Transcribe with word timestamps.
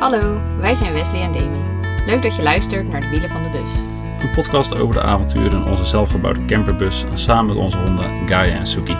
Hallo, 0.00 0.40
wij 0.58 0.74
zijn 0.74 0.92
Wesley 0.92 1.22
en 1.22 1.32
Demi. 1.32 1.62
Leuk 2.06 2.22
dat 2.22 2.36
je 2.36 2.42
luistert 2.42 2.88
naar 2.88 3.00
de 3.00 3.08
wielen 3.08 3.30
van 3.30 3.42
de 3.42 3.50
bus. 3.50 3.74
Een 4.28 4.34
podcast 4.34 4.74
over 4.74 4.94
de 4.94 5.00
avonturen 5.00 5.62
in 5.62 5.70
onze 5.70 5.84
zelfgebouwde 5.84 6.44
camperbus 6.44 7.04
samen 7.14 7.46
met 7.46 7.56
onze 7.56 7.76
honden 7.76 8.28
Gaia 8.28 8.58
en 8.58 8.66
Suki. 8.66 8.96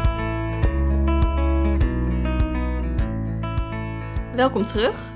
Welkom 4.34 4.64
terug. 4.64 5.12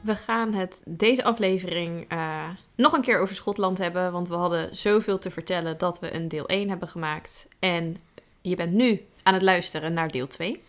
We 0.00 0.16
gaan 0.16 0.54
het 0.54 0.82
deze 0.86 1.24
aflevering 1.24 2.04
eh, 2.08 2.48
nog 2.76 2.92
een 2.92 3.02
keer 3.02 3.18
over 3.18 3.34
Schotland 3.34 3.78
hebben, 3.78 4.12
want 4.12 4.28
we 4.28 4.34
hadden 4.34 4.76
zoveel 4.76 5.18
te 5.18 5.30
vertellen 5.30 5.78
dat 5.78 6.00
we 6.00 6.14
een 6.14 6.28
deel 6.28 6.46
1 6.46 6.68
hebben 6.68 6.88
gemaakt. 6.88 7.48
En 7.58 7.96
je 8.40 8.56
bent 8.56 8.72
nu 8.72 9.00
aan 9.22 9.34
het 9.34 9.42
luisteren 9.42 9.92
naar 9.92 10.10
deel 10.10 10.26
2. 10.26 10.62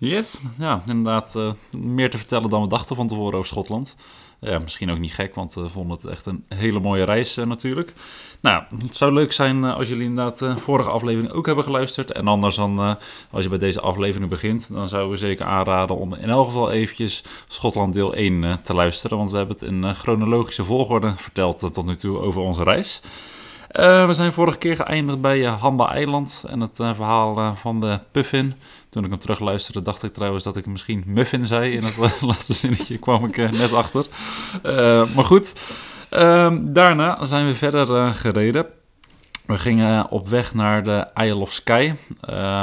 Yes, 0.00 0.40
ja, 0.58 0.82
inderdaad 0.86 1.36
eh, 1.36 1.52
meer 1.70 2.10
te 2.10 2.18
vertellen 2.18 2.50
dan 2.50 2.62
we 2.62 2.68
dachten 2.68 2.96
van 2.96 3.08
tevoren 3.08 3.34
over 3.34 3.48
Schotland. 3.48 3.96
Misschien 4.40 4.90
ook 4.90 4.98
niet 4.98 5.14
gek, 5.14 5.34
want 5.34 5.54
we 5.54 5.68
vonden 5.68 5.96
het 5.96 6.06
echt 6.06 6.26
een 6.26 6.44
hele 6.48 6.80
mooie 6.80 7.04
reis 7.04 7.36
eh, 7.36 7.46
natuurlijk. 7.46 7.92
Nou, 8.40 8.62
het 8.78 8.96
zou 8.96 9.12
leuk 9.12 9.32
zijn 9.32 9.64
eh, 9.64 9.74
als 9.76 9.88
jullie 9.88 10.04
inderdaad 10.04 10.38
de 10.38 10.56
vorige 10.56 10.90
aflevering 10.90 11.32
ook 11.32 11.46
hebben 11.46 11.64
geluisterd. 11.64 12.12
En 12.12 12.26
anders 12.26 12.56
dan, 12.56 12.96
als 13.30 13.42
je 13.42 13.48
bij 13.48 13.58
deze 13.58 13.80
aflevering 13.80 14.30
begint, 14.30 14.72
dan 14.72 14.88
zouden 14.88 15.10
we 15.10 15.16
zeker 15.16 15.46
aanraden 15.46 15.96
om 15.96 16.14
in 16.14 16.28
elk 16.28 16.46
geval 16.46 16.70
eventjes 16.70 17.24
Schotland 17.48 17.94
deel 17.94 18.14
1 18.14 18.60
te 18.62 18.74
luisteren. 18.74 19.18
Want 19.18 19.30
we 19.30 19.36
hebben 19.36 19.56
het 19.56 19.64
in 19.64 19.94
chronologische 19.94 20.64
volgorde 20.64 21.12
verteld 21.16 21.72
tot 21.74 21.86
nu 21.86 21.96
toe 21.96 22.18
over 22.18 22.40
onze 22.40 22.62
reis. 22.62 23.00
we 23.72 24.08
zijn 24.10 24.32
vorige 24.32 24.58
keer 24.58 24.76
geëindigd 24.76 25.20
bij 25.20 25.44
Hamba 25.44 25.92
Eiland 25.92 26.44
en 26.48 26.60
het 26.60 26.74
verhaal 26.74 27.54
van 27.54 27.80
de 27.80 28.00
Puffin. 28.10 28.54
Toen 28.98 29.06
ik 29.06 29.12
hem 29.12 29.22
terugluisterde, 29.22 29.82
dacht 29.82 30.02
ik 30.02 30.12
trouwens 30.12 30.44
dat 30.44 30.56
ik 30.56 30.66
misschien 30.66 31.02
muffin 31.06 31.46
zei. 31.46 31.72
In 31.72 31.82
het 31.82 31.96
laatste 32.20 32.52
zinnetje 32.52 32.98
kwam 32.98 33.24
ik 33.24 33.36
uh, 33.36 33.50
net 33.50 33.72
achter. 33.72 34.06
Uh, 34.62 35.14
maar 35.14 35.24
goed, 35.24 35.54
uh, 36.10 36.56
daarna 36.62 37.24
zijn 37.24 37.46
we 37.46 37.54
verder 37.54 37.96
eh, 37.96 38.14
gereden. 38.14 38.66
We 39.46 39.58
gingen 39.58 40.10
op 40.10 40.28
weg 40.28 40.54
naar 40.54 40.84
de 40.84 41.06
Isle 41.14 41.34
of 41.34 41.52
Skye. 41.52 41.94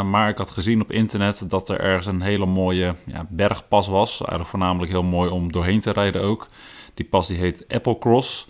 maar 0.03 0.29
ik 0.29 0.37
had 0.37 0.51
gezien 0.51 0.81
op 0.81 0.91
internet 0.91 1.49
dat 1.49 1.69
er 1.69 1.79
ergens 1.79 2.05
een 2.05 2.21
hele 2.21 2.45
mooie 2.45 2.95
ja, 3.05 3.25
bergpas 3.29 3.87
was. 3.87 4.19
Eigenlijk 4.19 4.49
voornamelijk 4.49 4.91
heel 4.91 5.03
mooi 5.03 5.29
om 5.29 5.51
doorheen 5.51 5.79
te 5.79 5.91
rijden 5.91 6.21
ook. 6.21 6.47
Die 6.93 7.05
pas 7.05 7.27
die 7.27 7.37
heet 7.37 7.65
Applecross. 7.67 8.47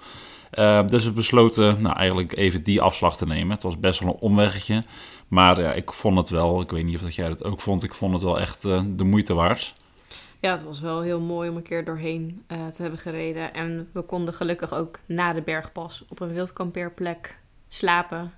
dus 0.86 1.06
we 1.06 1.12
besloten 1.12 1.82
nou, 1.82 1.96
eigenlijk 1.96 2.36
even 2.36 2.64
die 2.64 2.82
afslag 2.82 3.18
te 3.18 3.26
nemen. 3.26 3.54
Het 3.54 3.64
was 3.64 3.80
best 3.80 4.00
wel 4.00 4.10
een 4.10 4.20
omweggetje. 4.20 4.84
Maar 5.28 5.62
ja, 5.62 5.74
ik 5.74 5.92
vond 5.92 6.18
het 6.18 6.30
wel, 6.30 6.62
ik 6.62 6.72
weet 6.72 6.86
niet 6.86 6.96
of 6.96 7.02
dat 7.02 7.16
jij 7.16 7.28
dat 7.28 7.44
ook 7.44 7.62
vond, 7.62 7.84
ik 7.84 7.94
vond 7.94 8.14
het 8.14 8.22
wel 8.22 8.40
echt 8.40 8.66
uh, 8.66 8.82
de 8.88 9.04
moeite 9.04 9.34
waard. 9.34 9.74
Ja, 10.40 10.52
het 10.52 10.64
was 10.64 10.80
wel 10.80 11.02
heel 11.02 11.20
mooi 11.20 11.50
om 11.50 11.56
een 11.56 11.62
keer 11.62 11.86
doorheen 11.86 12.44
uh, 12.48 12.68
te 12.68 12.82
hebben 12.82 13.00
gereden. 13.00 13.54
En 13.54 13.90
we 13.92 14.02
konden 14.02 14.34
gelukkig 14.34 14.74
ook 14.74 15.00
na 15.06 15.34
de 15.34 15.42
bergpas 15.42 16.04
op 16.08 16.20
een 16.20 16.34
wildkampeerplek 16.34 17.40
slapen. 17.68 18.34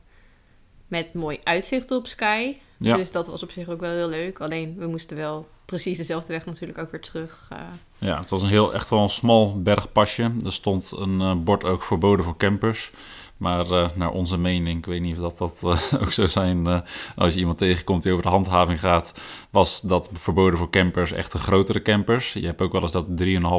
Met 0.87 1.13
mooi 1.13 1.39
uitzicht 1.43 1.91
op 1.91 2.07
Sky. 2.07 2.55
Ja. 2.77 2.95
Dus 2.95 3.11
dat 3.11 3.27
was 3.27 3.43
op 3.43 3.51
zich 3.51 3.69
ook 3.69 3.79
wel 3.79 3.91
heel 3.91 4.07
leuk. 4.07 4.39
Alleen 4.39 4.75
we 4.77 4.87
moesten 4.87 5.17
wel 5.17 5.47
precies 5.65 5.97
dezelfde 5.97 6.33
weg 6.33 6.45
natuurlijk 6.45 6.79
ook 6.79 6.91
weer 6.91 7.01
terug. 7.01 7.49
Uh... 7.53 7.59
Ja, 7.97 8.19
het 8.19 8.29
was 8.29 8.41
een 8.41 8.49
heel, 8.49 8.73
echt 8.73 8.89
wel 8.89 9.01
een 9.01 9.09
smal 9.09 9.61
bergpasje. 9.61 10.31
Er 10.45 10.53
stond 10.53 10.91
een 10.97 11.43
bord 11.43 11.63
ook 11.63 11.83
verboden 11.83 12.25
voor 12.25 12.37
campers. 12.37 12.91
Maar 13.37 13.65
uh, 13.71 13.87
naar 13.95 14.11
onze 14.11 14.37
mening, 14.37 14.77
ik 14.77 14.85
weet 14.85 15.01
niet 15.01 15.19
of 15.19 15.21
dat, 15.21 15.37
dat 15.37 15.61
uh, 15.63 15.93
ook 16.01 16.11
zou 16.11 16.27
zijn 16.27 16.65
uh, 16.65 16.79
als 17.15 17.33
je 17.33 17.39
iemand 17.39 17.57
tegenkomt 17.57 18.03
die 18.03 18.11
over 18.11 18.23
de 18.23 18.29
handhaving 18.29 18.79
gaat, 18.79 19.19
was 19.49 19.81
dat 19.81 20.09
verboden 20.13 20.57
voor 20.57 20.69
campers 20.69 21.11
echt 21.11 21.31
de 21.31 21.37
grotere 21.37 21.81
campers. 21.81 22.33
Je 22.33 22.45
hebt 22.45 22.61
ook 22.61 22.71
wel 22.71 22.81
eens 22.81 22.91
dat 22.91 23.05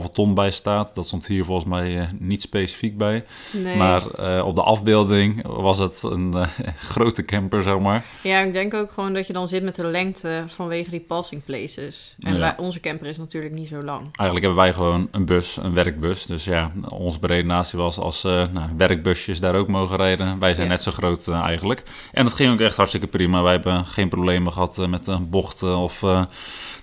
3,5 0.07 0.13
ton 0.13 0.35
bij 0.35 0.51
staat. 0.51 0.95
Dat 0.95 1.07
stond 1.07 1.27
hier 1.27 1.45
volgens 1.45 1.67
mij 1.67 2.11
niet 2.19 2.43
specifiek 2.43 2.99
bij. 2.99 3.25
Nee. 3.53 3.77
Maar 3.77 4.05
op 4.45 4.55
de 4.55 4.63
afbeelding 4.63 5.47
was 5.47 5.79
het 5.79 6.03
een 6.03 6.35
grote 6.93 7.25
camper, 7.25 7.63
zeg 7.63 7.79
maar. 7.79 8.05
Ja, 8.23 8.41
ik 8.41 8.53
denk 8.53 8.75
ook 8.75 8.93
gewoon 8.93 9.13
dat 9.13 9.27
je 9.27 9.33
dan 9.33 9.49
zit 9.49 9.63
met 9.63 9.75
de 9.75 9.87
lengte 9.87 10.45
vanwege 10.47 10.91
die 10.91 11.01
passing 11.01 11.45
places. 11.45 12.17
En 12.21 12.33
ja. 12.33 12.39
wij, 12.39 12.57
onze 12.57 12.81
camper 12.81 13.07
is 13.07 13.19
natuurlijk 13.19 13.55
niet 13.55 13.69
zo 13.69 13.83
lang. 13.83 14.01
Eigenlijk 14.01 14.41
hebben 14.41 14.65
wij 14.65 14.73
gewoon 14.73 15.09
een 15.11 15.25
bus, 15.25 15.57
een 15.57 15.75
werkbus. 15.75 16.27
Dus 16.27 16.45
ja, 16.45 16.73
onze 16.89 17.19
beredenatie 17.19 17.79
was 17.79 17.99
als 17.99 18.23
nou, 18.23 18.69
werkbusjes 18.77 19.41
daar 19.41 19.55
ook 19.55 19.68
mogen 19.69 19.97
rijden. 19.97 20.39
Wij 20.39 20.55
zijn 20.55 20.69
net 20.69 20.83
zo 20.83 20.91
groot 20.91 21.27
uh, 21.27 21.41
eigenlijk. 21.41 21.83
En 22.13 22.25
dat 22.25 22.33
ging 22.33 22.53
ook 22.53 22.61
echt 22.61 22.77
hartstikke 22.77 23.07
prima. 23.07 23.43
Wij 23.43 23.53
hebben 23.53 23.87
geen 23.87 24.09
problemen 24.09 24.53
gehad 24.53 24.79
uh, 24.79 24.87
met 24.87 25.05
de 25.05 25.19
bochten 25.21 25.77
of 25.77 26.03
uh, 26.03 26.25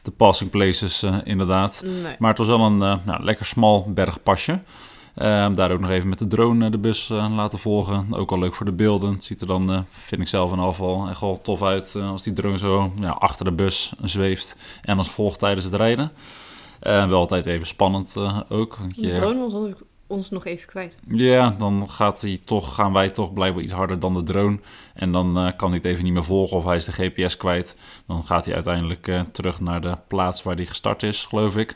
de 0.02 0.12
passing 0.12 0.50
places 0.50 1.04
inderdaad. 1.24 1.84
Nee. 2.04 2.16
Maar 2.20 2.30
het 2.30 2.38
was 2.38 2.48
wel 2.48 2.60
een 2.60 2.78
nou, 2.78 3.24
lekker 3.24 3.46
smal 3.46 3.92
bergpasje. 3.94 4.60
daar 5.54 5.72
ook 5.72 5.80
nog 5.80 5.90
even 5.90 6.10
met 6.10 6.20
de 6.20 6.28
drone 6.28 6.70
de 6.70 6.78
bus 6.78 7.08
laten 7.08 7.60
volgen. 7.60 8.08
Ook 8.12 8.32
al 8.32 8.40
leuk 8.40 8.56
voor 8.56 8.66
de 8.66 8.72
beelden. 8.72 9.14
Het 9.14 9.24
ziet 9.24 9.42
er 9.42 9.48
dan, 9.48 9.86
vind 9.90 10.22
ik 10.22 10.28
zelf 10.28 10.52
in 10.52 10.60
afval, 10.60 11.08
echt 11.10 11.20
wel 11.20 11.42
tof 11.42 11.64
uit 11.64 11.96
als 11.96 12.24
die 12.24 12.34
drone 12.34 12.58
zo 12.58 12.92
ja, 13.00 13.10
achter 13.10 13.46
de 13.46 13.52
bus 13.52 13.94
zweeft 14.04 14.58
en 14.82 14.98
als 14.98 15.10
volgt 15.10 15.40
tijdens 15.40 15.66
het 15.66 15.74
rijden. 15.74 16.12
wel 16.80 17.14
altijd 17.14 17.46
even 17.46 17.68
spannend 17.68 18.16
ook. 18.50 18.76
Want 18.76 18.96
je... 18.96 19.08
De 19.08 19.14
drone 19.14 19.50
was 19.50 19.74
ons 20.08 20.30
nog 20.30 20.46
even 20.46 20.68
kwijt. 20.68 21.00
Ja, 21.08 21.56
dan 21.58 21.90
gaat 21.90 22.22
hij 22.22 22.40
toch, 22.46 22.76
gaan 22.76 22.94
wij 22.94 23.10
toch 23.10 23.34
blijkbaar 23.34 23.64
iets 23.64 23.72
harder 23.72 24.00
dan 24.00 24.14
de 24.14 24.24
drone. 24.24 24.60
En 24.94 25.12
dan 25.12 25.46
uh, 25.46 25.52
kan 25.56 25.68
hij 25.68 25.78
het 25.78 25.86
even 25.86 26.04
niet 26.04 26.14
meer 26.14 26.24
volgen 26.24 26.58
of 26.58 26.64
hij 26.64 26.76
is 26.76 26.86
de 26.86 26.92
GPS 26.92 27.38
kwijt. 27.38 27.78
Dan 28.08 28.24
gaat 28.24 28.46
hij 28.46 28.54
uiteindelijk 28.54 29.08
uh, 29.08 29.22
terug 29.32 29.60
naar 29.60 29.82
de 29.82 29.98
plaats 30.08 30.44
waar 30.44 30.56
hij 30.56 30.66
gestart 30.66 31.04
is, 31.04 31.24
geloof 31.24 31.58
ik. 31.58 31.76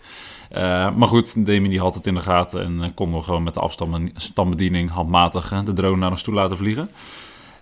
Uh, 0.52 0.58
maar 0.96 1.08
goed, 1.08 1.46
Demi 1.46 1.70
die 1.70 1.80
had 1.80 1.96
het 1.96 2.06
in 2.06 2.16
de 2.16 2.22
gaten 2.22 2.82
en 2.82 2.94
konden 2.94 3.20
we 3.20 3.26
gewoon 3.26 3.44
met 3.44 3.54
de 3.54 3.60
afstandsbediening 3.60 4.90
handmatig 4.90 5.64
de 5.64 5.74
drone 5.74 5.98
naar 5.98 6.10
ons 6.10 6.24
toe 6.24 6.34
laten 6.34 6.58
vliegen. 6.58 6.90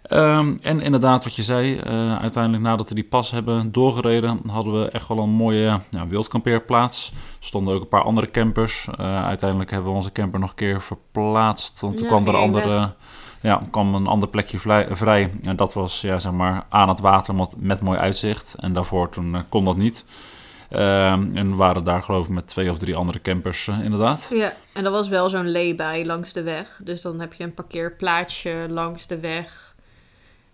Um, 0.09 0.59
en 0.61 0.81
inderdaad, 0.81 1.23
wat 1.23 1.35
je 1.35 1.43
zei, 1.43 1.75
uh, 1.75 2.17
uiteindelijk 2.17 2.63
nadat 2.63 2.89
we 2.89 2.95
die 2.95 3.03
pas 3.03 3.31
hebben 3.31 3.71
doorgereden, 3.71 4.39
hadden 4.47 4.81
we 4.81 4.89
echt 4.89 5.07
wel 5.07 5.17
een 5.17 5.29
mooie 5.29 5.79
ja, 5.89 6.07
wildkampeerplaats. 6.07 7.11
Er 7.15 7.45
stonden 7.45 7.75
ook 7.75 7.81
een 7.81 7.87
paar 7.87 8.03
andere 8.03 8.31
campers. 8.31 8.87
Uh, 8.99 9.25
uiteindelijk 9.25 9.71
hebben 9.71 9.89
we 9.89 9.95
onze 9.95 10.11
camper 10.11 10.39
nog 10.39 10.49
een 10.49 10.55
keer 10.55 10.81
verplaatst, 10.81 11.79
want 11.79 11.97
toen 11.97 12.07
kwam 12.07 12.27
er 12.27 12.35
andere, 12.35 12.93
ja, 13.41 13.61
kwam 13.71 13.95
een 13.95 14.07
ander 14.07 14.29
plekje 14.29 14.59
vrij. 14.95 15.31
En 15.43 15.55
dat 15.55 15.73
was 15.73 16.01
ja, 16.01 16.19
zeg 16.19 16.31
maar, 16.31 16.65
aan 16.69 16.89
het 16.89 16.99
water 16.99 17.35
met, 17.35 17.55
met 17.59 17.81
mooi 17.81 17.99
uitzicht. 17.99 18.55
En 18.59 18.73
daarvoor 18.73 19.09
toen 19.09 19.33
uh, 19.33 19.39
kon 19.49 19.65
dat 19.65 19.77
niet. 19.77 20.05
Uh, 20.71 21.11
en 21.11 21.55
waren 21.55 21.83
daar 21.83 22.03
geloof 22.03 22.23
ik 22.23 22.31
met 22.31 22.47
twee 22.47 22.71
of 22.71 22.77
drie 22.77 22.95
andere 22.95 23.21
campers 23.21 23.67
inderdaad. 23.67 24.31
Ja, 24.33 24.53
en 24.73 24.85
er 24.85 24.91
was 24.91 25.07
wel 25.07 25.29
zo'n 25.29 25.51
lay-by 25.51 26.03
langs 26.05 26.33
de 26.33 26.43
weg. 26.43 26.79
Dus 26.83 27.01
dan 27.01 27.19
heb 27.19 27.33
je 27.33 27.43
een 27.43 27.53
parkeerplaatsje 27.53 28.65
langs 28.69 29.07
de 29.07 29.19
weg 29.19 29.66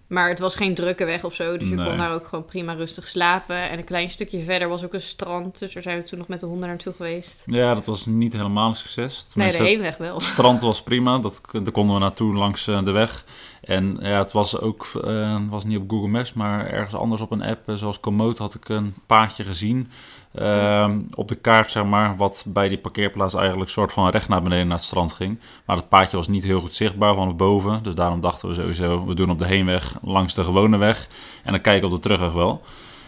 maar 0.07 0.29
het 0.29 0.39
was 0.39 0.55
geen 0.55 0.73
drukke 0.73 1.05
weg 1.05 1.23
of 1.23 1.33
zo. 1.33 1.57
Dus 1.57 1.69
je 1.69 1.75
kon 1.75 1.97
daar 1.97 2.13
ook 2.13 2.27
gewoon 2.27 2.45
prima 2.45 2.73
rustig 2.73 3.07
slapen. 3.07 3.69
En 3.69 3.77
een 3.77 3.83
klein 3.83 4.09
stukje 4.09 4.43
verder 4.43 4.67
was 4.67 4.83
ook 4.83 4.93
een 4.93 5.01
strand. 5.01 5.59
Dus 5.59 5.73
daar 5.73 5.83
zijn 5.83 5.97
we 5.97 6.03
toen 6.03 6.17
nog 6.17 6.27
met 6.27 6.39
de 6.39 6.45
honden 6.45 6.67
naartoe 6.67 6.93
geweest. 6.93 7.43
Ja, 7.45 7.73
dat 7.73 7.85
was 7.85 8.05
niet 8.05 8.33
helemaal 8.33 8.67
een 8.67 8.73
succes. 8.75 9.23
Tenminste, 9.23 9.61
nee, 9.61 9.69
de 9.69 9.75
heenweg 9.75 9.97
wel. 9.97 10.15
Het 10.15 10.23
strand 10.33 10.61
was 10.61 10.83
prima. 10.83 11.17
Dat, 11.17 11.41
daar 11.51 11.71
konden 11.71 11.95
we 11.95 12.01
naartoe 12.01 12.33
langs 12.33 12.67
eh, 12.67 12.83
de 12.83 12.91
weg. 12.91 13.25
En 13.61 13.97
ja, 14.01 14.17
het 14.17 14.31
was 14.31 14.59
ook, 14.59 14.87
uh, 15.05 15.39
was 15.49 15.65
niet 15.65 15.77
op 15.77 15.89
Google 15.89 16.09
Maps, 16.09 16.33
maar 16.33 16.67
ergens 16.67 16.95
anders 16.95 17.21
op 17.21 17.31
een 17.31 17.43
app. 17.43 17.69
Eh, 17.69 17.75
zoals 17.75 17.99
Komoot 17.99 18.37
had 18.37 18.55
ik 18.55 18.69
een 18.69 18.93
paadje 19.05 19.43
gezien. 19.43 19.91
Uh, 20.35 20.89
op 21.15 21.27
de 21.27 21.35
kaart, 21.35 21.71
zeg 21.71 21.85
maar, 21.85 22.17
wat 22.17 22.43
bij 22.47 22.67
die 22.67 22.77
parkeerplaats 22.77 23.33
eigenlijk 23.33 23.69
soort 23.69 23.93
van 23.93 24.09
recht 24.09 24.27
naar 24.27 24.41
beneden 24.41 24.67
naar 24.67 24.77
het 24.77 24.85
strand 24.85 25.13
ging. 25.13 25.39
Maar 25.65 25.75
het 25.75 25.89
paadje 25.89 26.17
was 26.17 26.27
niet 26.27 26.43
heel 26.43 26.59
goed 26.59 26.73
zichtbaar 26.73 27.15
van 27.15 27.37
boven. 27.37 27.83
Dus 27.83 27.95
daarom 27.95 28.21
dachten 28.21 28.47
we 28.49 28.53
sowieso, 28.53 29.05
we 29.05 29.13
doen 29.13 29.29
op 29.29 29.39
de 29.39 29.45
heenweg 29.45 29.95
langs 30.01 30.33
de 30.33 30.43
gewone 30.43 30.77
weg. 30.77 31.07
En 31.43 31.51
dan 31.51 31.61
kijken 31.61 31.87
op 31.87 31.93
de 31.93 31.99
terugweg 31.99 32.33
wel. 32.33 32.61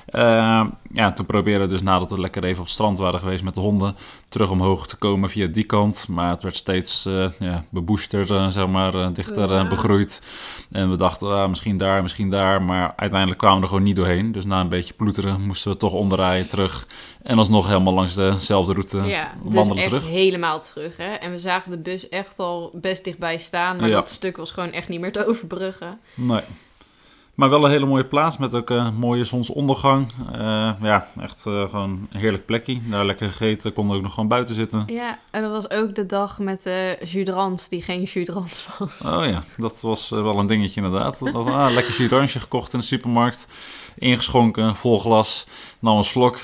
Uh, 0.10 0.66
ja, 0.94 1.12
toen 1.12 1.26
probeerden 1.26 1.68
we 1.68 1.74
dus 1.74 1.82
nadat 1.82 2.09
we 2.09 2.20
lekker 2.20 2.44
even 2.44 2.59
op 2.59 2.64
het 2.64 2.74
strand 2.74 2.97
waren 2.97 3.20
geweest 3.20 3.44
met 3.44 3.53
de 3.53 3.59
honden, 3.59 3.96
terug 4.29 4.50
omhoog 4.50 4.88
te 4.88 4.96
komen 4.96 5.29
via 5.29 5.47
die 5.47 5.64
kant. 5.64 6.08
Maar 6.09 6.29
het 6.29 6.41
werd 6.41 6.56
steeds 6.56 7.06
uh, 7.06 7.26
ja, 7.40 7.64
beboester, 7.70 8.32
uh, 8.32 8.50
zeg 8.50 8.68
maar, 8.68 8.96
eh, 8.96 9.08
dichter 9.14 9.68
begroeid. 9.68 10.22
En 10.72 10.90
we 10.90 10.97
dachten, 10.97 11.32
ah, 11.32 11.50
misschien 11.50 11.78
daar, 11.78 12.02
misschien 12.02 12.29
daar. 12.29 12.62
Maar 12.62 12.94
uiteindelijk 12.96 13.40
kwamen 13.40 13.58
we 13.58 13.64
er 13.64 13.70
gewoon 13.70 13.84
niet 13.84 13.96
doorheen. 13.96 14.32
Dus 14.32 14.46
na 14.46 14.59
een 14.62 14.70
beetje 14.70 14.94
ploeteren 14.94 15.41
moesten 15.41 15.72
we 15.72 15.78
toch 15.78 15.94
onderrijden 15.94 16.50
terug. 16.50 16.88
En 17.24 17.38
alsnog 17.38 17.68
helemaal 17.68 17.94
langs 17.94 18.16
dezelfde 18.16 18.74
route 18.74 19.02
ja, 19.02 19.34
dus 19.44 19.70
echt 19.70 19.84
terug. 19.84 20.08
helemaal 20.08 20.59
terug. 20.59 20.97
Hè? 20.97 21.14
En 21.14 21.32
we 21.32 21.40
zagen 21.40 21.72
de 21.72 21.78
bus 21.78 22.09
echt 22.09 22.40
al 22.40 22.72
best 22.74 23.03
dichtbij 23.03 23.38
staan. 23.38 23.78
Maar 23.78 23.90
dat 23.90 24.09
stuk 24.09 24.38
was 24.38 24.52
gewoon 24.52 24.72
echt 24.72 24.90
niet 24.90 25.00
meer 25.00 25.12
te 25.12 25.28
overbruggen. 25.28 26.00
Nee. 26.14 26.41
Maar 27.35 27.49
wel 27.49 27.66
een 27.66 27.72
hele 27.72 27.85
mooie 27.85 28.05
plaats 28.05 28.37
met 28.37 28.55
ook 28.55 28.70
een 28.70 28.96
mooie 28.96 29.23
zonsondergang. 29.23 30.11
Uh, 30.35 30.72
ja, 30.82 31.08
echt 31.20 31.46
uh, 31.47 31.70
gewoon 31.70 32.08
een 32.11 32.20
heerlijk 32.20 32.46
plekje. 32.46 32.79
Daar 32.90 33.05
lekker 33.05 33.29
gegeten, 33.29 33.73
konden 33.73 33.97
ook 33.97 34.03
nog 34.03 34.14
gewoon 34.14 34.29
buiten 34.29 34.55
zitten. 34.55 34.84
Ja, 34.85 35.20
en 35.32 35.41
dat 35.41 35.52
was 35.52 35.70
ook 35.70 35.96
de 35.96 36.05
dag 36.05 36.40
met 36.40 36.64
de 36.64 36.97
uh, 37.02 37.08
judrans 37.11 37.70
die 37.70 37.82
geen 37.82 38.03
judrans 38.03 38.67
was. 38.79 39.02
Oh 39.05 39.26
ja, 39.26 39.43
dat 39.58 39.82
was 39.82 40.09
wel 40.09 40.40
een 40.40 40.47
dingetje 40.47 40.82
inderdaad. 40.82 41.20
Dat, 41.20 41.35
ah, 41.35 41.72
lekker 41.72 41.93
judransje 41.93 42.40
gekocht 42.40 42.73
in 42.73 42.79
de 42.79 42.85
supermarkt. 42.85 43.47
Ingeschonken, 43.97 44.76
vol 44.76 45.00
glas. 45.00 45.47
Nam 45.80 45.97
een 45.97 46.03
slok, 46.03 46.40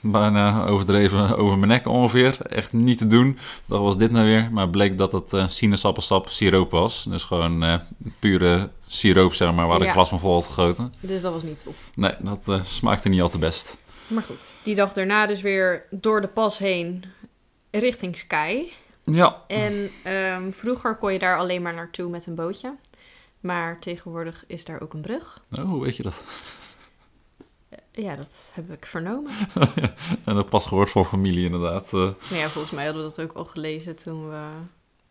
bijna 0.00 0.66
overdreven 0.66 1.36
over 1.36 1.58
mijn 1.58 1.70
nek 1.70 1.86
ongeveer. 1.86 2.36
Echt 2.42 2.72
niet 2.72 2.98
te 2.98 3.06
doen. 3.06 3.38
Dat 3.66 3.80
was 3.80 3.98
dit 3.98 4.10
nou 4.10 4.24
weer. 4.24 4.48
Maar 4.52 4.68
bleek 4.68 4.98
dat 4.98 5.12
het 5.12 5.32
uh, 5.32 5.48
sinaasappelsap 5.48 6.28
siroop 6.28 6.70
was. 6.70 7.04
Dus 7.08 7.24
gewoon 7.24 7.80
pure 8.18 8.70
siroop, 8.86 9.34
zeg 9.34 9.52
maar, 9.52 9.66
waar 9.66 9.80
ja. 9.80 9.84
ik 9.84 9.90
glas 9.90 10.08
van 10.08 10.20
vol 10.20 10.34
had 10.34 10.46
gegoten. 10.46 10.94
Dus 11.00 11.20
dat 11.20 11.32
was 11.32 11.42
niet 11.42 11.64
op. 11.66 11.74
Nee, 11.94 12.14
dat 12.20 12.60
smaakte 12.62 13.08
niet 13.08 13.20
al 13.20 13.28
te 13.28 13.38
best. 13.38 13.76
Maar 14.06 14.22
goed, 14.22 14.56
die 14.62 14.74
dag 14.74 14.92
daarna 14.92 15.26
dus 15.26 15.40
weer 15.40 15.86
door 15.90 16.20
de 16.20 16.28
pas 16.28 16.58
heen 16.58 17.04
richting 17.70 18.16
Sky. 18.16 18.62
Ja. 19.04 19.42
En 19.46 19.90
um, 20.06 20.52
vroeger 20.52 20.96
kon 20.96 21.12
je 21.12 21.18
daar 21.18 21.38
alleen 21.38 21.62
maar 21.62 21.74
naartoe 21.74 22.08
met 22.08 22.26
een 22.26 22.34
bootje. 22.34 22.74
Maar 23.40 23.78
tegenwoordig 23.80 24.44
is 24.46 24.64
daar 24.64 24.80
ook 24.80 24.92
een 24.92 25.00
brug. 25.00 25.40
Oh, 25.58 25.64
hoe 25.64 25.82
weet 25.82 25.96
je 25.96 26.02
dat? 26.02 26.24
Ja, 27.96 28.16
dat 28.16 28.52
heb 28.54 28.72
ik 28.72 28.86
vernomen. 28.86 29.32
en 30.24 30.34
dat 30.34 30.48
pas 30.48 30.66
gehoord 30.66 30.90
voor 30.90 31.04
familie 31.04 31.44
inderdaad. 31.44 31.92
Uh. 31.92 32.08
Ja, 32.30 32.48
volgens 32.48 32.72
mij 32.72 32.84
hadden 32.84 33.02
we 33.02 33.08
dat 33.08 33.20
ook 33.20 33.32
al 33.32 33.44
gelezen 33.44 33.96
toen 33.96 34.28
we 34.28 34.46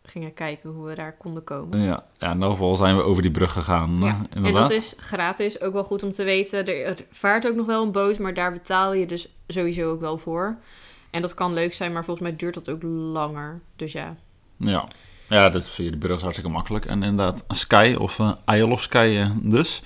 gingen 0.02 0.34
kijken 0.34 0.70
hoe 0.70 0.86
we 0.86 0.94
daar 0.94 1.16
konden 1.16 1.44
komen. 1.44 1.78
Ja, 1.78 2.06
ja 2.18 2.28
in 2.28 2.34
ieder 2.34 2.50
geval 2.50 2.74
zijn 2.74 2.96
we 2.96 3.02
over 3.02 3.22
die 3.22 3.30
brug 3.30 3.52
gegaan. 3.52 3.98
Ja. 4.00 4.26
En 4.30 4.54
dat 4.54 4.70
is 4.70 4.94
gratis, 4.98 5.60
ook 5.60 5.72
wel 5.72 5.84
goed 5.84 6.02
om 6.02 6.10
te 6.10 6.24
weten. 6.24 6.66
Er 6.66 7.04
vaart 7.10 7.46
ook 7.46 7.54
nog 7.54 7.66
wel 7.66 7.82
een 7.82 7.92
boot, 7.92 8.18
maar 8.18 8.34
daar 8.34 8.52
betaal 8.52 8.92
je 8.92 9.06
dus 9.06 9.28
sowieso 9.46 9.90
ook 9.90 10.00
wel 10.00 10.18
voor. 10.18 10.56
En 11.10 11.22
dat 11.22 11.34
kan 11.34 11.52
leuk 11.52 11.74
zijn, 11.74 11.92
maar 11.92 12.04
volgens 12.04 12.28
mij 12.28 12.36
duurt 12.36 12.54
dat 12.54 12.70
ook 12.70 12.82
langer. 12.82 13.60
Dus 13.76 13.92
ja. 13.92 14.16
Ja, 14.56 14.88
ja 15.28 15.48
dat 15.50 15.68
via 15.68 15.90
de 15.90 15.98
brug 15.98 16.16
is 16.16 16.22
hartstikke 16.22 16.52
makkelijk. 16.52 16.86
En 16.86 17.02
inderdaad, 17.02 17.44
Sky 17.48 17.96
of 17.98 18.18
uh, 18.18 18.32
Isle 18.46 18.72
of 18.72 18.82
Sky 18.82 19.16
uh, 19.18 19.30
dus. 19.52 19.82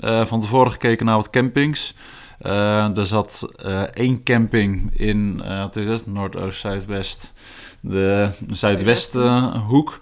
Uh, 0.00 0.26
van 0.26 0.40
tevoren 0.40 0.72
gekeken 0.72 1.06
naar 1.06 1.16
wat 1.16 1.30
campings. 1.30 1.94
Uh, 2.42 2.98
er 2.98 3.06
zat 3.06 3.52
één 3.92 4.22
camping 4.22 4.96
in, 4.98 5.40
het 5.44 5.76
is 5.76 5.86
het, 5.86 6.06
Noordoost, 6.06 6.60
Zuidwest 6.60 7.34
de 7.80 8.30
zuidwestenhoek 8.50 9.98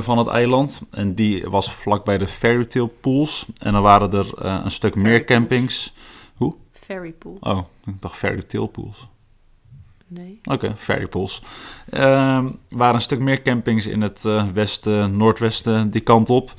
van 0.00 0.18
het 0.18 0.26
eiland. 0.26 0.82
En 0.90 1.14
die 1.14 1.48
was 1.48 1.72
vlakbij 1.72 2.18
de 2.18 2.28
Fairytale 2.28 2.88
Pools. 2.88 3.46
En 3.58 3.72
dan 3.72 3.82
waren 3.82 4.12
er 4.12 4.44
een 4.44 4.70
stuk 4.70 4.94
meer 4.94 5.24
campings. 5.24 5.94
Hoe? 6.34 6.54
Fairy 6.72 7.12
Pool. 7.12 7.36
Oh, 7.40 7.58
ik 7.86 8.00
dacht 8.00 8.16
Fairytale 8.16 8.66
Pools. 8.66 9.08
Nee. 10.06 10.40
Oké, 10.44 10.54
okay, 10.54 10.76
Fairy 10.76 11.06
Pools. 11.06 11.42
Uh, 11.90 12.00
waren 12.68 12.94
een 12.94 13.00
stuk 13.00 13.18
meer 13.18 13.42
campings 13.42 13.86
in 13.86 14.00
het 14.00 14.24
uh, 14.24 14.44
westen, 14.48 15.16
noordwesten, 15.16 15.90
die 15.90 16.00
kant 16.00 16.30
op. 16.30 16.52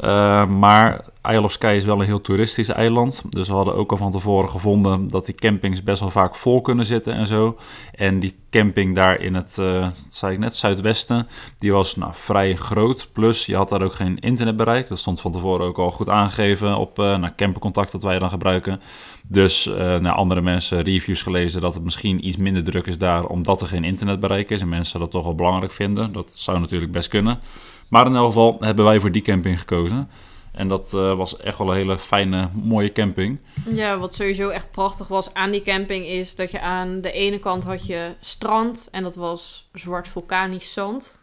Uh, 0.00 0.46
maar 0.46 1.04
Isle 1.30 1.42
of 1.42 1.52
Skye 1.52 1.76
is 1.76 1.84
wel 1.84 2.00
een 2.00 2.06
heel 2.06 2.20
toeristisch 2.20 2.68
eiland. 2.68 3.22
Dus 3.30 3.48
we 3.48 3.54
hadden 3.54 3.74
ook 3.74 3.90
al 3.90 3.96
van 3.96 4.10
tevoren 4.10 4.50
gevonden 4.50 5.08
dat 5.08 5.26
die 5.26 5.34
campings 5.34 5.82
best 5.82 6.00
wel 6.00 6.10
vaak 6.10 6.34
vol 6.34 6.60
kunnen 6.60 6.86
zitten 6.86 7.12
en 7.12 7.26
zo. 7.26 7.56
En 7.94 8.20
die 8.20 8.36
camping 8.50 8.94
daar 8.94 9.20
in 9.20 9.34
het, 9.34 9.56
uh, 9.60 9.86
zei 10.08 10.32
ik 10.32 10.38
net, 10.38 10.54
zuidwesten, 10.54 11.26
die 11.58 11.72
was 11.72 11.96
nou, 11.96 12.12
vrij 12.14 12.56
groot. 12.56 13.08
Plus 13.12 13.46
je 13.46 13.56
had 13.56 13.68
daar 13.68 13.82
ook 13.82 13.94
geen 13.94 14.18
internetbereik. 14.18 14.88
Dat 14.88 14.98
stond 14.98 15.20
van 15.20 15.32
tevoren 15.32 15.66
ook 15.66 15.78
al 15.78 15.90
goed 15.90 16.08
aangegeven 16.08 16.76
op 16.76 16.98
uh, 16.98 17.16
nou, 17.16 17.32
campercontact 17.36 17.92
dat 17.92 18.02
wij 18.02 18.18
dan 18.18 18.30
gebruiken. 18.30 18.80
Dus 19.28 19.64
naar 20.00 20.12
andere 20.12 20.40
mensen 20.40 20.82
reviews 20.82 21.22
gelezen 21.22 21.60
dat 21.60 21.74
het 21.74 21.84
misschien 21.84 22.26
iets 22.26 22.36
minder 22.36 22.64
druk 22.64 22.86
is 22.86 22.98
daar 22.98 23.24
omdat 23.24 23.60
er 23.60 23.66
geen 23.66 23.84
internetbereik 23.84 24.50
is. 24.50 24.60
En 24.60 24.68
mensen 24.68 25.00
dat 25.00 25.10
toch 25.10 25.24
wel 25.24 25.34
belangrijk 25.34 25.72
vinden. 25.72 26.12
Dat 26.12 26.30
zou 26.32 26.60
natuurlijk 26.60 26.92
best 26.92 27.08
kunnen. 27.08 27.38
Maar 27.88 28.06
in 28.06 28.14
elk 28.14 28.26
geval 28.26 28.56
hebben 28.60 28.84
wij 28.84 29.00
voor 29.00 29.12
die 29.12 29.22
camping 29.22 29.58
gekozen. 29.58 30.10
En 30.52 30.68
dat 30.68 30.92
uh, 30.94 31.16
was 31.16 31.36
echt 31.36 31.58
wel 31.58 31.70
een 31.70 31.76
hele 31.76 31.98
fijne, 31.98 32.48
mooie 32.62 32.92
camping. 32.92 33.38
Ja, 33.68 33.98
wat 33.98 34.14
sowieso 34.14 34.48
echt 34.48 34.70
prachtig 34.70 35.08
was 35.08 35.34
aan 35.34 35.50
die 35.50 35.62
camping 35.62 36.06
is 36.06 36.34
dat 36.34 36.50
je 36.50 36.60
aan 36.60 37.00
de 37.00 37.12
ene 37.12 37.38
kant 37.38 37.64
had 37.64 37.86
je 37.86 38.14
strand 38.20 38.88
en 38.90 39.02
dat 39.02 39.14
was 39.14 39.68
zwart 39.72 40.08
vulkanisch 40.08 40.72
zand. 40.72 41.18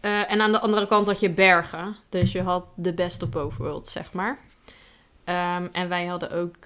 Uh, 0.00 0.30
en 0.30 0.40
aan 0.40 0.52
de 0.52 0.60
andere 0.60 0.86
kant 0.86 1.06
had 1.06 1.20
je 1.20 1.30
bergen. 1.30 1.96
Dus 2.08 2.32
je 2.32 2.42
had 2.42 2.64
de 2.74 2.94
best 2.94 3.22
of 3.22 3.28
both 3.28 3.56
worlds, 3.56 3.92
zeg 3.92 4.12
maar. 4.12 4.38
Um, 5.24 5.68
en 5.72 5.88
wij 5.88 6.06
hadden 6.06 6.32
ook 6.32 6.56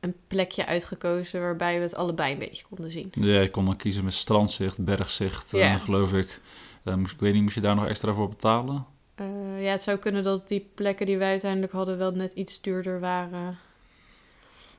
een 0.00 0.14
plekje 0.26 0.66
uitgekozen 0.66 1.40
waarbij 1.40 1.76
we 1.76 1.82
het 1.82 1.94
allebei 1.94 2.32
een 2.32 2.38
beetje 2.38 2.64
konden 2.68 2.90
zien. 2.90 3.12
Ja, 3.14 3.40
je 3.40 3.50
kon 3.50 3.64
dan 3.64 3.76
kiezen 3.76 4.04
met 4.04 4.14
strandzicht, 4.14 4.84
bergzicht, 4.84 5.54
uh, 5.54 5.80
geloof 5.80 6.12
ik. 6.12 6.40
Uh, 6.84 6.94
moest, 6.94 7.12
ik 7.12 7.20
weet 7.20 7.32
niet, 7.32 7.42
moest 7.42 7.54
je 7.54 7.60
daar 7.60 7.74
nog 7.74 7.86
extra 7.86 8.12
voor 8.12 8.28
betalen? 8.28 8.86
Uh, 9.20 9.62
ja, 9.62 9.70
het 9.70 9.82
zou 9.82 9.98
kunnen 9.98 10.22
dat 10.22 10.48
die 10.48 10.70
plekken 10.74 11.06
die 11.06 11.18
wij 11.18 11.30
uiteindelijk 11.30 11.72
hadden 11.72 11.98
wel 11.98 12.10
net 12.10 12.32
iets 12.32 12.60
duurder 12.60 13.00
waren. 13.00 13.58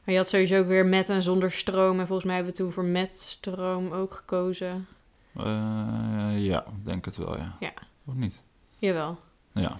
Maar 0.03 0.13
je 0.13 0.17
had 0.17 0.27
sowieso 0.27 0.59
ook 0.59 0.67
weer 0.67 0.85
met 0.85 1.09
en 1.09 1.23
zonder 1.23 1.51
stroom. 1.51 1.99
En 1.99 2.07
volgens 2.07 2.25
mij 2.27 2.35
hebben 2.35 2.53
we 2.53 2.59
toen 2.59 2.71
voor 2.71 2.85
met 2.85 3.19
stroom 3.19 3.91
ook 3.91 4.13
gekozen. 4.13 4.87
Uh, 5.37 5.43
ja, 6.37 6.63
denk 6.83 7.05
het 7.05 7.15
wel, 7.15 7.37
ja. 7.37 7.55
Ja. 7.59 7.73
Of 8.05 8.13
niet? 8.13 8.43
Jawel. 8.79 9.17
Ja. 9.53 9.77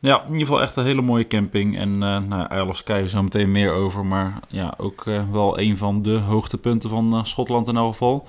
Ja, 0.00 0.22
in 0.22 0.32
ieder 0.32 0.46
geval 0.46 0.62
echt 0.62 0.76
een 0.76 0.84
hele 0.84 1.02
mooie 1.02 1.26
camping. 1.26 1.78
En 1.78 1.92
uh, 1.92 2.18
nou, 2.18 2.54
Isle 2.54 2.68
of 2.68 2.76
Skye 2.76 3.08
zo 3.08 3.22
meteen 3.22 3.50
meer 3.50 3.72
over. 3.72 4.06
Maar 4.06 4.40
ja, 4.48 4.74
ook 4.76 5.04
uh, 5.04 5.28
wel 5.28 5.58
een 5.58 5.76
van 5.76 6.02
de 6.02 6.18
hoogtepunten 6.18 6.90
van 6.90 7.14
uh, 7.14 7.24
Schotland 7.24 7.68
in 7.68 7.76
elk 7.76 7.92
geval. 7.92 8.26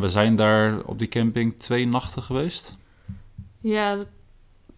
We 0.00 0.06
zijn 0.06 0.36
daar 0.36 0.80
op 0.84 0.98
die 0.98 1.08
camping 1.08 1.56
twee 1.56 1.86
nachten 1.86 2.22
geweest. 2.22 2.76
Ja, 3.60 3.98
het 3.98 4.08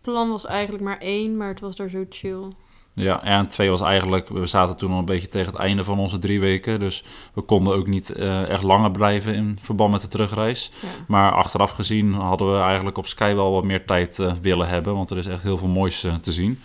plan 0.00 0.30
was 0.30 0.46
eigenlijk 0.46 0.84
maar 0.84 0.98
één, 0.98 1.36
maar 1.36 1.48
het 1.48 1.60
was 1.60 1.76
daar 1.76 1.88
zo 1.88 2.04
chill. 2.10 2.48
Ja, 2.92 3.22
en 3.22 3.48
twee 3.48 3.70
was 3.70 3.80
eigenlijk, 3.80 4.28
we 4.28 4.46
zaten 4.46 4.76
toen 4.76 4.92
al 4.92 4.98
een 4.98 5.04
beetje 5.04 5.28
tegen 5.28 5.52
het 5.52 5.60
einde 5.60 5.84
van 5.84 5.98
onze 5.98 6.18
drie 6.18 6.40
weken. 6.40 6.78
Dus 6.78 7.04
we 7.34 7.40
konden 7.40 7.74
ook 7.74 7.86
niet 7.86 8.12
uh, 8.16 8.48
echt 8.48 8.62
langer 8.62 8.90
blijven 8.90 9.34
in 9.34 9.58
verband 9.62 9.92
met 9.92 10.00
de 10.00 10.08
terugreis. 10.08 10.70
Ja. 10.82 10.88
Maar 11.06 11.32
achteraf 11.32 11.70
gezien 11.70 12.12
hadden 12.12 12.52
we 12.52 12.58
eigenlijk 12.60 12.98
op 12.98 13.06
Sky 13.06 13.34
wel 13.34 13.52
wat 13.52 13.64
meer 13.64 13.84
tijd 13.84 14.18
uh, 14.18 14.32
willen 14.40 14.68
hebben. 14.68 14.94
Want 14.94 15.10
er 15.10 15.18
is 15.18 15.26
echt 15.26 15.42
heel 15.42 15.58
veel 15.58 15.68
moois 15.68 16.04
uh, 16.04 16.14
te 16.14 16.32
zien. 16.32 16.58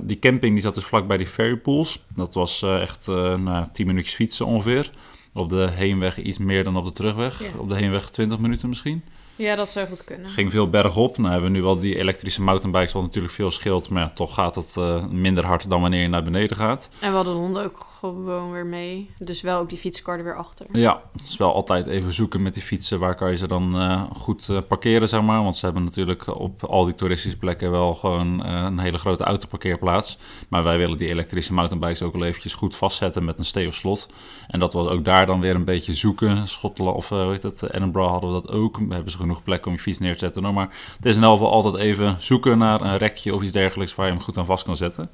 die 0.00 0.18
camping 0.18 0.52
die 0.52 0.62
zat 0.62 0.74
dus 0.74 0.84
vlakbij 0.84 1.16
die 1.16 1.26
ferry 1.26 1.56
pools. 1.56 2.00
Dat 2.16 2.34
was 2.34 2.62
echt 2.62 3.06
nou, 3.06 3.66
10 3.72 3.86
minuutjes 3.86 4.14
fietsen 4.14 4.46
ongeveer. 4.46 4.90
Op 5.32 5.48
de 5.48 5.68
heenweg 5.70 6.18
iets 6.18 6.38
meer 6.38 6.64
dan 6.64 6.76
op 6.76 6.84
de 6.84 6.92
terugweg. 6.92 7.42
Ja. 7.42 7.58
Op 7.58 7.68
de 7.68 7.74
heenweg 7.74 8.10
20 8.10 8.38
minuten 8.38 8.68
misschien. 8.68 9.02
Ja, 9.36 9.54
dat 9.54 9.70
zou 9.70 9.88
goed 9.88 10.04
kunnen. 10.04 10.30
Ging 10.30 10.50
veel 10.50 10.70
bergop. 10.70 11.18
Nou 11.18 11.32
hebben 11.32 11.50
we 11.50 11.56
nu 11.56 11.62
wel 11.62 11.78
die 11.78 11.96
elektrische 11.96 12.42
mountainbikes, 12.42 12.92
wat 12.92 13.02
natuurlijk 13.02 13.34
veel 13.34 13.50
scheelt. 13.50 13.88
Maar 13.88 14.02
ja, 14.02 14.12
toch 14.14 14.34
gaat 14.34 14.54
het 14.54 14.74
uh, 14.78 15.04
minder 15.04 15.46
hard 15.46 15.70
dan 15.70 15.80
wanneer 15.80 16.02
je 16.02 16.08
naar 16.08 16.22
beneden 16.22 16.56
gaat. 16.56 16.90
En 17.00 17.10
we 17.10 17.16
hadden 17.16 17.34
de 17.34 17.40
honden 17.40 17.64
ook 17.64 17.86
gewoon 18.00 18.52
weer 18.52 18.66
mee. 18.66 19.10
Dus 19.18 19.40
wel 19.40 19.58
ook 19.58 19.68
die 19.68 19.78
fietskarden 19.78 20.24
weer 20.24 20.36
achter. 20.36 20.66
Ja, 20.72 21.02
het 21.12 21.22
is 21.22 21.36
wel 21.36 21.54
altijd 21.54 21.86
even 21.86 22.12
zoeken 22.12 22.42
met 22.42 22.54
die 22.54 22.62
fietsen. 22.62 22.98
Waar 22.98 23.14
kan 23.14 23.30
je 23.30 23.36
ze 23.36 23.46
dan 23.46 23.76
uh, 23.76 24.02
goed 24.16 24.48
uh, 24.50 24.58
parkeren, 24.68 25.08
zeg 25.08 25.22
maar. 25.22 25.42
Want 25.42 25.56
ze 25.56 25.64
hebben 25.64 25.84
natuurlijk 25.84 26.26
op 26.26 26.64
al 26.64 26.84
die 26.84 26.94
toeristische 26.94 27.38
plekken 27.38 27.70
wel 27.70 27.94
gewoon 27.94 28.44
een 28.44 28.78
hele 28.78 28.98
grote 28.98 29.24
autoparkeerplaats. 29.24 30.18
Maar 30.48 30.62
wij 30.62 30.78
willen 30.78 30.96
die 30.96 31.08
elektrische 31.08 31.52
mountainbikes 31.52 32.02
ook 32.02 32.12
wel 32.12 32.24
eventjes 32.24 32.54
goed 32.54 32.76
vastzetten 32.76 33.24
met 33.24 33.38
een 33.38 33.44
stevig 33.44 33.74
slot. 33.74 34.08
En 34.48 34.60
dat 34.60 34.72
was 34.72 34.86
ook 34.86 35.04
daar 35.04 35.26
dan 35.26 35.40
weer 35.40 35.54
een 35.54 35.64
beetje 35.64 35.94
zoeken. 35.94 36.48
Schotland 36.48 36.96
of 36.96 37.08
hoe 37.08 37.18
heet 37.18 37.42
het, 37.42 37.62
Edinburgh 37.72 38.10
hadden 38.10 38.34
we 38.34 38.40
dat 38.40 38.50
ook. 38.50 38.76
We 38.76 38.94
hebben 38.94 39.12
ze 39.12 39.18
genoeg 39.18 39.42
plek 39.42 39.66
om 39.66 39.72
je 39.72 39.78
fiets 39.78 39.98
neer 39.98 40.12
te 40.12 40.18
zetten. 40.18 40.54
Maar 40.54 40.68
het 40.96 41.06
is 41.06 41.16
in 41.16 41.22
elk 41.22 41.40
altijd 41.40 41.74
even 41.74 42.16
zoeken 42.18 42.58
naar 42.58 42.80
een 42.80 42.96
rekje 42.96 43.34
of 43.34 43.42
iets 43.42 43.52
dergelijks 43.52 43.94
waar 43.94 44.06
je 44.06 44.12
hem 44.12 44.22
goed 44.22 44.38
aan 44.38 44.46
vast 44.46 44.64
kan 44.64 44.76
zetten. 44.76 45.10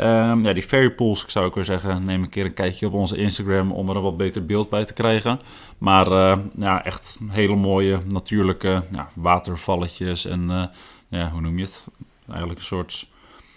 Um, 0.00 0.44
ja, 0.44 0.52
die 0.52 0.62
ferry 0.62 0.90
pools, 0.90 1.22
ik 1.22 1.30
zou 1.30 1.46
ook 1.46 1.54
weer 1.54 1.64
zeggen, 1.64 2.04
neem 2.04 2.22
een 2.22 2.28
keer 2.28 2.44
een 2.44 2.54
kijkje 2.54 2.86
op 2.86 2.92
onze 2.92 3.16
Instagram 3.16 3.72
om 3.72 3.88
er 3.88 3.96
een 3.96 4.02
wat 4.02 4.16
beter 4.16 4.46
beeld 4.46 4.68
bij 4.68 4.84
te 4.84 4.92
krijgen. 4.92 5.40
Maar 5.78 6.12
uh, 6.12 6.38
ja, 6.58 6.84
echt 6.84 7.18
hele 7.28 7.56
mooie 7.56 8.00
natuurlijke 8.08 8.82
ja, 8.92 9.08
watervalletjes 9.14 10.26
en 10.26 10.50
uh, 10.50 10.64
ja, 11.08 11.30
hoe 11.30 11.40
noem 11.40 11.58
je 11.58 11.64
het? 11.64 11.86
Eigenlijk 12.28 12.58
een 12.58 12.64
soort... 12.64 13.06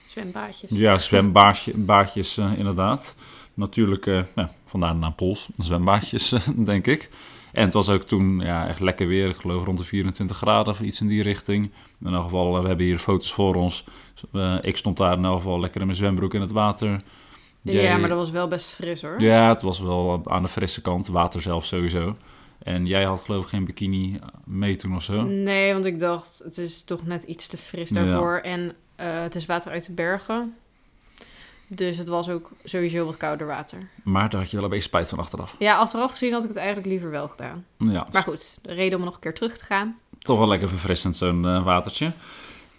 Zwembaadjes. 0.07 0.71
Ja, 0.71 0.97
zwembaadjes 0.97 2.37
uh, 2.37 2.57
inderdaad. 2.57 3.15
Natuurlijke, 3.53 4.25
ja, 4.35 4.51
vandaar 4.65 4.93
de 4.93 4.99
naam 4.99 5.15
pools, 5.15 5.47
zwembaadjes 5.57 6.35
denk 6.55 6.87
ik. 6.87 7.09
En 7.57 7.63
het 7.63 7.73
was 7.73 7.89
ook 7.89 8.03
toen 8.03 8.39
ja, 8.39 8.67
echt 8.67 8.79
lekker 8.79 9.07
weer. 9.07 9.29
Ik 9.29 9.35
geloof 9.35 9.63
rond 9.63 9.77
de 9.77 9.83
24 9.83 10.37
graden 10.37 10.73
of 10.73 10.79
iets 10.79 11.01
in 11.01 11.07
die 11.07 11.21
richting. 11.23 11.71
In 12.05 12.13
elk 12.13 12.23
geval, 12.23 12.61
we 12.61 12.67
hebben 12.67 12.85
hier 12.85 12.99
foto's 12.99 13.33
voor 13.33 13.55
ons. 13.55 13.83
Uh, 14.33 14.57
ik 14.61 14.77
stond 14.77 14.97
daar 14.97 15.17
in 15.17 15.25
elk 15.25 15.35
geval 15.35 15.59
lekker 15.59 15.79
in 15.79 15.85
mijn 15.85 15.97
zwembroek 15.97 16.33
in 16.33 16.41
het 16.41 16.51
water. 16.51 17.01
Jij... 17.61 17.83
Ja, 17.83 17.97
maar 17.97 18.09
dat 18.09 18.17
was 18.17 18.31
wel 18.31 18.47
best 18.47 18.69
fris 18.69 19.01
hoor. 19.01 19.21
Ja, 19.21 19.49
het 19.49 19.61
was 19.61 19.79
wel 19.79 20.21
aan 20.25 20.41
de 20.41 20.47
frisse 20.47 20.81
kant. 20.81 21.07
Water 21.07 21.41
zelf 21.41 21.65
sowieso. 21.65 22.17
En 22.63 22.85
jij 22.85 23.03
had 23.03 23.21
geloof 23.21 23.43
ik 23.43 23.49
geen 23.49 23.65
bikini 23.65 24.19
mee 24.45 24.75
toen 24.75 24.95
of 24.95 25.03
zo? 25.03 25.21
Nee, 25.23 25.73
want 25.73 25.85
ik 25.85 25.99
dacht, 25.99 26.41
het 26.43 26.57
is 26.57 26.83
toch 26.83 27.05
net 27.05 27.23
iets 27.23 27.47
te 27.47 27.57
fris 27.57 27.89
daarvoor. 27.89 28.33
Ja. 28.35 28.41
En 28.41 28.75
Eh, 28.95 29.21
het 29.21 29.35
is 29.35 29.45
water 29.45 29.71
uit 29.71 29.85
de 29.85 29.93
bergen. 29.93 30.55
Dus 31.67 31.97
het 31.97 32.07
was 32.07 32.29
ook 32.29 32.49
sowieso 32.63 33.05
wat 33.05 33.17
kouder 33.17 33.47
water. 33.47 33.89
Maar 34.03 34.29
daar 34.29 34.39
had 34.41 34.49
je 34.49 34.55
wel 34.55 34.65
een 34.65 34.71
beetje 34.71 34.87
spijt 34.87 35.09
van 35.09 35.19
achteraf. 35.19 35.55
Ja, 35.59 35.77
achteraf 35.77 36.11
gezien 36.11 36.31
had 36.33 36.41
ik 36.43 36.47
het 36.49 36.57
eigenlijk 36.57 36.87
liever 36.87 37.09
wel 37.09 37.27
gedaan. 37.27 37.65
Ja, 37.77 38.07
Maar 38.11 38.21
goed, 38.23 38.59
de 38.61 38.73
reden 38.73 38.99
om 38.99 39.05
nog 39.05 39.13
een 39.13 39.19
keer 39.19 39.33
terug 39.33 39.57
te 39.57 39.65
gaan. 39.65 39.95
toch 40.19 40.37
wel 40.37 40.47
lekker 40.47 40.69
verfrissend 40.69 41.15
zo'n 41.15 41.47
eh, 41.47 41.63
watertje. 41.63 42.11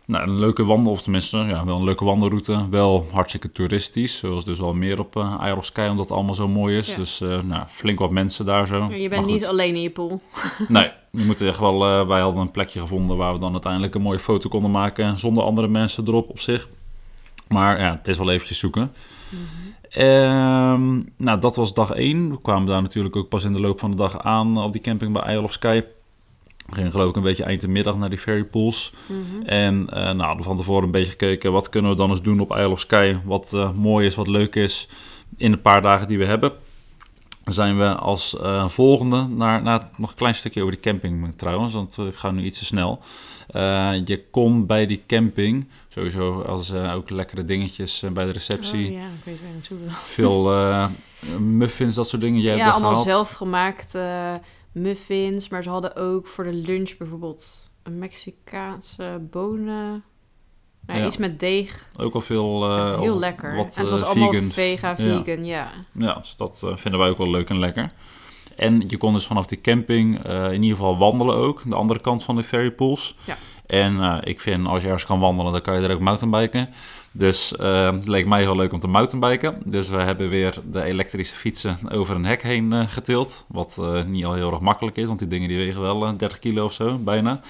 Nou, 0.05 0.29
een 0.29 0.39
leuke 0.39 0.65
wandel, 0.65 0.93
of 0.93 1.03
tenminste, 1.03 1.37
ja, 1.39 1.65
wel 1.65 1.77
een 1.77 1.85
leuke 1.85 2.05
wandelroute. 2.05 2.69
Wel 2.71 3.09
hartstikke 3.13 3.53
toeristisch, 3.53 4.19
zoals 4.19 4.45
dus 4.45 4.59
wel 4.59 4.73
meer 4.73 4.99
op 4.99 5.17
uh, 5.17 5.55
of 5.57 5.65
Skye, 5.65 5.91
omdat 5.91 6.05
het 6.09 6.15
allemaal 6.15 6.35
zo 6.35 6.49
mooi 6.49 6.79
is. 6.79 6.91
Ja. 6.91 6.97
Dus 6.97 7.21
eh, 7.21 7.43
nou, 7.43 7.65
flink 7.69 7.99
wat 7.99 8.11
mensen 8.11 8.47
daar 8.47 8.67
zo. 8.67 8.89
Je 8.95 9.09
bent 9.09 9.27
niet 9.27 9.47
alleen 9.47 9.75
in 9.75 9.83
je 9.83 9.91
pool. 9.91 10.21
Nee, 10.69 10.91
je 11.11 11.25
moet 11.25 11.41
echt 11.41 11.59
wel. 11.59 11.87
eh, 11.87 12.07
wij 12.07 12.21
hadden 12.21 12.41
een 12.41 12.51
plekje 12.51 12.81
gevonden 12.81 13.17
waar 13.17 13.33
we 13.33 13.39
dan 13.39 13.53
uiteindelijk 13.53 13.95
een 13.95 14.03
mooie 14.03 14.19
foto 14.19 14.49
konden 14.49 14.71
maken 14.71 15.19
zonder 15.19 15.45
andere 15.45 15.69
mensen 15.69 16.07
erop 16.07 16.31
op 16.31 16.41
zich. 16.41 16.69
Maar 17.49 17.81
ja, 17.81 17.95
het 17.95 18.09
is 18.09 18.19
wel 18.19 18.31
eventjes 18.31 18.59
zoeken. 18.59 18.93
Ehm, 19.91 21.01
nou, 21.17 21.41
dat 21.41 21.57
was 21.57 21.75
dag 21.75 21.95
1. 21.95 22.31
We 22.31 22.41
kwamen 22.41 22.67
daar 22.67 22.83
natuurlijk 22.83 23.17
ook 23.17 23.29
pas 23.29 23.45
in 23.45 23.53
de 23.53 23.61
loop 23.61 23.79
van 23.79 23.91
de 23.91 23.97
dag 23.97 24.23
aan 24.23 24.59
op 24.59 24.73
die 24.73 24.81
camping 24.81 25.13
bij 25.13 25.35
Isle 25.35 25.43
of 25.43 25.53
Skye. 25.53 25.87
We 26.67 26.75
gingen 26.75 26.91
geloof 26.91 27.11
ik 27.11 27.17
een 27.17 27.23
beetje 27.23 27.45
eind 27.45 27.61
de 27.61 27.69
middag 27.69 27.97
naar 27.97 28.11
die 28.11 28.19
ferry 28.19 28.45
pools. 28.45 28.93
En 29.45 29.89
eh 29.89 30.13
nou, 30.13 30.43
van 30.43 30.57
tevoren 30.57 30.85
een 30.85 30.91
beetje 30.91 31.11
gekeken, 31.11 31.53
wat 31.53 31.69
kunnen 31.69 31.91
we 31.91 31.97
dan 31.97 32.11
eens 32.11 32.23
doen 32.23 32.41
op 32.41 32.51
Isle 32.51 32.69
of 32.69 32.81
Skye? 32.81 33.21
Wat 33.25 33.53
eh, 33.55 33.73
mooi 33.73 34.07
is, 34.07 34.15
wat 34.15 34.27
leuk 34.27 34.55
is 34.55 34.89
in 35.37 35.51
de 35.51 35.59
paar 35.59 35.83
dagen 35.83 36.07
die 36.07 36.19
we 36.19 36.25
hebben. 36.25 36.53
Zijn 37.49 37.79
we 37.79 37.95
als 37.95 38.39
eh, 38.39 38.69
volgende 38.69 39.27
naar, 39.29 39.63
naar 39.63 39.89
nog 39.97 40.11
een 40.11 40.17
klein 40.17 40.35
stukje 40.35 40.61
over 40.61 40.73
die 40.75 40.83
camping 40.83 41.33
trouwens, 41.37 41.73
want 41.75 41.99
eh, 41.99 42.07
ik 42.07 42.15
ga 42.15 42.31
nu 42.31 42.43
iets 42.43 42.59
te 42.59 42.65
snel. 42.65 42.99
Eh, 43.49 43.91
je 44.05 44.25
kon 44.31 44.67
bij 44.67 44.87
die 44.87 45.03
camping, 45.07 45.69
sowieso 45.89 46.43
als 46.43 46.73
ook 46.75 47.11
lekkere 47.11 47.45
dingetjes 47.45 48.05
bij 48.13 48.25
de 48.25 48.31
receptie, 48.33 48.87
Oh, 48.87 48.93
ja, 48.93 49.07
ik 49.07 49.25
weet 49.25 49.41
waar 49.41 49.49
je 49.49 49.55
naartoe 49.55 49.79
wil. 49.79 49.89
veel 49.91 50.89
muffins, 51.39 51.95
dat 51.95 52.09
soort 52.09 52.23
dingen. 52.23 52.41
Jij 52.41 52.57
Ja, 52.57 52.63
hebt 52.65 52.75
allemaal 52.75 53.03
zelfgemaakte 53.03 54.41
muffins. 54.73 55.49
Maar 55.49 55.63
ze 55.63 55.69
hadden 55.69 55.97
ook 55.97 56.27
voor 56.27 56.45
de 56.45 56.53
lunch 56.53 56.97
bijvoorbeeld 56.97 57.71
een 57.83 57.99
Mexicaanse 57.99 59.27
bonen. 59.31 60.05
Nou, 60.89 61.01
Ja. 61.01 61.07
Iets 61.07 61.17
met 61.17 61.41
deeg. 61.41 61.89
Ook 61.97 62.15
al 62.15 62.21
veel 62.21 62.71
eh, 62.71 63.01
heel 63.01 63.19
lekker. 63.19 63.57
Wat, 63.57 63.75
en 63.77 63.81
het 63.81 63.91
was 63.91 64.01
eh, 64.01 64.09
allemaal 64.09 64.31
vegan. 64.31 64.51
vega, 64.51 64.97
vegan, 64.97 65.45
ja. 65.45 65.71
Ja, 65.93 66.15
dus 66.15 66.35
dat 66.37 66.61
eh, 66.65 66.77
vinden 66.77 67.01
wij 67.01 67.09
ook 67.09 67.19
wel 67.19 67.31
leuk 67.31 67.51
en 67.51 67.59
lekker. 67.59 67.93
En 68.57 68.85
je 68.89 68.97
kon 68.97 69.13
dus 69.13 69.27
vanaf 69.27 69.47
die 69.47 69.61
camping 69.61 70.25
in 70.25 70.63
ieder 70.63 70.77
geval 70.77 70.99
wandelen 70.99 71.35
ook, 71.35 71.63
de 71.65 71.75
andere 71.75 72.01
kant 72.01 72.25
van 72.25 72.37
de 72.37 72.43
ferrypools. 72.43 73.17
Ja. 73.25 73.37
En 73.67 74.21
ik 74.25 74.41
vind 74.41 74.67
als 74.67 74.81
je 74.81 74.87
ergens 74.87 75.07
kan 75.07 75.21
wandelen, 75.21 75.53
dan 75.53 75.61
kan 75.61 75.81
je 75.81 75.89
er 75.89 75.95
ook 75.95 76.01
mountainbiken. 76.01 76.69
Dus 77.13 77.51
het 77.59 78.09
leek 78.09 78.27
mij 78.27 78.41
heel 78.41 78.57
leuk 78.57 78.73
om 78.73 78.81
te 78.81 78.89
mountainbiken. 78.89 79.61
Dus 79.65 79.89
we 79.89 79.97
hebben 79.97 80.29
weer 80.29 80.55
de 80.71 80.83
elektrische 80.83 81.37
fietsen 81.37 81.79
over 81.91 82.15
een 82.15 82.25
hek 82.25 82.43
heen 82.43 82.89
getild. 82.89 83.45
Wat 83.49 83.81
niet 84.07 84.25
al 84.25 84.35
heel 84.35 84.51
erg 84.51 84.61
makkelijk 84.61 84.97
is, 84.97 85.07
want 85.07 85.19
die 85.19 85.29
dingen 85.29 85.49
die 85.49 85.59
wegen 85.59 85.81
wel 85.81 86.07
eh, 86.07 86.13
30 86.17 86.39
kilo 86.39 86.65
of 86.65 86.73
zo, 86.73 86.99
bijna. 86.99 87.41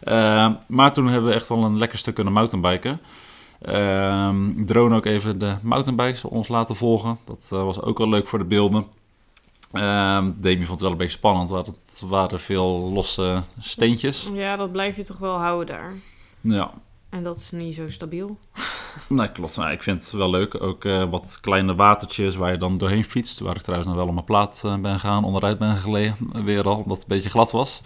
Eh, 0.00 0.50
maar 0.66 0.92
toen 0.92 1.06
hebben 1.08 1.30
we 1.30 1.36
echt 1.36 1.48
wel 1.48 1.64
een 1.64 1.78
lekker 1.78 1.98
stuk 1.98 2.14
kunnen 2.14 2.32
mountainbiken. 2.32 3.00
Ehm 3.62 4.64
drone 4.64 4.96
ook 4.96 5.06
even 5.06 5.38
de 5.38 5.56
mountainbikes 5.62 6.24
ons 6.24 6.48
laten 6.48 6.76
volgen. 6.76 7.18
Dat 7.24 7.48
eh, 7.52 7.64
was 7.64 7.82
ook 7.82 7.98
wel 7.98 8.08
leuk 8.08 8.28
voor 8.28 8.38
de 8.38 8.44
beelden. 8.44 8.84
Ehm 9.72 10.30
Demi 10.36 10.64
vond 10.64 10.70
het 10.70 10.80
wel 10.80 10.90
een 10.90 10.96
beetje 10.96 11.16
spannend, 11.16 11.50
want 11.50 11.66
het 11.66 12.02
waren 12.06 12.40
veel 12.40 12.90
losse 12.92 13.42
steentjes. 13.58 14.30
Ja, 14.32 14.56
dat 14.56 14.72
blijf 14.72 14.96
je 14.96 15.04
toch 15.04 15.18
wel 15.18 15.36
houden 15.38 15.66
daar. 15.66 15.92
Ja, 16.40 16.70
En 17.08 17.22
dat 17.22 17.36
is 17.36 17.50
niet 17.50 17.74
zo 17.74 17.90
stabiel. 17.90 18.38
nee, 19.08 19.32
klopt. 19.32 19.56
Nou, 19.56 19.70
ik 19.70 19.82
vind 19.82 20.02
het 20.02 20.12
wel 20.12 20.30
leuk. 20.30 20.62
Ook 20.62 20.84
eh, 20.84 21.10
wat 21.10 21.38
kleine 21.40 21.74
watertjes 21.74 22.36
waar 22.36 22.50
je 22.50 22.56
dan 22.56 22.78
doorheen 22.78 23.04
fietst. 23.04 23.38
Waar 23.38 23.56
ik 23.56 23.62
trouwens 23.62 23.88
nog 23.88 23.98
wel 23.98 24.06
op 24.06 24.14
mijn 24.14 24.24
plaat 24.24 24.62
eh, 24.64 24.76
ben 24.76 24.98
gegaan, 24.98 25.24
onderuit 25.24 25.58
ben 25.58 25.76
gelegen. 25.76 26.44
Weer 26.44 26.64
al, 26.64 26.76
omdat 26.76 26.96
het 26.96 27.10
een 27.10 27.16
beetje 27.16 27.30
glad 27.30 27.50
was. 27.50 27.82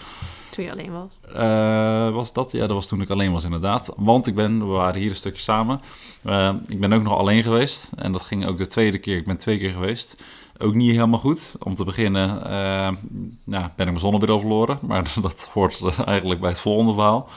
Toen 0.50 0.64
je 0.64 0.72
alleen 0.72 0.92
was. 0.92 1.34
Eh, 1.34 2.14
was 2.14 2.32
dat? 2.32 2.52
Ja, 2.52 2.60
dat 2.60 2.70
was 2.70 2.86
toen 2.86 3.00
ik 3.00 3.10
alleen 3.10 3.32
was 3.32 3.44
inderdaad. 3.44 3.92
Want 3.96 4.26
ik 4.26 4.34
ben, 4.34 4.58
we 4.58 4.64
waren 4.64 5.00
hier 5.00 5.10
een 5.10 5.16
stukje 5.16 5.42
samen. 5.42 5.80
Eh, 6.22 6.54
ik 6.68 6.80
ben 6.80 6.92
ook 6.92 7.02
nog 7.02 7.18
alleen 7.18 7.42
geweest. 7.42 7.92
En 7.96 8.12
dat 8.12 8.22
ging 8.22 8.46
ook 8.46 8.56
de 8.56 8.66
tweede 8.66 8.98
keer. 8.98 9.16
Ik 9.16 9.24
ben 9.24 9.36
twee 9.36 9.58
keer 9.58 9.72
geweest. 9.72 10.22
Ook 10.58 10.74
niet 10.74 10.90
helemaal 10.90 11.18
goed. 11.18 11.56
Om 11.58 11.74
te 11.74 11.84
beginnen 11.84 12.44
eh, 12.44 12.90
nou, 13.44 13.64
ben 13.76 13.86
ik 13.86 13.86
mijn 13.86 13.98
zonnebril 13.98 14.38
verloren. 14.38 14.78
Maar 14.80 15.12
dat 15.22 15.50
hoort 15.52 15.80
eh, 15.80 16.06
eigenlijk 16.06 16.40
bij 16.40 16.50
het 16.50 16.60
volgende 16.60 16.92
verhaal. 16.92 17.28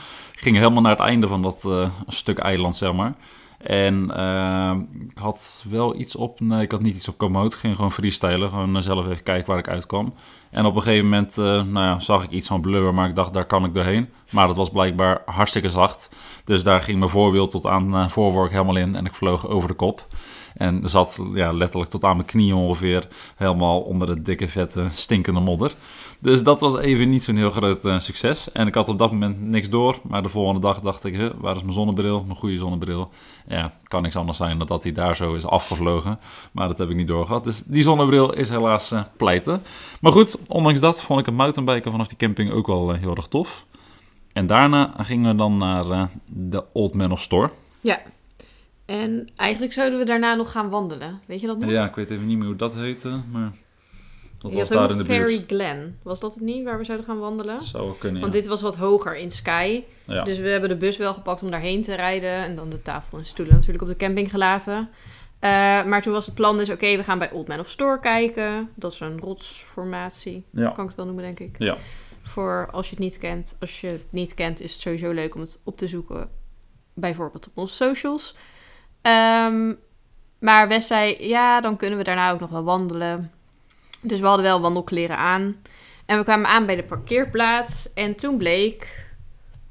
Ging 0.45 0.57
helemaal 0.57 0.81
naar 0.81 0.91
het 0.91 1.07
einde 1.07 1.27
van 1.27 1.41
dat 1.41 1.65
eh, 1.65 1.89
stuk 2.07 2.37
eiland, 2.37 2.75
zeg 2.75 2.93
maar. 2.93 3.13
En 3.57 4.11
eh, 4.15 4.75
ik 5.09 5.17
had 5.17 5.65
wel 5.69 5.99
iets 5.99 6.15
op. 6.15 6.39
Nee, 6.39 6.61
ik 6.61 6.71
had 6.71 6.81
niet 6.81 6.95
iets 6.95 7.07
op 7.07 7.17
komoot. 7.17 7.53
Ik 7.53 7.59
ging 7.59 7.75
gewoon 7.75 7.91
freestylen. 7.91 8.49
Gewoon 8.49 8.81
zelf 8.81 9.05
even 9.05 9.23
kijken 9.23 9.49
waar 9.49 9.57
ik 9.57 9.67
uitkwam. 9.67 10.13
En 10.49 10.65
op 10.65 10.75
een 10.75 10.81
gegeven 10.81 11.03
moment 11.03 11.37
eh, 11.37 11.45
nou 11.45 11.73
ja, 11.73 11.99
zag 11.99 12.23
ik 12.23 12.29
iets 12.29 12.47
van 12.47 12.61
blubber, 12.61 12.93
maar 12.93 13.09
ik 13.09 13.15
dacht, 13.15 13.33
daar 13.33 13.45
kan 13.45 13.65
ik 13.65 13.73
doorheen. 13.73 14.09
Maar 14.31 14.47
dat 14.47 14.55
was 14.55 14.69
blijkbaar 14.69 15.21
hartstikke 15.25 15.69
zacht. 15.69 16.09
Dus 16.43 16.63
daar 16.63 16.81
ging 16.81 16.99
mijn 16.99 17.11
voorwiel 17.11 17.47
tot 17.47 17.65
aan 17.65 17.95
uh, 17.95 18.07
voorwork 18.07 18.51
helemaal 18.51 18.75
in 18.75 18.95
en 18.95 19.05
ik 19.05 19.13
vloog 19.13 19.47
over 19.47 19.67
de 19.67 19.75
kop. 19.75 20.07
En 20.55 20.89
zat 20.89 21.23
ja, 21.33 21.53
letterlijk 21.53 21.89
tot 21.91 22.03
aan 22.03 22.15
mijn 22.15 22.27
knieën 22.27 22.55
ongeveer 22.55 23.07
helemaal 23.35 23.81
onder 23.81 24.07
de 24.07 24.21
dikke, 24.21 24.47
vette, 24.47 24.85
stinkende 24.89 25.39
modder. 25.39 25.75
Dus 26.19 26.43
dat 26.43 26.59
was 26.59 26.77
even 26.77 27.09
niet 27.09 27.23
zo'n 27.23 27.35
heel 27.35 27.51
groot 27.51 27.85
uh, 27.85 27.99
succes. 27.99 28.51
En 28.51 28.67
ik 28.67 28.75
had 28.75 28.89
op 28.89 28.97
dat 28.97 29.11
moment 29.11 29.41
niks 29.41 29.69
door. 29.69 29.99
Maar 30.03 30.23
de 30.23 30.29
volgende 30.29 30.59
dag 30.59 30.79
dacht 30.79 31.03
ik, 31.03 31.15
huh, 31.15 31.31
waar 31.37 31.55
is 31.55 31.61
mijn 31.61 31.73
zonnebril? 31.73 32.23
Mijn 32.25 32.37
goede 32.37 32.57
zonnebril. 32.57 33.09
Ja, 33.47 33.73
kan 33.83 34.01
niks 34.01 34.15
anders 34.15 34.37
zijn 34.37 34.57
dan 34.57 34.67
dat 34.67 34.83
hij 34.83 34.91
daar 34.91 35.15
zo 35.15 35.33
is 35.33 35.45
afgevlogen. 35.45 36.19
Maar 36.51 36.67
dat 36.67 36.77
heb 36.77 36.89
ik 36.89 36.95
niet 36.95 37.07
doorgehad. 37.07 37.43
Dus 37.43 37.63
die 37.65 37.83
zonnebril 37.83 38.33
is 38.33 38.49
helaas 38.49 38.91
uh, 38.91 39.01
pleiten. 39.17 39.61
Maar 40.01 40.11
goed, 40.11 40.37
ondanks 40.47 40.79
dat 40.79 41.01
vond 41.01 41.19
ik 41.19 41.25
het 41.25 41.35
mountainbiken 41.35 41.91
vanaf 41.91 42.07
die 42.07 42.17
camping 42.17 42.51
ook 42.51 42.67
wel 42.67 42.93
uh, 42.93 42.99
heel 42.99 43.15
erg 43.15 43.27
tof. 43.27 43.65
En 44.33 44.47
daarna 44.47 44.93
gingen 44.97 45.31
we 45.31 45.37
dan 45.37 45.57
naar 45.57 46.09
de 46.25 46.63
Old 46.73 46.93
Man 46.93 47.11
of 47.11 47.21
Store. 47.21 47.49
Ja. 47.81 48.01
En 48.85 49.29
eigenlijk 49.35 49.73
zouden 49.73 49.99
we 49.99 50.05
daarna 50.05 50.35
nog 50.35 50.51
gaan 50.51 50.69
wandelen. 50.69 51.19
Weet 51.25 51.41
je 51.41 51.47
dat 51.47 51.59
nog? 51.59 51.69
Ja, 51.69 51.85
ik 51.85 51.95
weet 51.95 52.11
even 52.11 52.27
niet 52.27 52.37
meer 52.37 52.47
hoe 52.47 52.55
dat 52.55 52.75
heette, 52.75 53.19
maar 53.31 53.51
dat 54.45 54.53
Je 54.53 54.59
was 54.59 54.69
had 54.69 54.77
daar 54.77 54.87
ook 54.87 54.93
in 54.93 54.97
de 54.97 55.13
Fairy 55.13 55.37
buurt. 55.37 55.47
Glen. 55.47 55.99
Was 56.03 56.19
dat 56.19 56.33
het 56.33 56.43
niet 56.43 56.63
waar 56.63 56.77
we 56.77 56.83
zouden 56.83 57.05
gaan 57.05 57.19
wandelen? 57.19 57.55
Dat 57.55 57.63
zou 57.63 57.97
kunnen, 57.97 58.21
Want 58.21 58.33
ja. 58.33 58.39
dit 58.39 58.49
was 58.49 58.61
wat 58.61 58.75
hoger 58.75 59.15
in 59.15 59.31
Sky. 59.31 59.83
ja. 60.03 60.23
Dus 60.23 60.37
we 60.37 60.47
hebben 60.47 60.69
de 60.69 60.77
bus 60.77 60.97
wel 60.97 61.13
gepakt 61.13 61.43
om 61.43 61.51
daarheen 61.51 61.81
te 61.81 61.95
rijden. 61.95 62.31
En 62.31 62.55
dan 62.55 62.69
de 62.69 62.81
tafel 62.81 63.17
en 63.17 63.25
stoelen 63.25 63.53
natuurlijk 63.53 63.83
op 63.83 63.89
de 63.89 63.95
camping 63.95 64.31
gelaten. 64.31 64.75
Uh, 64.75 65.49
maar 65.85 66.01
toen 66.01 66.13
was 66.13 66.25
het 66.25 66.35
plan 66.35 66.57
dus, 66.57 66.69
oké, 66.69 66.83
okay, 66.83 66.97
we 66.97 67.03
gaan 67.03 67.19
bij 67.19 67.31
Old 67.31 67.47
Man 67.47 67.59
of 67.59 67.69
Store 67.69 67.99
kijken. 67.99 68.69
Dat 68.75 68.91
is 68.91 68.99
een 68.99 69.19
rotsformatie. 69.19 70.45
Ja. 70.49 70.69
Kan 70.69 70.83
ik 70.83 70.87
het 70.87 70.95
wel 70.95 71.05
noemen, 71.05 71.23
denk 71.23 71.39
ik. 71.39 71.55
Ja. 71.57 71.77
Voor 72.21 72.69
als 72.71 72.85
je 72.85 72.95
het 72.95 73.03
niet 73.03 73.17
kent. 73.17 73.57
Als 73.59 73.81
je 73.81 73.87
het 73.87 74.05
niet 74.09 74.33
kent, 74.33 74.61
is 74.61 74.73
het 74.73 74.81
sowieso 74.81 75.11
leuk 75.11 75.35
om 75.35 75.41
het 75.41 75.61
op 75.63 75.77
te 75.77 75.87
zoeken. 75.87 76.29
Bijvoorbeeld 76.93 77.47
op 77.47 77.57
onze 77.57 77.75
socials. 77.75 78.35
Um, 79.01 79.77
maar 80.39 80.67
Wes 80.67 80.87
zei, 80.87 81.27
ja, 81.27 81.61
dan 81.61 81.77
kunnen 81.77 81.97
we 81.97 82.03
daarna 82.03 82.31
ook 82.31 82.39
nog 82.39 82.49
wel 82.49 82.63
wandelen. 82.63 83.31
Dus 84.07 84.19
we 84.19 84.25
hadden 84.25 84.45
wel 84.45 84.61
wandelkleren 84.61 85.17
aan. 85.17 85.61
En 86.05 86.17
we 86.17 86.23
kwamen 86.23 86.49
aan 86.49 86.65
bij 86.65 86.75
de 86.75 86.83
parkeerplaats. 86.83 87.93
En 87.93 88.15
toen 88.15 88.37
bleek 88.37 89.05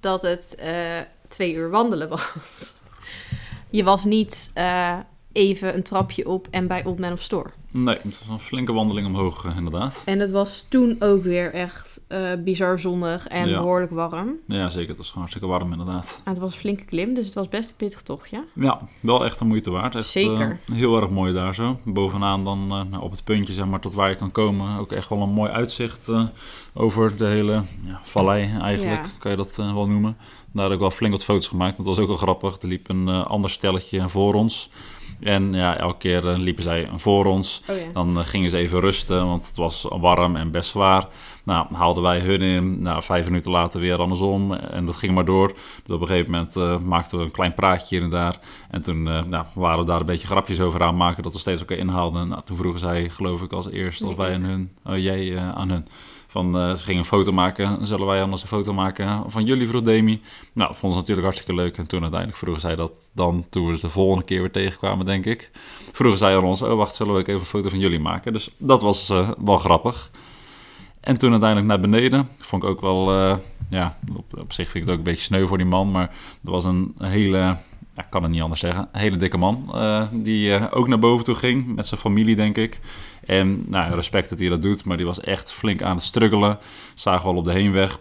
dat 0.01 0.23
het 0.23 0.57
uh, 0.61 1.01
twee 1.29 1.55
uur 1.55 1.71
wandelen 1.71 2.09
was. 2.09 2.75
Je 3.71 3.85
was 3.85 4.05
niet 4.05 4.53
uh, 4.55 4.99
even 5.35 5.75
een 5.75 5.83
trapje 5.83 6.29
op 6.29 6.49
en 6.51 6.67
bij 6.67 6.85
Old 6.85 6.99
Man 6.99 7.13
of 7.13 7.23
Store. 7.23 7.49
Nee, 7.71 7.95
het 7.95 8.05
was 8.05 8.29
een 8.29 8.41
flinke 8.41 8.73
wandeling 8.73 9.07
omhoog, 9.07 9.45
uh, 9.45 9.57
inderdaad. 9.57 10.03
En 10.07 10.21
het 10.21 10.31
was 10.31 10.67
toen 10.69 10.97
ook 10.99 11.23
weer 11.23 11.53
echt 11.53 12.01
uh, 12.09 12.29
bizar 12.45 12.79
zonnig 12.79 13.27
en 13.27 13.49
ja. 13.49 13.59
behoorlijk 13.59 13.93
warm. 13.93 14.37
Ja, 14.47 14.69
zeker. 14.69 14.89
Het 14.89 14.97
was 14.97 15.07
gewoon 15.07 15.23
hartstikke 15.23 15.49
warm, 15.49 15.73
inderdaad. 15.73 16.21
En 16.25 16.31
het 16.33 16.41
was 16.41 16.53
een 16.53 16.59
flinke 16.59 16.85
klim, 16.85 17.15
dus 17.15 17.27
het 17.27 17.35
was 17.35 17.49
best 17.49 17.71
een 17.71 17.77
pittig 17.77 18.03
tochtje. 18.03 18.45
Ja, 18.53 18.81
wel 19.01 19.25
echt 19.25 19.41
een 19.41 19.47
moeite 19.47 19.71
waard. 19.71 19.95
Echt, 19.95 20.09
zeker. 20.09 20.61
Uh, 20.67 20.77
heel 20.77 21.01
erg 21.01 21.11
mooi 21.11 21.33
daar 21.33 21.55
zo. 21.55 21.79
Bovenaan 21.85 22.45
dan 22.45 22.67
nou, 22.67 23.01
op 23.01 23.11
het 23.11 23.25
puntje, 23.25 23.53
zeg 23.53 23.67
maar, 23.67 23.81
tot 23.81 23.95
waar 23.95 24.11
je 24.11 24.17
kan 24.17 24.33
komen. 24.33 24.79
Ook 24.79 24.93
echt 24.93 25.09
wel 25.09 25.23
een 25.23 25.33
mooi 25.33 25.51
uitzicht 25.51 26.13
over 26.75 27.17
de 27.17 27.27
hele 27.27 27.63
ja, 27.85 28.01
vallei, 28.03 28.57
eigenlijk, 28.61 29.07
kan 29.19 29.31
je 29.31 29.37
dat 29.37 29.57
wel 29.57 29.89
noemen. 29.89 30.17
Daar 30.55 30.65
heb 30.65 30.73
ik 30.73 30.79
wel 30.81 30.91
flink 30.91 31.13
wat 31.13 31.25
foto's 31.25 31.49
gemaakt. 31.49 31.77
Dat 31.77 31.87
was 31.87 31.99
ook 31.99 32.07
wel 32.07 32.17
grappig. 32.17 32.61
Er 32.63 32.69
liep 32.69 32.89
een 32.89 33.09
ander 33.09 33.51
stelletje 33.51 34.09
voor 34.09 34.35
ons. 34.35 34.71
En 35.21 35.53
ja, 35.53 35.77
elke 35.77 35.99
keer 35.99 36.25
uh, 36.25 36.39
liepen 36.39 36.63
zij 36.63 36.89
voor 36.97 37.25
ons. 37.25 37.63
Oh, 37.71 37.77
ja. 37.77 37.83
Dan 37.93 38.19
uh, 38.19 38.25
gingen 38.25 38.51
ze 38.51 38.57
even 38.57 38.81
rusten, 38.81 39.27
want 39.27 39.47
het 39.47 39.57
was 39.57 39.87
warm 39.89 40.37
en 40.37 40.51
best 40.51 40.71
zwaar. 40.71 41.09
Nou, 41.45 41.75
haalden 41.75 42.03
wij 42.03 42.19
hun 42.21 42.41
in. 42.41 42.83
Nou, 42.83 43.03
vijf 43.03 43.25
minuten 43.25 43.51
later 43.51 43.81
weer 43.81 44.01
andersom. 44.01 44.53
En 44.53 44.85
dat 44.85 44.97
ging 44.97 45.15
maar 45.15 45.25
door. 45.25 45.49
Dus 45.85 45.95
op 45.95 46.01
een 46.01 46.07
gegeven 46.07 46.31
moment 46.31 46.57
uh, 46.57 46.79
maakten 46.79 47.19
we 47.19 47.25
een 47.25 47.31
klein 47.31 47.55
praatje 47.55 47.87
hier 47.89 48.05
en 48.05 48.11
daar. 48.11 48.37
En 48.71 48.83
toen 48.83 49.07
uh, 49.07 49.23
nou, 49.23 49.45
waren 49.55 49.79
we 49.79 49.85
daar 49.85 50.01
een 50.01 50.07
beetje 50.07 50.27
grapjes 50.27 50.61
over 50.61 50.83
aan 50.83 50.97
maken. 50.97 51.23
Dat 51.23 51.33
we 51.33 51.39
steeds 51.39 51.61
elkaar 51.61 51.79
inhaalden. 51.79 52.29
Nou, 52.29 52.43
toen 52.45 52.57
vroegen 52.57 52.81
zij, 52.81 53.09
geloof 53.09 53.43
ik, 53.43 53.53
als 53.53 53.71
eerste 53.71 54.07
of 54.07 54.17
wij 54.17 54.35
aan 54.35 54.43
hun. 54.43 54.71
Oh, 54.85 54.99
jij 54.99 55.39
aan 55.39 55.71
hun. 55.71 55.87
Van, 56.35 56.57
uh, 56.57 56.75
ze 56.75 56.85
gingen 56.85 57.01
een 57.01 57.07
foto 57.07 57.33
maken. 57.33 57.87
Zullen 57.87 58.07
wij 58.07 58.23
anders 58.23 58.43
een 58.43 58.49
foto 58.49 58.73
maken 58.73 59.31
van 59.31 59.45
jullie, 59.45 59.69
vroeg 59.69 59.83
Demi. 59.83 60.23
Nou, 60.53 60.69
dat 60.69 60.79
vonden 60.79 60.91
ze 60.91 60.99
natuurlijk 60.99 61.27
hartstikke 61.27 61.55
leuk. 61.63 61.77
En 61.77 61.87
toen 61.87 62.01
uiteindelijk 62.01 62.41
vroegen 62.41 62.61
zij 62.61 62.75
dat 62.75 62.93
dan, 63.13 63.47
toen 63.51 63.67
we 63.67 63.75
ze 63.75 63.81
de 63.81 63.91
volgende 63.93 64.25
keer 64.25 64.41
weer 64.41 64.51
tegenkwamen, 64.51 65.07
denk 65.07 65.27
ik. 65.27 65.51
Vroegen 65.93 66.19
zij 66.19 66.37
aan 66.37 66.45
ons, 66.45 66.63
oh 66.63 66.77
wacht, 66.77 66.95
zullen 66.95 67.15
we 67.15 67.21
even 67.21 67.35
een 67.35 67.47
foto 67.47 67.69
van 67.69 67.79
jullie 67.79 67.99
maken? 67.99 68.33
Dus 68.33 68.51
dat 68.57 68.83
was 68.83 69.11
uh, 69.11 69.31
wel 69.45 69.59
grappig. 69.59 70.11
En 71.01 71.19
toen 71.19 71.31
uiteindelijk 71.31 71.71
naar 71.71 71.81
beneden. 71.81 72.29
Vond 72.39 72.63
ik 72.63 72.69
ook 72.69 72.81
wel, 72.81 73.15
uh, 73.15 73.37
ja, 73.71 73.99
op, 74.17 74.39
op, 74.39 74.53
zich 74.53 74.71
vind 74.71 74.85
ik 74.85 74.91
het 74.91 74.91
ook 74.91 74.99
een 74.99 75.13
beetje 75.13 75.25
sneu 75.25 75.47
voor 75.47 75.59
die 75.59 75.67
man. 75.67 75.91
Maar 75.91 76.09
er 76.45 76.51
was 76.51 76.65
een 76.65 76.95
hele, 76.99 77.57
ik 77.97 78.05
kan 78.11 78.23
het 78.23 78.33
niet 78.33 78.43
anders 78.43 78.61
zeggen, 78.61 78.89
een 78.93 79.01
hele 79.01 79.17
dikke 79.17 79.39
man. 79.39 79.75
Die 80.13 80.71
ook 80.71 80.89
naar 80.89 80.99
boven 80.99 81.25
toe 81.25 81.35
ging, 81.35 81.75
met 81.75 81.87
zijn 81.87 82.01
familie 82.01 82.37
denk 82.37 82.57
ik. 82.57 82.81
En 83.27 83.65
nou, 83.67 83.95
respect 83.95 84.31
dat 84.31 84.39
hij 84.39 84.49
dat 84.49 84.63
doet, 84.63 84.85
maar 84.85 84.97
die 84.97 85.07
was 85.07 85.21
echt 85.21 85.53
flink 85.53 85.83
aan 85.83 85.97
het 85.97 86.05
struggelen. 86.05 86.59
Zagen 86.95 87.23
we 87.23 87.29
al 87.29 87.39
op 87.39 87.45
de 87.45 87.53
heenweg. 87.53 87.99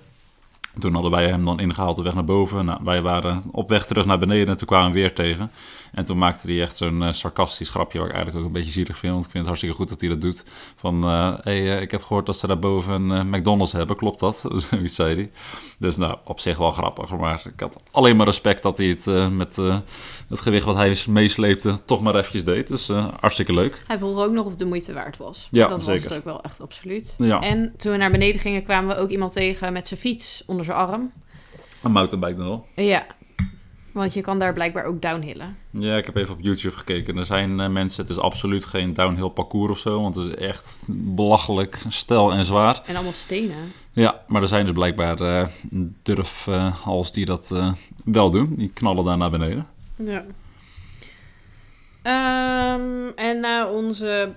Toen 0.79 0.93
hadden 0.93 1.11
wij 1.11 1.27
hem 1.27 1.45
dan 1.45 1.59
ingehaald 1.59 1.95
de 1.95 2.03
weg 2.03 2.13
naar 2.13 2.23
boven. 2.23 2.65
Nou, 2.65 2.79
wij 2.83 3.01
waren 3.01 3.43
op 3.51 3.69
weg 3.69 3.85
terug 3.85 4.05
naar 4.05 4.19
beneden 4.19 4.47
en 4.47 4.57
toen 4.57 4.67
kwamen 4.67 4.91
we 4.91 4.99
weer 4.99 5.13
tegen. 5.13 5.51
En 5.93 6.05
toen 6.05 6.17
maakte 6.17 6.47
hij 6.47 6.61
echt 6.61 6.77
zo'n 6.77 7.01
uh, 7.01 7.11
sarcastisch 7.11 7.69
grapje, 7.69 7.99
wat 7.99 8.07
ik 8.07 8.13
eigenlijk 8.13 8.43
ook 8.43 8.49
een 8.53 8.59
beetje 8.59 8.71
zielig 8.71 8.97
vind. 8.97 9.13
Want 9.13 9.25
ik 9.25 9.31
vind 9.31 9.47
het 9.47 9.47
hartstikke 9.47 9.75
goed 9.75 9.89
dat 9.89 9.99
hij 9.99 10.09
dat 10.09 10.21
doet. 10.21 10.45
Van, 10.75 11.05
uh, 11.05 11.37
hey, 11.41 11.61
uh, 11.61 11.81
ik 11.81 11.91
heb 11.91 12.01
gehoord 12.01 12.25
dat 12.25 12.37
ze 12.37 12.47
daarboven 12.47 13.09
een 13.09 13.29
McDonald's 13.29 13.71
hebben. 13.71 13.95
Klopt 13.95 14.19
dat? 14.19 14.45
Zoiets 14.69 14.95
zei 14.95 15.15
hij. 15.15 15.31
Dus 15.77 15.97
nou, 15.97 16.17
op 16.23 16.39
zich 16.39 16.57
wel 16.57 16.71
grappig. 16.71 17.17
Maar 17.17 17.41
ik 17.53 17.59
had 17.59 17.81
alleen 17.91 18.15
maar 18.15 18.25
respect 18.25 18.63
dat 18.63 18.77
hij 18.77 18.87
het 18.87 19.31
met 19.31 19.55
het 20.29 20.41
gewicht 20.41 20.65
wat 20.65 20.75
hij 20.75 20.97
meesleepte 21.09 21.79
toch 21.85 22.01
maar 22.01 22.15
eventjes 22.15 22.43
deed. 22.43 22.67
Dus 22.67 22.87
hartstikke 23.19 23.53
leuk. 23.53 23.83
Hij 23.87 23.97
vroeg 23.97 24.19
ook 24.19 24.31
nog 24.31 24.45
of 24.45 24.55
de 24.55 24.65
moeite 24.65 24.93
waard 24.93 25.17
was. 25.17 25.47
Ja, 25.51 25.67
dat 25.67 25.83
zeker. 25.83 26.01
was 26.01 26.09
het 26.09 26.17
ook 26.17 26.25
wel 26.25 26.43
echt 26.43 26.61
absoluut. 26.61 27.15
Ja. 27.17 27.41
En 27.41 27.73
toen 27.77 27.91
we 27.91 27.97
naar 27.97 28.11
beneden 28.11 28.41
gingen, 28.41 28.63
kwamen 28.63 28.95
we 28.95 29.01
ook 29.01 29.09
iemand 29.09 29.31
tegen 29.31 29.73
met 29.73 29.87
zijn 29.87 29.99
fiets 29.99 30.43
onder 30.45 30.65
zijn 30.65 30.77
arm. 30.77 31.11
Een 31.81 31.91
mountainbike 31.91 32.35
dan 32.35 32.47
wel. 32.47 32.65
Ja, 32.75 33.05
want 33.93 34.13
je 34.13 34.21
kan 34.21 34.39
daar 34.39 34.53
blijkbaar 34.53 34.85
ook 34.85 35.01
downhillen. 35.01 35.57
Ja, 35.69 35.97
ik 35.97 36.05
heb 36.05 36.15
even 36.15 36.33
op 36.33 36.41
YouTube 36.41 36.77
gekeken. 36.77 37.17
Er 37.17 37.25
zijn 37.25 37.59
uh, 37.59 37.67
mensen, 37.67 38.01
het 38.01 38.11
is 38.11 38.19
absoluut 38.19 38.65
geen 38.65 38.93
downhill 38.93 39.29
parcours 39.29 39.71
of 39.71 39.77
zo, 39.77 40.01
want 40.01 40.15
het 40.15 40.27
is 40.27 40.35
echt 40.35 40.85
belachelijk 40.89 41.83
stel 41.87 42.31
en 42.31 42.45
zwaar. 42.45 42.81
En 42.85 42.95
allemaal 42.95 43.13
stenen. 43.13 43.71
Ja, 43.91 44.21
maar 44.27 44.41
er 44.41 44.47
zijn 44.47 44.65
dus 44.65 44.73
blijkbaar 44.73 45.21
uh, 45.21 45.45
durfhals 46.03 47.11
die 47.11 47.25
dat 47.25 47.49
uh, 47.53 47.73
wel 48.03 48.29
doen. 48.29 48.53
Die 48.55 48.71
knallen 48.73 49.05
daar 49.05 49.17
naar 49.17 49.31
beneden. 49.31 49.67
Ja. 49.95 50.23
Um, 52.05 53.11
en 53.15 53.39
na 53.39 53.69
onze 53.69 54.33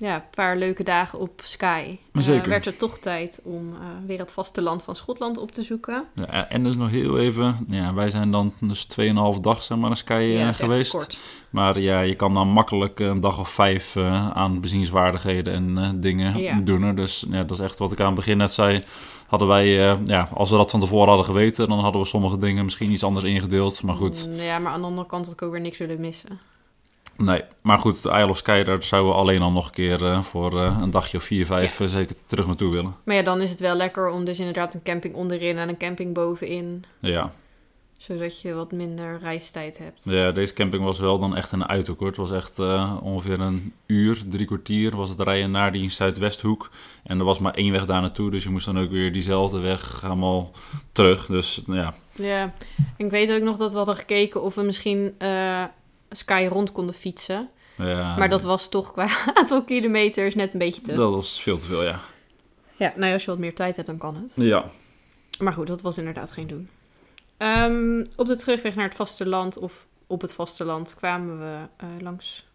ja, 0.00 0.24
paar 0.34 0.56
leuke 0.56 0.82
dagen 0.82 1.18
op 1.18 1.40
Sky. 1.44 1.96
Zeker. 2.12 2.42
Uh, 2.42 2.48
werd 2.48 2.64
het 2.64 2.78
toch 2.78 2.98
tijd 2.98 3.40
om 3.44 3.68
uh, 3.72 3.78
weer 4.06 4.18
het 4.18 4.32
vasteland 4.32 4.82
van 4.82 4.96
Schotland 4.96 5.38
op 5.38 5.52
te 5.52 5.62
zoeken. 5.62 6.04
Ja, 6.14 6.48
en 6.48 6.62
dus 6.64 6.76
nog 6.76 6.90
heel 6.90 7.18
even, 7.18 7.56
ja, 7.68 7.94
wij 7.94 8.10
zijn 8.10 8.30
dan 8.30 8.52
dus 8.60 8.86
2,5 9.34 9.40
dag 9.40 9.62
zeg 9.62 9.78
maar, 9.78 9.88
naar 9.88 9.96
Sky 9.96 10.12
uh, 10.12 10.38
ja, 10.38 10.52
geweest. 10.52 10.90
Kort. 10.90 11.18
Maar 11.50 11.80
ja, 11.80 12.00
je 12.00 12.14
kan 12.14 12.34
dan 12.34 12.48
makkelijk 12.48 12.98
een 13.00 13.20
dag 13.20 13.38
of 13.38 13.48
vijf 13.48 13.96
aan 14.32 14.60
bezienswaardigheden 14.60 15.78
en 15.78 16.00
dingen 16.00 16.38
Ja. 16.38 16.60
doen. 16.60 16.94
Dus 16.94 17.24
ja, 17.30 17.42
dat 17.44 17.50
is 17.58 17.64
echt 17.64 17.78
wat 17.78 17.92
ik 17.92 18.00
aan 18.00 18.06
het 18.06 18.14
begin 18.14 18.36
net 18.36 18.52
zei. 18.52 18.84
Hadden 19.26 19.48
wij, 19.48 19.66
ja, 20.04 20.28
als 20.34 20.50
we 20.50 20.56
dat 20.56 20.70
van 20.70 20.80
tevoren 20.80 21.08
hadden 21.08 21.24
geweten, 21.26 21.68
dan 21.68 21.78
hadden 21.78 22.00
we 22.00 22.06
sommige 22.06 22.38
dingen 22.38 22.64
misschien 22.64 22.90
iets 22.90 23.04
anders 23.04 23.24
ingedeeld. 23.24 23.82
Maar 23.82 23.94
goed. 23.94 24.26
Mm, 24.28 24.34
Ja, 24.34 24.58
maar 24.58 24.72
aan 24.72 24.80
de 24.80 24.86
andere 24.86 25.06
kant 25.06 25.24
had 25.24 25.34
ik 25.34 25.42
ook 25.42 25.52
weer 25.52 25.60
niks 25.60 25.78
willen 25.78 26.00
missen. 26.00 26.38
Nee, 27.20 27.42
maar 27.62 27.78
goed, 27.78 28.02
de 28.02 28.08
Isle 28.08 28.28
of 28.28 28.36
Sky, 28.36 28.62
daar 28.62 28.82
zouden 28.82 29.12
we 29.12 29.18
alleen 29.18 29.42
al 29.42 29.52
nog 29.52 29.66
een 29.66 29.72
keer 29.72 30.02
uh, 30.02 30.22
voor 30.22 30.54
uh, 30.54 30.78
een 30.80 30.90
dagje 30.90 31.16
of 31.16 31.22
vier, 31.22 31.46
vijf 31.46 31.78
Ja. 31.78 31.84
uh, 31.84 31.90
zeker 31.90 32.16
terug 32.26 32.46
naartoe 32.46 32.70
willen. 32.72 32.94
Maar 33.04 33.16
ja, 33.16 33.22
dan 33.22 33.40
is 33.40 33.50
het 33.50 33.60
wel 33.60 33.74
lekker 33.74 34.08
om 34.08 34.24
dus 34.24 34.38
inderdaad 34.38 34.74
een 34.74 34.82
camping 34.82 35.14
onderin 35.14 35.58
en 35.58 35.68
een 35.68 35.76
camping 35.78 36.14
bovenin. 36.14 36.84
Ja. 36.98 37.32
Zodat 37.98 38.40
je 38.40 38.54
wat 38.54 38.72
minder 38.72 39.18
reistijd 39.22 39.78
hebt. 39.78 40.02
ja, 40.04 40.30
deze 40.32 40.52
camping 40.52 40.84
was 40.84 40.98
wel 40.98 41.18
dan 41.18 41.36
echt 41.36 41.52
een 41.52 41.68
uithoek 41.68 41.98
hoor. 41.98 42.08
Het 42.08 42.16
was 42.16 42.30
echt 42.32 42.58
eh, 42.58 42.96
ongeveer 43.02 43.40
een 43.40 43.72
uur, 43.86 44.22
drie 44.28 44.46
kwartier 44.46 44.96
was 44.96 45.08
het 45.08 45.20
rijden 45.20 45.50
naar 45.50 45.72
die 45.72 45.90
Zuidwesthoek. 45.90 46.70
En 47.04 47.18
er 47.18 47.24
was 47.24 47.38
maar 47.38 47.54
één 47.54 47.72
weg 47.72 47.86
daar 47.86 48.00
naartoe, 48.00 48.30
dus 48.30 48.42
je 48.42 48.50
moest 48.50 48.66
dan 48.66 48.78
ook 48.78 48.90
weer 48.90 49.12
diezelfde 49.12 49.58
weg 49.58 50.00
helemaal 50.00 50.50
terug. 50.92 51.26
Dus 51.26 51.62
ja, 51.66 51.94
Ja, 52.12 52.42
en 52.96 53.04
ik 53.04 53.10
weet 53.10 53.32
ook 53.32 53.42
nog 53.42 53.56
dat 53.56 53.70
we 53.70 53.76
hadden 53.76 53.96
gekeken 53.96 54.42
of 54.42 54.54
we 54.54 54.62
misschien 54.62 55.14
eh, 55.18 55.64
Sky 56.10 56.46
rond 56.50 56.72
konden 56.72 56.94
fietsen. 56.94 57.50
ja 57.76 58.16
Maar 58.16 58.28
dat 58.28 58.42
was 58.42 58.68
toch 58.68 58.92
qua 58.92 59.08
aantal 59.34 59.64
kilometers 59.64 60.34
net 60.34 60.52
een 60.52 60.58
beetje 60.58 60.82
te. 60.82 60.94
dat 60.94 61.12
was 61.12 61.42
veel 61.42 61.58
te 61.58 61.66
veel, 61.66 61.82
ja. 61.82 62.00
Ja, 62.76 62.92
nou 62.94 63.06
ja, 63.06 63.12
als 63.12 63.24
je 63.24 63.30
wat 63.30 63.38
meer 63.38 63.54
tijd 63.54 63.76
hebt, 63.76 63.88
dan 63.88 63.98
kan 63.98 64.16
het. 64.16 64.32
Ja, 64.36 64.64
Maar 65.38 65.52
goed, 65.52 65.66
dat 65.66 65.82
was 65.82 65.98
inderdaad 65.98 66.30
geen 66.30 66.46
doen. 66.46 66.68
Ehm, 67.36 68.04
op 68.16 68.26
de 68.26 68.36
terugweg 68.36 68.74
naar 68.74 68.84
het 68.84 68.94
vasteland 68.94 69.58
of 69.58 69.86
op 70.06 70.20
het 70.20 70.32
vasteland 70.32 70.94
kwamen 70.94 71.38
we 71.38 71.56
eh, 71.76 71.88
langs 72.00 72.46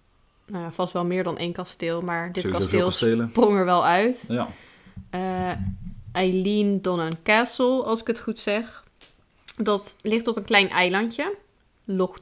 nou 0.46 0.64
ja, 0.64 0.72
vast 0.72 0.94
wel 0.94 1.06
meer 1.06 1.24
dan 1.24 1.38
één 1.38 1.54
kasteel, 1.54 2.02
maar 2.02 2.32
dit 2.32 2.44
sowieso 2.44 2.80
kasteel 2.80 2.92
sprong 3.28 3.58
er 3.58 3.66
wel 3.66 3.86
uit. 3.86 4.26
Ja. 4.28 4.48
Eh 5.10 5.52
Eileen 6.16 6.82
Donnan 6.82 7.18
Castle, 7.24 7.84
als 7.84 8.02
ik 8.02 8.08
het 8.08 8.20
goed 8.20 8.40
zeg. 8.40 8.84
Dat 9.58 9.96
ligt 10.02 10.28
op 10.28 10.38
een 10.38 10.46
klein 10.46 10.70
eilandje, 10.70 11.36
Loch 11.84 12.20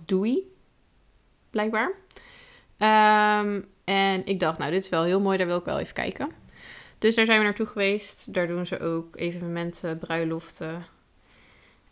blijkbaar. 1.54 1.92
Ehm, 2.78 3.62
en 3.84 4.26
ik 4.26 4.40
dacht, 4.40 4.58
nou, 4.58 4.72
dit 4.72 4.84
is 4.84 4.90
wel 4.90 5.04
heel 5.04 5.22
mooi, 5.22 5.38
daar 5.38 5.48
wil 5.48 5.58
ik 5.58 5.66
wel 5.66 5.80
even 5.80 5.94
kijken. 5.94 6.30
Dus 7.00 7.16
daar 7.16 7.26
zijn 7.26 7.38
we 7.38 7.44
naartoe 7.44 7.66
geweest. 7.66 8.34
Daar 8.34 8.48
doen 8.48 8.66
ze 8.66 8.80
ook 8.80 9.16
evenementen, 9.16 9.98
bruiloften. 9.98 10.86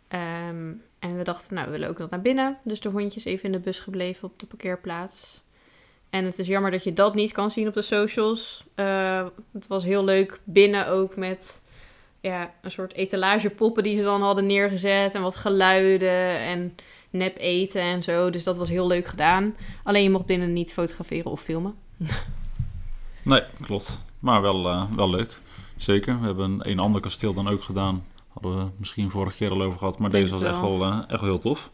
Ehm, 0.08 0.72
en 0.98 1.16
we 1.16 1.24
dachten, 1.24 1.54
nou, 1.54 1.66
we 1.66 1.72
willen 1.72 1.88
ook 1.88 1.98
nog 1.98 2.10
naar 2.10 2.20
binnen. 2.20 2.58
Dus 2.64 2.80
de 2.80 2.88
hondjes 2.88 3.24
even 3.24 3.44
in 3.44 3.52
de 3.52 3.58
bus 3.58 3.80
gebleven 3.80 4.28
op 4.28 4.38
de 4.38 4.46
parkeerplaats. 4.46 5.42
En 6.10 6.24
het 6.24 6.38
is 6.38 6.46
jammer 6.46 6.70
dat 6.70 6.84
je 6.84 6.92
dat 6.92 7.14
niet 7.14 7.32
kan 7.32 7.50
zien 7.50 7.68
op 7.68 7.74
de 7.74 7.82
socials. 7.82 8.64
Eh, 8.74 9.26
het 9.52 9.66
was 9.66 9.84
heel 9.84 10.04
leuk 10.04 10.40
binnen 10.44 10.88
ook 10.88 11.16
met 11.16 11.61
ja, 12.22 12.50
een 12.62 12.70
soort 12.70 12.94
etalagepoppen 12.94 13.82
die 13.82 13.96
ze 13.96 14.02
dan 14.02 14.22
hadden 14.22 14.46
neergezet. 14.46 15.14
En 15.14 15.22
wat 15.22 15.36
geluiden 15.36 16.38
en 16.38 16.74
nep 17.10 17.36
eten 17.38 17.80
en 17.82 18.02
zo. 18.02 18.30
Dus 18.30 18.44
dat 18.44 18.56
was 18.56 18.68
heel 18.68 18.86
leuk 18.86 19.06
gedaan. 19.06 19.56
Alleen 19.84 20.02
je 20.02 20.10
mocht 20.10 20.26
binnen 20.26 20.52
niet 20.52 20.72
fotograferen 20.72 21.30
of 21.30 21.40
filmen. 21.40 21.74
Nee, 23.24 23.42
klopt. 23.60 24.04
Maar 24.18 24.42
wel, 24.42 24.68
eh, 24.68 24.82
wel 24.96 25.10
leuk. 25.10 25.38
Zeker. 25.76 26.20
We 26.20 26.26
hebben 26.26 26.58
een 26.68 26.78
ander 26.78 27.00
kasteel 27.00 27.34
dan 27.34 27.48
ook 27.48 27.62
gedaan. 27.64 28.04
Hadden 28.28 28.56
we 28.56 28.70
misschien 28.76 29.10
vorige 29.10 29.36
keer 29.36 29.50
al 29.50 29.62
over 29.62 29.78
gehad. 29.78 29.98
Maar 29.98 30.10
Denk 30.10 30.24
deze 30.24 30.38
was 30.40 30.50
echt 30.50 30.60
wel. 30.60 30.82
eh, 30.82 30.98
echt 31.08 31.20
wel 31.20 31.30
heel 31.30 31.38
tof. 31.38 31.70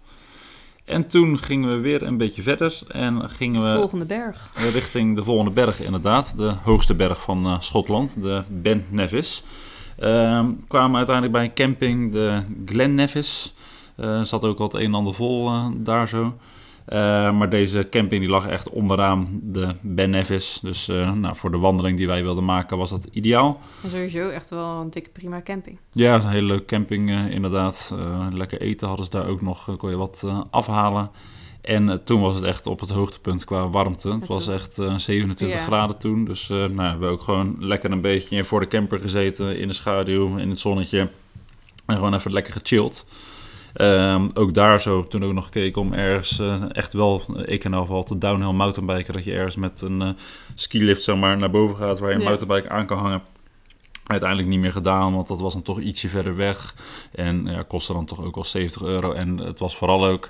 En 0.85 1.09
toen 1.09 1.39
gingen 1.39 1.71
we 1.71 1.77
weer 1.81 2.03
een 2.03 2.17
beetje 2.17 2.43
verder. 2.43 2.79
En 2.89 3.31
gingen 3.31 3.63
we 3.73 3.79
Volgende 3.79 4.05
berg. 4.05 4.51
richting 4.73 5.17
de 5.17 5.23
volgende 5.23 5.51
berg 5.51 5.81
inderdaad. 5.81 6.37
De 6.37 6.55
hoogste 6.63 6.95
berg 6.95 7.21
van 7.23 7.45
eh, 7.47 7.61
Schotland. 7.61 8.23
De 8.23 8.43
Ben 8.49 8.87
Nevis. 8.91 9.43
Ehm, 9.99 10.47
kwamen 10.69 10.97
uiteindelijk 10.97 11.37
bij 11.37 11.45
een 11.45 11.55
camping. 11.55 12.13
De 12.13 12.43
Glen 12.67 12.95
Nevis. 12.95 13.55
Eh 13.97 14.23
zat 14.23 14.45
ook 14.45 14.59
het 14.59 14.75
een 14.75 14.81
en 14.81 14.95
ander 14.95 15.15
vol 15.15 15.49
eh, 15.49 15.67
daar 15.77 16.09
zo. 16.09 16.37
Eh, 16.85 16.99
maar 17.33 17.49
deze 17.49 17.89
camping 17.91 18.21
die 18.21 18.31
lag 18.31 18.47
echt 18.47 18.71
onderaan 18.71 19.41
de 19.43 19.75
Ben 19.81 20.11
Nevis. 20.11 20.59
Dus 20.63 20.87
nou, 21.15 21.37
voor 21.37 21.51
de 21.51 21.59
wandeling 21.59 21.97
die 21.97 22.07
wij 22.07 22.23
wilden 22.23 22.45
maken 22.45 22.79
was 22.79 22.91
dat 22.91 23.09
ideaal. 23.11 23.61
En 23.83 23.91
sowieso 23.91 24.29
echt 24.29 24.51
wel 24.51 24.81
een 24.81 24.91
dikke 24.91 25.11
prima 25.11 25.43
camping. 25.43 25.79
Ja, 25.93 26.15
een 26.15 26.29
hele 26.29 26.47
leuke 26.47 26.65
camping 26.65 27.11
inderdaad. 27.31 27.95
Lekker 28.31 28.61
eten 28.61 28.89
hadden 28.89 29.07
ze 29.07 29.13
daar 29.13 29.27
ook 29.27 29.43
nog. 29.43 29.77
kon 29.77 29.91
je 29.91 29.97
wat 29.97 30.27
afhalen. 30.51 31.11
En 31.69 31.89
eh, 31.89 31.95
toen 32.05 32.21
was 32.21 32.35
het 32.35 32.45
echt 32.45 32.67
op 32.67 32.81
het 32.81 32.91
hoogtepunt 32.91 33.45
qua 33.45 33.69
warmte. 33.69 34.11
Het 34.11 34.27
was 34.27 34.49
echt 34.49 34.79
eh, 34.79 34.97
27 34.97 35.59
Ja. 35.59 35.65
graden 35.65 35.99
toen. 35.99 36.25
Dus 36.25 36.51
eh, 36.51 36.57
nou, 36.57 36.73
we 36.75 36.83
hebben 36.83 37.11
ook 37.11 37.23
gewoon 37.23 37.57
lekker 37.59 37.93
een 37.93 38.01
beetje 38.01 38.45
voor 38.45 38.61
de 38.61 38.69
camper 38.69 38.99
gezeten. 39.01 39.59
In 39.59 39.69
de 39.69 39.75
schaduw, 39.75 40.37
in 40.37 40.51
het 40.51 40.59
zonnetje. 40.59 41.09
En 41.87 41.95
gewoon 41.95 42.15
even 42.15 42.33
lekker 42.33 42.53
gechilled. 42.53 43.07
Ehm, 43.75 44.29
ook 44.35 44.55
daar 44.55 44.81
zo, 44.81 45.03
toen 45.03 45.25
ook 45.25 45.33
nog 45.33 45.45
gekeken 45.45 45.81
om 45.81 45.93
ergens 45.93 46.39
eh, 46.39 46.63
echt 46.69 46.93
wel, 46.93 47.23
eh, 47.37 47.43
ik 47.55 47.65
ieder 47.65 47.81
geval, 47.81 48.03
te 48.05 48.19
downhill 48.19 48.53
mountainbiken. 48.53 49.13
Dat 49.15 49.25
je 49.25 49.33
ergens 49.33 49.57
met 49.57 49.81
een 49.83 50.03
eh 50.03 50.09
skilift 50.55 51.03
zeg 51.03 51.17
maar, 51.17 51.37
naar 51.37 51.51
boven 51.51 51.77
gaat 51.77 51.99
waar 51.99 52.09
je 52.09 52.15
een 52.15 52.23
Ja. 52.23 52.29
mountainbike 52.29 52.69
aan 52.69 52.87
kan 52.87 52.99
hangen. 52.99 53.23
Uiteindelijk 54.07 54.49
niet 54.49 54.61
meer 54.61 54.73
gedaan, 54.73 55.15
want 55.15 55.29
dat 55.29 55.41
was 55.41 55.53
dan 55.53 55.63
toch 55.63 55.81
ietsje 55.81 56.09
verder 56.09 56.37
weg. 56.37 56.75
En 57.13 57.47
ja, 57.47 57.63
kostte 57.63 57.93
dan 57.93 58.05
toch 58.07 58.25
ook 58.25 58.35
wel 58.35 58.45
70 58.45 58.83
euro. 58.83 59.13
En 59.13 59.39
het 59.39 59.59
was 59.59 59.77
vooral 59.77 60.07
ook 60.07 60.29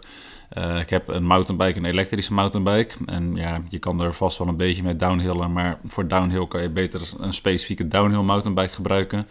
Eh, 0.48 0.78
ik 0.80 0.90
heb 0.90 1.08
een 1.08 1.24
mountainbike, 1.24 1.78
een 1.78 1.84
elektrische 1.84 2.32
mountainbike. 2.34 2.94
En 3.06 3.34
ja, 3.36 3.62
je 3.68 3.78
kan 3.78 4.00
er 4.00 4.14
vast 4.14 4.38
wel 4.38 4.48
een 4.48 4.56
beetje 4.56 4.82
mee 4.82 4.96
downhillen. 4.96 5.52
Maar 5.52 5.78
voor 5.86 6.08
downhill 6.08 6.46
kan 6.46 6.62
je 6.62 6.70
beter 6.70 7.00
een 7.18 7.32
specifieke 7.32 7.88
downhill 7.88 8.22
mountainbike 8.22 8.74
gebruiken. 8.74 9.26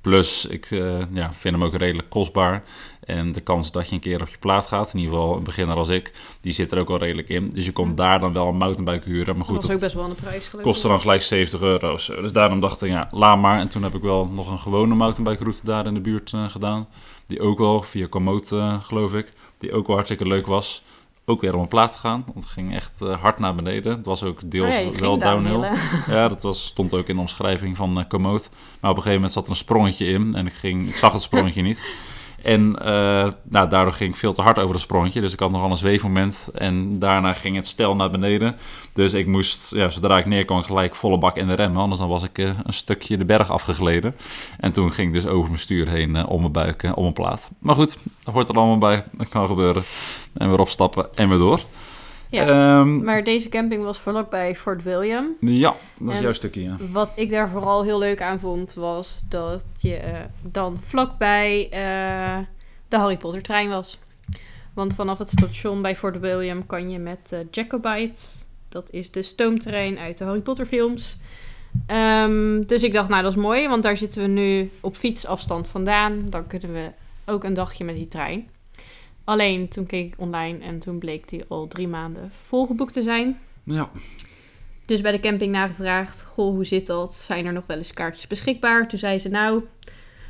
Plus, 0.00 0.46
ik 0.46 0.66
eh, 0.70 0.98
ja, 1.12 1.32
vind 1.32 1.54
hem 1.54 1.64
ook 1.64 1.74
redelijk 1.74 2.08
kostbaar. 2.10 2.62
En 3.04 3.32
de 3.32 3.40
kans 3.40 3.72
dat 3.72 3.88
je 3.88 3.94
een 3.94 4.00
keer 4.00 4.20
op 4.20 4.28
je 4.28 4.38
plaat 4.38 4.66
gaat, 4.66 4.92
in 4.92 4.98
ieder 4.98 5.14
geval 5.14 5.36
een 5.36 5.42
beginner 5.44 5.76
als 5.76 5.88
ik, 5.88 6.12
die 6.40 6.52
zit 6.52 6.72
er 6.72 6.78
ook 6.78 6.88
wel 6.88 6.98
redelijk 6.98 7.28
in. 7.28 7.50
Dus 7.50 7.64
je 7.64 7.72
komt 7.72 7.96
daar 7.96 8.20
dan 8.20 8.32
wel 8.32 8.48
een 8.48 8.56
mountainbike 8.56 9.08
huren. 9.08 9.36
Maar 9.36 9.46
Dat 9.46 9.56
goed, 9.56 9.66
was 9.66 9.74
ook 9.74 9.80
best 9.80 9.94
wel 9.94 10.08
de 10.08 10.14
prijs 10.14 10.48
geloof 10.48 10.64
ik. 10.64 10.70
kostte 10.70 10.88
dan 10.88 11.00
gelijk 11.00 11.22
70 11.22 11.60
euro. 11.60 11.96
Dus 11.96 12.32
daarom 12.32 12.60
dacht 12.60 12.82
ik, 12.82 12.90
ja, 12.90 13.08
laat 13.12 13.38
maar. 13.38 13.58
En 13.60 13.70
toen 13.70 13.82
heb 13.82 13.94
ik 13.94 14.02
wel 14.02 14.26
nog 14.26 14.50
een 14.50 14.58
gewone 14.58 14.94
mountainbike 14.94 15.42
route 15.42 15.60
daar 15.64 15.86
in 15.86 15.94
de 15.94 16.00
buurt 16.00 16.32
eh, 16.32 16.48
gedaan. 16.48 16.88
Die 17.26 17.40
ook 17.40 17.58
wel 17.58 17.82
via 17.82 18.06
Komoot, 18.06 18.52
geloof 18.82 19.14
ik. 19.14 19.32
Die 19.58 19.72
ook 19.72 19.86
wel 19.86 19.96
hartstikke 19.96 20.26
leuk 20.26 20.46
was. 20.46 20.82
Ook 21.24 21.40
weer 21.40 21.54
om 21.54 21.60
een 21.60 21.68
plaat 21.68 21.92
te 21.92 21.98
gaan. 21.98 22.22
Want 22.26 22.44
het 22.44 22.52
ging 22.52 22.74
echt 22.74 23.02
eh, 23.02 23.20
hard 23.20 23.38
naar 23.38 23.54
beneden. 23.54 23.96
Het 23.96 24.06
was 24.06 24.22
ook 24.22 24.50
deels 24.50 24.74
Oh 24.74 24.80
ja, 24.94 25.00
wel 25.00 25.18
downhill. 25.18 25.52
downhillen. 25.52 25.78
Ja, 26.06 26.28
dat 26.28 26.42
was, 26.42 26.66
stond 26.66 26.94
ook 26.94 27.08
in 27.08 27.14
de 27.14 27.20
omschrijving 27.20 27.76
van 27.76 28.00
eh 28.00 28.08
Komoot. 28.08 28.50
Maar 28.52 28.90
op 28.90 28.96
een 28.96 29.02
gegeven 29.02 29.12
moment 29.12 29.32
zat 29.32 29.44
er 29.44 29.50
een 29.50 29.56
sprongetje 29.56 30.06
in. 30.06 30.34
En 30.34 30.46
ik, 30.46 30.52
ging, 30.52 30.88
ik 30.88 30.96
zag 30.96 31.12
het 31.12 31.22
sprongetje 31.22 31.62
niet. 31.62 31.84
En 32.42 32.78
eh, 32.78 33.28
nou, 33.42 33.68
daardoor 33.68 33.92
ging 33.92 34.12
ik 34.12 34.18
veel 34.18 34.32
te 34.32 34.42
hard 34.42 34.58
over 34.58 34.72
dat 34.72 34.80
sprongetje. 34.80 35.20
Dus 35.20 35.32
ik 35.32 35.40
had 35.40 35.50
nogal 35.50 35.70
een 35.70 35.76
zweefmoment. 35.76 36.50
En 36.54 36.98
daarna 36.98 37.32
ging 37.32 37.56
het 37.56 37.66
stel 37.66 37.96
naar 37.96 38.10
beneden. 38.10 38.56
Dus 38.92 39.14
ik 39.14 39.26
moest, 39.26 39.74
ja, 39.74 39.88
zodra 39.88 40.18
ik 40.18 40.26
neerkwam, 40.26 40.62
gelijk 40.62 40.94
volle 40.94 41.18
bak 41.18 41.36
in 41.36 41.46
de 41.46 41.54
rem. 41.54 41.76
Anders 41.76 42.00
dan 42.00 42.08
was 42.08 42.22
ik 42.22 42.38
eh, 42.38 42.50
een 42.64 42.72
stukje 42.72 43.16
de 43.16 43.24
berg 43.24 43.50
afgegleden. 43.50 44.16
En 44.58 44.72
toen 44.72 44.92
ging 44.92 45.06
ik 45.06 45.12
dus 45.12 45.26
over 45.26 45.46
mijn 45.46 45.60
stuur 45.60 45.88
heen, 45.88 46.16
eh, 46.16 46.28
om 46.28 46.40
mijn 46.40 46.52
buik, 46.52 46.92
om 46.94 47.02
mijn 47.02 47.14
plaat. 47.14 47.50
Maar 47.58 47.74
goed, 47.74 47.98
dat 48.24 48.34
hoort 48.34 48.48
er 48.48 48.54
allemaal 48.54 48.78
bij. 48.78 49.04
Dat 49.12 49.28
kan 49.28 49.46
gebeuren. 49.46 49.82
En 50.34 50.48
weer 50.48 50.60
opstappen 50.60 51.08
en 51.14 51.28
weer 51.28 51.38
door. 51.38 51.60
Ja. 52.30 52.46
Ehm, 52.80 53.04
Maar 53.04 53.24
deze 53.24 53.48
camping 53.48 53.82
was 53.82 53.98
vlakbij 53.98 54.54
Fort 54.56 54.82
William. 54.82 55.26
ja, 55.40 55.74
dat 55.98 56.08
is 56.10 56.16
En- 56.16 56.22
jouw 56.22 56.32
stukje, 56.32 56.62
ja. 56.62 56.76
Wat 56.92 57.12
ik 57.14 57.30
daar 57.30 57.48
vooral 57.48 57.82
heel 57.84 57.98
leuk 57.98 58.22
aan 58.22 58.40
vond, 58.40 58.74
was 58.74 59.22
dat 59.28 59.64
je 59.78 59.94
eh, 59.96 60.18
dan 60.42 60.78
vlakbij 60.80 61.68
eh, 61.70 62.38
de 62.88 62.96
Harry 62.96 63.16
Potter 63.16 63.42
trein 63.42 63.68
was. 63.68 63.98
Want 64.74 64.94
vanaf 64.94 65.18
het 65.18 65.30
station 65.30 65.82
bij 65.82 65.96
Fort 65.96 66.18
William 66.20 66.66
kan 66.66 66.90
je 66.90 66.98
met 66.98 67.32
eh, 67.32 67.38
Jacobite, 67.50 68.20
dat 68.68 68.90
is 68.90 69.10
de 69.10 69.22
stoomtrein 69.22 69.98
uit 69.98 70.18
de 70.18 70.24
Harry 70.24 70.40
Potter 70.40 70.66
films. 70.66 71.16
Ehm, 71.86 72.62
dus 72.66 72.82
ik 72.82 72.92
dacht, 72.92 73.08
nou 73.08 73.22
dat 73.22 73.30
is 73.30 73.42
mooi, 73.42 73.68
want 73.68 73.82
daar 73.82 73.96
zitten 73.96 74.22
we 74.22 74.28
nu 74.28 74.70
op 74.80 74.96
fietsafstand 74.96 75.68
vandaan. 75.68 76.26
Dan 76.30 76.46
kunnen 76.46 76.72
we 76.72 76.90
ook 77.32 77.44
een 77.44 77.54
dagje 77.54 77.84
met 77.84 77.94
die 77.94 78.08
trein. 78.08 78.48
Alleen 79.28 79.68
toen 79.68 79.86
keek 79.86 80.12
ik 80.12 80.20
online 80.20 80.58
en 80.64 80.78
toen 80.78 80.98
bleek 80.98 81.28
die 81.28 81.44
al 81.48 81.66
drie 81.66 81.88
maanden 81.88 82.30
volgeboekt 82.46 82.92
te 82.92 83.02
zijn. 83.02 83.38
Ja, 83.64 83.90
Dus 84.86 85.00
bij 85.00 85.12
de 85.12 85.20
camping 85.20 85.52
nagevraagd, 85.52 86.24
goh, 86.24 86.54
hoe 86.54 86.64
zit 86.64 86.86
dat? 86.86 87.14
Zijn 87.14 87.46
er 87.46 87.52
nog 87.52 87.66
wel 87.66 87.76
eens 87.76 87.92
kaartjes 87.92 88.26
beschikbaar? 88.26 88.88
Toen 88.88 88.98
zei 88.98 89.18
ze, 89.18 89.28
nou, 89.28 89.64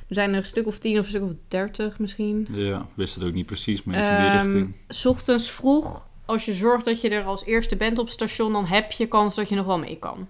er 0.08 0.14
zijn 0.14 0.30
er 0.30 0.36
een 0.36 0.44
stuk 0.44 0.66
of 0.66 0.78
tien 0.78 0.98
of 0.98 1.04
een 1.04 1.10
stuk 1.10 1.22
of 1.22 1.30
dertig 1.48 1.98
misschien. 1.98 2.48
ja 2.50 2.86
wist 2.94 3.14
het 3.14 3.24
ook 3.24 3.32
niet 3.32 3.46
precies, 3.46 3.82
maar 3.82 3.98
iets 3.98 4.08
in 4.08 4.16
die 4.16 4.24
Ehm, 4.26 4.36
richting. 4.42 4.74
S 4.88 5.06
ochtends 5.06 5.50
vroeg, 5.50 6.06
als 6.24 6.44
je 6.44 6.52
zorgt 6.52 6.84
dat 6.84 7.00
je 7.00 7.08
er 7.08 7.24
als 7.24 7.44
eerste 7.44 7.76
bent 7.76 7.98
op 7.98 8.04
het 8.04 8.14
station, 8.14 8.52
dan 8.52 8.66
heb 8.66 8.92
je 8.92 9.06
kans 9.06 9.34
dat 9.34 9.48
je 9.48 9.54
nog 9.54 9.66
wel 9.66 9.78
mee 9.78 9.98
kan. 9.98 10.28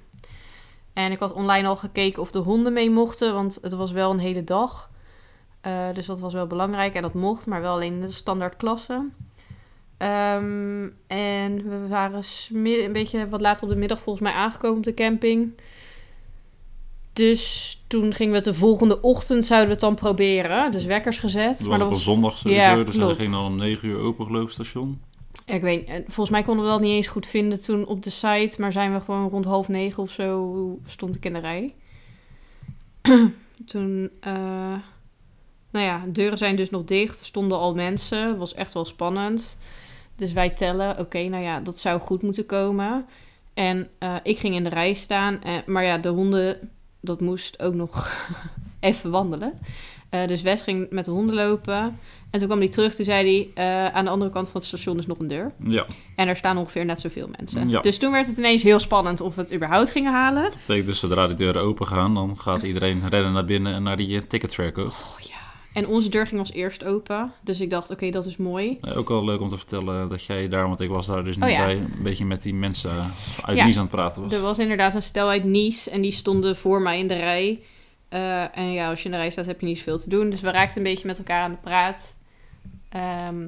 En 0.93 1.13
ik 1.13 1.19
had 1.19 1.33
online 1.33 1.69
al 1.69 1.77
gekeken 1.77 2.23
of 2.23 2.31
de 2.31 2.39
honden 2.39 2.73
mee 2.73 2.91
mochten, 2.91 3.35
want 3.35 3.59
het 3.63 3.73
was 3.73 3.93
wel 3.93 4.11
een 4.11 4.19
hele 4.19 4.45
dag. 4.45 4.88
Eh, 5.69 5.95
dus 5.95 6.07
dat 6.07 6.21
was 6.21 6.33
wel 6.33 6.47
belangrijk 6.47 6.95
en 6.95 7.03
dat 7.03 7.15
mocht, 7.15 7.47
maar 7.47 7.61
wel 7.61 7.73
alleen 7.73 7.93
in 7.93 8.01
de 8.01 8.13
standaard 8.13 8.57
klasse. 8.57 9.05
Ehm, 9.97 10.89
en 11.07 11.69
we 11.69 11.87
waren 11.89 12.23
een 12.53 12.93
beetje 12.93 13.29
wat 13.29 13.41
later 13.41 13.65
op 13.65 13.71
de 13.71 13.79
middag 13.79 14.01
volgens 14.01 14.25
mij 14.25 14.35
aangekomen 14.35 14.79
op 14.79 14.85
de 14.85 14.95
camping. 14.95 15.53
Dus 17.13 17.75
toen 17.87 18.15
gingen 18.15 18.31
we 18.31 18.37
het 18.37 18.45
de 18.45 18.55
volgende 18.55 19.01
ochtend 19.01 19.45
zouden 19.45 19.67
we 19.69 19.73
het 19.73 19.83
dan 19.83 19.95
proberen. 19.95 20.71
Dus 20.71 20.85
wekkers 20.85 21.19
gezet. 21.19 21.59
Het 21.59 21.67
maar 21.67 21.69
was 21.69 21.79
dat 21.79 21.87
op 21.87 21.93
was 21.95 22.05
zondag 22.05 22.39
sowieso, 22.39 22.63
Ja, 22.63 22.77
dus 22.77 22.85
dat 22.85 22.95
klopt. 22.95 23.21
ging 23.21 23.33
dan 23.33 23.47
om 23.47 23.57
9 23.57 23.89
uur 23.89 23.99
open 23.99 24.27
geloof 24.27 24.51
station. 24.51 25.01
Ja, 25.47 25.55
Ik 25.55 25.63
weet, 25.63 25.89
en 25.89 26.05
volgens 26.05 26.31
mij 26.31 26.43
konden 26.43 26.65
we 26.65 26.71
dat 26.71 26.81
niet 26.81 26.93
eens 26.97 27.07
goed 27.07 27.27
vinden 27.27 27.61
toen 27.61 27.87
op 27.87 28.03
de 28.03 28.11
site, 28.11 28.55
maar 28.59 28.73
zijn 28.73 28.93
we 28.93 29.01
gewoon 29.01 29.29
rond 29.29 29.45
half 29.45 29.69
negen 29.69 30.03
of 30.03 30.11
zo 30.11 30.79
stond 30.87 31.17
ik 31.17 31.25
in 31.25 31.33
de 31.33 31.39
rij. 31.39 31.75
toen, 33.73 34.11
eh, 34.21 34.75
nou 35.71 35.85
ja, 35.85 36.03
de 36.05 36.13
deuren 36.13 36.39
zijn 36.39 36.57
dus 36.57 36.71
nog 36.71 36.85
dicht, 36.85 37.21
er 37.21 37.27
stonden 37.27 37.59
al 37.59 37.75
mensen, 37.75 38.39
was 38.39 38.55
echt 38.55 38.75
wel 38.75 38.85
spannend. 38.85 39.59
Dus 40.17 40.33
wij 40.33 40.51
tellen, 40.51 40.99
oké, 40.99 41.23
nou 41.23 41.43
ja, 41.43 41.61
dat 41.61 41.79
zou 41.79 42.01
goed 42.01 42.23
moeten 42.23 42.47
komen. 42.47 43.07
En 43.55 43.89
eh, 43.99 44.15
ik 44.23 44.39
ging 44.39 44.55
in 44.55 44.65
de 44.65 44.71
rij 44.71 44.95
staan, 44.95 45.43
eh, 45.43 45.55
maar 45.67 45.85
ja, 45.85 45.99
de 45.99 46.09
honden, 46.09 46.71
dat 47.01 47.21
moest 47.21 47.63
ook 47.63 47.75
nog 47.75 48.27
even 48.81 49.11
wandelen. 49.11 49.53
Eh, 50.09 50.27
dus 50.27 50.43
Wes 50.43 50.63
ging 50.63 50.91
met 50.91 51.05
de 51.05 51.11
honden 51.11 51.35
lopen. 51.35 51.99
En 52.31 52.39
toen 52.39 52.49
kwam 52.49 52.59
hij 52.59 52.69
terug, 52.69 52.95
toen 52.95 53.05
zei 53.05 53.51
hij... 53.55 53.65
aan 53.93 54.05
de 54.05 54.11
andere 54.11 54.31
kant 54.31 54.49
van 54.49 54.61
het 54.61 54.69
station 54.69 54.99
is 54.99 55.07
nog 55.07 55.19
een 55.19 55.29
deur. 55.29 55.53
Ja, 55.65 55.87
En 56.17 56.29
er 56.29 56.37
staan 56.37 56.59
ongeveer 56.59 56.85
net 56.85 57.01
zoveel 57.01 57.29
mensen. 57.39 57.69
Ja. 57.69 57.81
Dus 57.81 57.99
toen 57.99 58.13
werd 58.13 58.27
het 58.27 58.37
ineens 58.37 58.63
heel 58.63 58.79
spannend 58.79 59.21
of 59.21 59.35
we 59.35 59.41
het 59.41 59.55
überhaupt 59.55 59.91
gingen 59.91 60.13
halen. 60.13 60.43
dat 60.43 60.59
betekent 60.59 60.87
dus 60.87 60.99
zodra 60.99 61.27
de 61.27 61.35
deuren 61.35 61.63
open 61.63 61.87
gaan, 61.87 62.15
dan 62.15 62.39
gaat 62.39 62.63
iedereen 62.63 63.09
rennen 63.09 63.33
naar 63.33 63.45
binnen 63.45 63.75
en 63.75 63.83
naar 63.83 63.97
die 63.97 64.27
ticketverkoop. 64.27 64.87
Oh 64.87 65.19
ja. 65.21 65.48
En 65.73 65.87
onze 65.87 66.09
deur 66.09 66.27
ging 66.27 66.41
als 66.41 66.53
eerst 66.53 66.85
open. 66.85 67.33
Dus 67.41 67.61
ik 67.61 67.71
dacht, 67.71 67.91
oké, 67.91 68.11
dat 68.11 68.27
is 68.27 68.37
mooi. 68.37 68.79
Eh, 68.83 68.97
Ook 68.97 69.09
wel 69.09 69.25
leuk 69.25 69.41
om 69.41 69.49
te 69.49 69.57
vertellen 69.57 70.09
dat 70.09 70.25
jij 70.25 70.49
daar, 70.49 70.67
want 70.69 70.81
ik 70.81 70.89
was 70.89 71.07
daar 71.07 71.25
dus 71.25 71.37
niet 71.37 71.45
Oh 71.45 71.51
ja. 71.51 71.65
bij, 71.65 71.77
een 71.77 72.03
beetje 72.03 72.25
met 72.25 72.43
die 72.43 72.55
mensen 72.55 72.91
eh, 72.91 73.05
uit 73.43 73.57
Ja. 73.57 73.65
Nice 73.65 73.79
aan 73.79 73.85
het 73.85 73.95
praten 73.95 74.23
was. 74.23 74.33
Er 74.33 74.41
was 74.41 74.59
inderdaad 74.59 74.95
een 74.95 75.03
stel 75.03 75.29
uit 75.29 75.45
Nice 75.45 75.91
en 75.91 76.01
die 76.01 76.13
stonden 76.13 76.57
voor 76.57 76.81
mij 76.83 76.99
in 76.99 77.07
de 77.09 77.15
rij. 77.15 77.61
Eh, 78.09 78.57
en 78.59 78.73
ja, 78.73 78.91
als 78.91 78.99
je 78.99 79.05
in 79.05 79.11
de 79.11 79.17
rij 79.17 79.31
staat 79.31 79.47
heb 79.47 79.61
je 79.61 79.67
niet 79.67 79.79
zoveel 79.79 79.99
te 80.01 80.09
doen. 80.09 80.31
Dus 80.31 80.41
we 80.41 80.51
raakten 80.51 80.77
een 80.79 80.83
beetje 80.93 81.07
met 81.07 81.19
elkaar 81.19 81.43
aan 81.43 81.51
de 81.51 81.57
praat. 81.61 82.15
Ehm, 82.89 83.39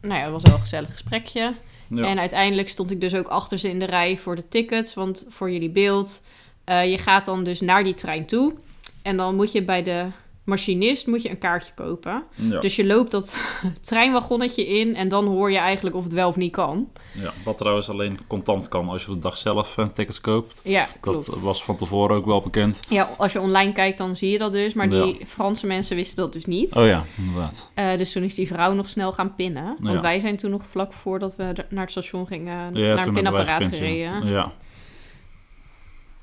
nou 0.00 0.14
ja, 0.14 0.22
het 0.22 0.30
was 0.32 0.42
wel 0.42 0.54
een 0.54 0.60
gezellig 0.60 0.92
gesprekje. 0.92 1.54
Ja. 1.88 2.06
En 2.06 2.18
uiteindelijk 2.18 2.68
stond 2.68 2.90
ik 2.90 3.00
dus 3.00 3.14
ook 3.14 3.28
achter 3.28 3.58
ze 3.58 3.68
in 3.68 3.78
de 3.78 3.86
rij 3.86 4.16
voor 4.18 4.36
de 4.36 4.48
tickets. 4.48 4.94
Want 4.94 5.26
voor 5.28 5.50
jullie 5.50 5.70
beeld, 5.70 6.22
eh, 6.64 6.90
je 6.90 6.98
gaat 6.98 7.24
dan 7.24 7.44
dus 7.44 7.60
naar 7.60 7.84
die 7.84 7.94
trein 7.94 8.26
toe. 8.26 8.54
En 9.02 9.16
dan 9.16 9.34
moet 9.36 9.52
je 9.52 9.62
bij 9.62 9.82
de 9.82 10.06
machinist 10.44 11.06
moet 11.06 11.22
je 11.22 11.30
een 11.30 11.38
kaartje 11.38 11.72
kopen. 11.74 12.22
ja. 12.34 12.60
Dus 12.60 12.76
je 12.76 12.86
loopt 12.86 13.10
dat 13.10 13.38
treinwagonnetje 13.80 14.66
in 14.66 14.96
en 14.96 15.08
dan 15.08 15.26
hoor 15.26 15.50
je 15.50 15.58
eigenlijk 15.58 15.96
of 15.96 16.04
het 16.04 16.12
wel 16.12 16.28
of 16.28 16.36
niet 16.36 16.52
kan. 16.52 16.88
ja, 17.20 17.32
wat 17.44 17.58
trouwens 17.58 17.88
alleen 17.88 18.18
contant 18.26 18.68
kan 18.68 18.88
als 18.88 19.02
je 19.02 19.08
op 19.08 19.14
de 19.14 19.20
dag 19.20 19.36
zelf 19.36 19.78
eh, 19.78 19.86
tickets 19.86 20.20
koopt. 20.20 20.60
Ja, 20.64 20.88
klopt. 21.00 21.26
Dat 21.26 21.40
was 21.40 21.64
van 21.64 21.76
tevoren 21.76 22.16
ook 22.16 22.26
wel 22.26 22.40
bekend. 22.40 22.80
Ja, 22.88 23.08
als 23.18 23.32
je 23.32 23.40
online 23.40 23.72
kijkt 23.72 23.98
dan 23.98 24.16
zie 24.16 24.30
je 24.30 24.38
dat 24.38 24.52
dus. 24.52 24.74
Maar 24.74 24.88
die. 24.88 25.20
Franse 25.26 25.66
mensen 25.66 25.96
wisten 25.96 26.16
dat 26.16 26.32
dus 26.32 26.44
niet. 26.46 26.74
Oh 26.76 26.86
ja, 26.86 27.04
inderdaad. 27.18 27.70
Eh, 27.74 27.96
dus 27.96 28.12
toen 28.12 28.22
is 28.22 28.34
die 28.34 28.46
vrouw 28.46 28.72
nog 28.72 28.88
snel 28.88 29.12
gaan 29.12 29.34
pinnen. 29.34 29.76
Want 29.80 29.94
Ja. 29.94 30.00
wij 30.00 30.18
zijn 30.18 30.36
toen 30.36 30.50
nog 30.50 30.62
vlak 30.70 30.92
voordat 30.92 31.36
we 31.36 31.52
naar 31.68 31.82
het 31.82 31.90
station 31.90 32.26
gingen... 32.26 32.72
Naar 32.72 33.06
een 33.06 33.12
pinapparaat 33.12 33.66
gereden. 33.66 34.26
Ja, 34.26 34.52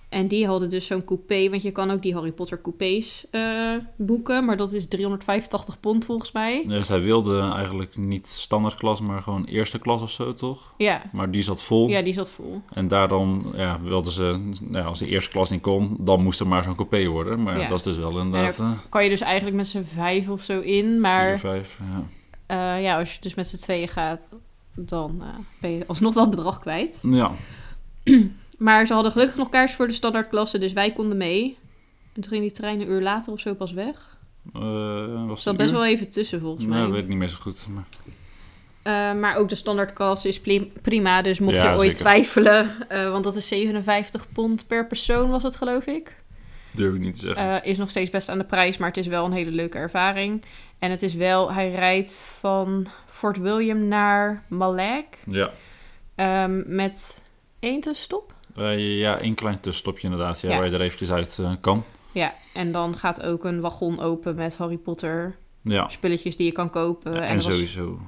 En 0.09 0.27
die 0.27 0.47
hadden 0.47 0.69
dus 0.69 0.85
zo'n 0.85 1.03
coupé, 1.05 1.49
want 1.49 1.61
je 1.61 1.71
kan 1.71 1.91
ook 1.91 2.01
die 2.01 2.13
Harry 2.13 2.31
Potter 2.31 2.61
coupés 2.61 3.25
eh, 3.31 3.73
boeken. 3.95 4.45
Maar 4.45 4.57
dat 4.57 4.73
is 4.73 4.87
385 4.87 5.79
pond 5.79 6.05
volgens 6.05 6.31
mij. 6.31 6.63
Ja, 6.67 6.83
zij 6.83 7.01
wilde 7.01 7.41
eigenlijk 7.55 7.97
niet 7.97 8.27
standaard 8.27 8.75
klas, 8.75 9.01
maar 9.01 9.21
gewoon 9.21 9.45
eerste 9.45 9.79
klas 9.79 10.01
of 10.01 10.11
zo, 10.11 10.33
toch? 10.33 10.73
Ja, 10.77 11.01
Maar 11.11 11.31
die 11.31 11.41
zat 11.41 11.61
vol. 11.61 11.87
ja 11.87 12.01
die 12.01 12.13
zat 12.13 12.29
vol. 12.29 12.61
En 12.73 12.87
daarom 12.87 13.51
ja, 13.55 13.79
wilden 13.81 14.11
ze, 14.11 14.49
nou, 14.61 14.85
als 14.85 14.99
de 14.99 15.07
eerste 15.07 15.29
klas 15.31 15.49
niet 15.49 15.61
kon, 15.61 15.95
dan 15.99 16.23
moest 16.23 16.39
er 16.39 16.47
maar 16.47 16.63
zo'n 16.63 16.75
coupé 16.75 17.07
worden. 17.07 17.43
Maar 17.43 17.59
Ja. 17.59 17.67
dat 17.67 17.77
is 17.77 17.83
dus 17.83 17.97
wel 17.97 18.19
inderdaad 18.19 18.59
eh 18.59 18.71
Kan 18.89 19.03
je 19.03 19.09
dus 19.09 19.21
eigenlijk 19.21 19.55
met 19.55 19.67
z'n 19.67 19.83
vijf 19.93 20.29
of 20.29 20.41
zo 20.43 20.59
in. 20.59 20.99
Maar 20.99 21.29
vier, 21.29 21.39
vijf. 21.39 21.79
Ja. 21.93 22.05
eh, 22.77 22.83
ja, 22.83 22.99
als 22.99 23.13
je 23.13 23.21
dus 23.21 23.33
met 23.33 23.47
z'n 23.47 23.57
tweeën 23.57 23.87
gaat, 23.87 24.35
dan 24.75 25.21
ben 25.61 25.71
je 25.71 25.87
alsnog 25.87 26.13
dat 26.13 26.29
bedrag 26.29 26.59
kwijt. 26.59 26.99
ja, 27.09 27.31
Maar 28.59 28.87
ze 28.87 28.93
hadden 28.93 29.11
gelukkig 29.11 29.37
nog 29.37 29.49
kaars 29.49 29.73
voor 29.73 29.87
de 29.87 29.93
standaardklasse, 29.93 30.57
dus 30.57 30.73
wij 30.73 30.91
konden 30.91 31.17
mee. 31.17 31.57
En 32.13 32.21
toen 32.21 32.31
ging 32.31 32.41
die 32.41 32.51
trein 32.51 32.81
een 32.81 32.89
uur 32.89 33.01
later 33.01 33.33
of 33.33 33.39
zo 33.39 33.53
pas 33.53 33.71
weg. 33.71 34.17
Er 34.53 35.25
was 35.27 35.45
het 35.45 35.57
best 35.57 35.69
uur? 35.69 35.75
wel 35.75 35.85
even 35.85 36.09
tussen 36.09 36.39
volgens 36.39 36.65
mij. 36.65 36.77
Ja, 36.77 36.83
dat 36.83 36.93
weet 36.93 37.03
ik 37.03 37.07
niet 37.07 37.17
meer 37.17 37.27
zo 37.29 37.37
goed. 37.39 37.67
Maar... 37.67 37.83
Eh, 38.81 39.19
maar 39.19 39.35
ook 39.35 39.49
de 39.49 39.55
standaardklasse 39.55 40.27
is 40.27 40.41
prima. 40.81 41.21
Dus 41.21 41.39
mocht 41.39 41.55
Ja, 41.55 41.63
je 41.63 41.77
ooit 41.77 41.79
zeker. 41.79 41.95
twijfelen, 41.95 42.89
eh, 42.89 43.11
want 43.11 43.23
dat 43.23 43.35
is 43.35 43.47
57 43.47 44.31
pond 44.31 44.67
per 44.67 44.87
persoon 44.87 45.29
was 45.29 45.43
het 45.43 45.55
geloof 45.55 45.85
ik. 45.85 46.15
Durf 46.71 46.93
ik 46.93 46.99
niet 46.99 47.13
te 47.13 47.19
zeggen. 47.19 47.63
Is 47.63 47.77
nog 47.77 47.89
steeds 47.89 48.09
best 48.09 48.29
aan 48.29 48.37
de 48.37 48.43
prijs, 48.43 48.77
maar 48.77 48.87
het 48.87 48.97
is 48.97 49.07
wel 49.07 49.25
een 49.25 49.31
hele 49.31 49.51
leuke 49.51 49.77
ervaring. 49.77 50.43
En 50.79 50.91
het 50.91 51.01
is 51.01 51.13
wel, 51.13 51.53
hij 51.53 51.71
rijdt 51.71 52.35
van 52.39 52.87
Fort 53.11 53.37
William 53.37 53.87
naar 53.87 54.43
Malek 54.47 55.17
ja. 55.25 55.51
ehm, 56.15 56.75
met 56.75 57.21
één 57.59 57.81
tussenstop. 57.81 58.33
Eh, 58.59 58.97
ja, 58.99 59.17
één 59.19 59.35
klein 59.35 59.59
tussenstopje 59.59 60.07
inderdaad, 60.07 60.41
ja, 60.41 60.49
Ja. 60.49 60.57
waar 60.57 60.67
je 60.67 60.73
er 60.73 60.81
eventjes 60.81 61.11
uit 61.11 61.37
eh, 61.41 61.51
kan. 61.61 61.83
Ja, 62.11 62.33
en 62.53 62.71
dan 62.71 62.97
gaat 62.97 63.23
ook 63.23 63.43
een 63.43 63.59
wagon 63.61 63.99
open 63.99 64.35
met 64.35 64.57
Harry 64.57 64.77
Potter 64.77 65.35
Ja, 65.61 65.89
spulletjes 65.89 66.35
die 66.37 66.45
je 66.45 66.51
kan 66.51 66.69
kopen. 66.69 67.21
en, 67.21 67.35
was- 67.35 67.43
sowieso 67.45 67.99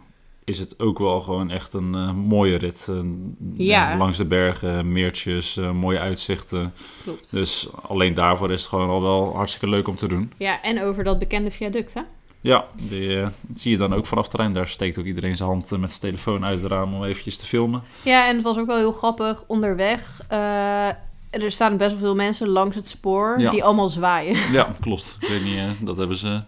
is 0.43 0.59
het 0.59 0.79
ook 0.79 0.99
wel 0.99 1.21
gewoon 1.21 1.49
echt 1.49 1.73
een 1.73 1.95
eh, 1.95 2.13
mooie 2.13 2.57
rit. 2.57 2.89
Ja. 3.57 3.97
Langs 3.97 4.17
de 4.17 4.25
bergen, 4.25 4.91
meertjes, 4.91 5.55
mooie 5.73 5.99
uitzichten. 5.99 6.73
Klopt. 7.03 7.31
Dus 7.31 7.69
alleen 7.87 8.13
daarvoor 8.13 8.51
is 8.51 8.59
het 8.61 8.69
gewoon 8.69 8.89
al 8.89 9.01
wel 9.01 9.35
hartstikke 9.35 9.69
leuk 9.69 9.87
om 9.87 9.95
te 9.95 10.07
doen. 10.07 10.31
Ja, 10.37 10.61
en 10.61 10.81
over 10.83 11.03
dat 11.03 11.19
bekende 11.19 11.51
viaduct, 11.51 11.93
hè? 11.93 12.01
Ja, 12.41 12.65
die 12.75 13.19
eh, 13.21 13.27
zie 13.53 13.71
je 13.71 13.77
dan 13.77 13.93
ook 13.93 14.05
vanaf 14.05 14.23
het 14.23 14.31
terrein. 14.31 14.53
Daar 14.53 14.67
steekt 14.67 14.99
ook 14.99 15.05
iedereen 15.05 15.35
zijn 15.35 15.49
hand 15.49 15.71
eh, 15.71 15.79
met 15.79 15.89
zijn 15.89 16.01
telefoon 16.01 16.47
uit 16.47 16.61
het 16.61 16.71
raam 16.71 16.93
om 16.93 17.03
eventjes 17.03 17.37
te 17.37 17.45
filmen. 17.45 17.83
Ja, 18.03 18.27
en 18.27 18.35
het 18.35 18.43
was 18.43 18.57
ook 18.57 18.65
wel 18.67 18.77
heel 18.77 18.91
grappig. 18.91 19.43
Onderweg, 19.47 20.21
eh, 20.27 20.87
er 21.29 21.51
staan 21.51 21.77
best 21.77 21.91
wel 21.91 21.99
veel 21.99 22.15
mensen 22.15 22.47
langs 22.49 22.75
het 22.75 22.87
spoor 22.87 23.39
Ja. 23.39 23.49
die 23.49 23.63
allemaal 23.63 23.87
zwaaien. 23.87 24.37
Ja, 24.51 24.75
klopt. 24.79 25.17
Ik 25.19 25.27
weet 25.27 25.43
niet, 25.43 25.59
dat 25.81 25.97
hebben 25.97 26.17
ze 26.17 26.41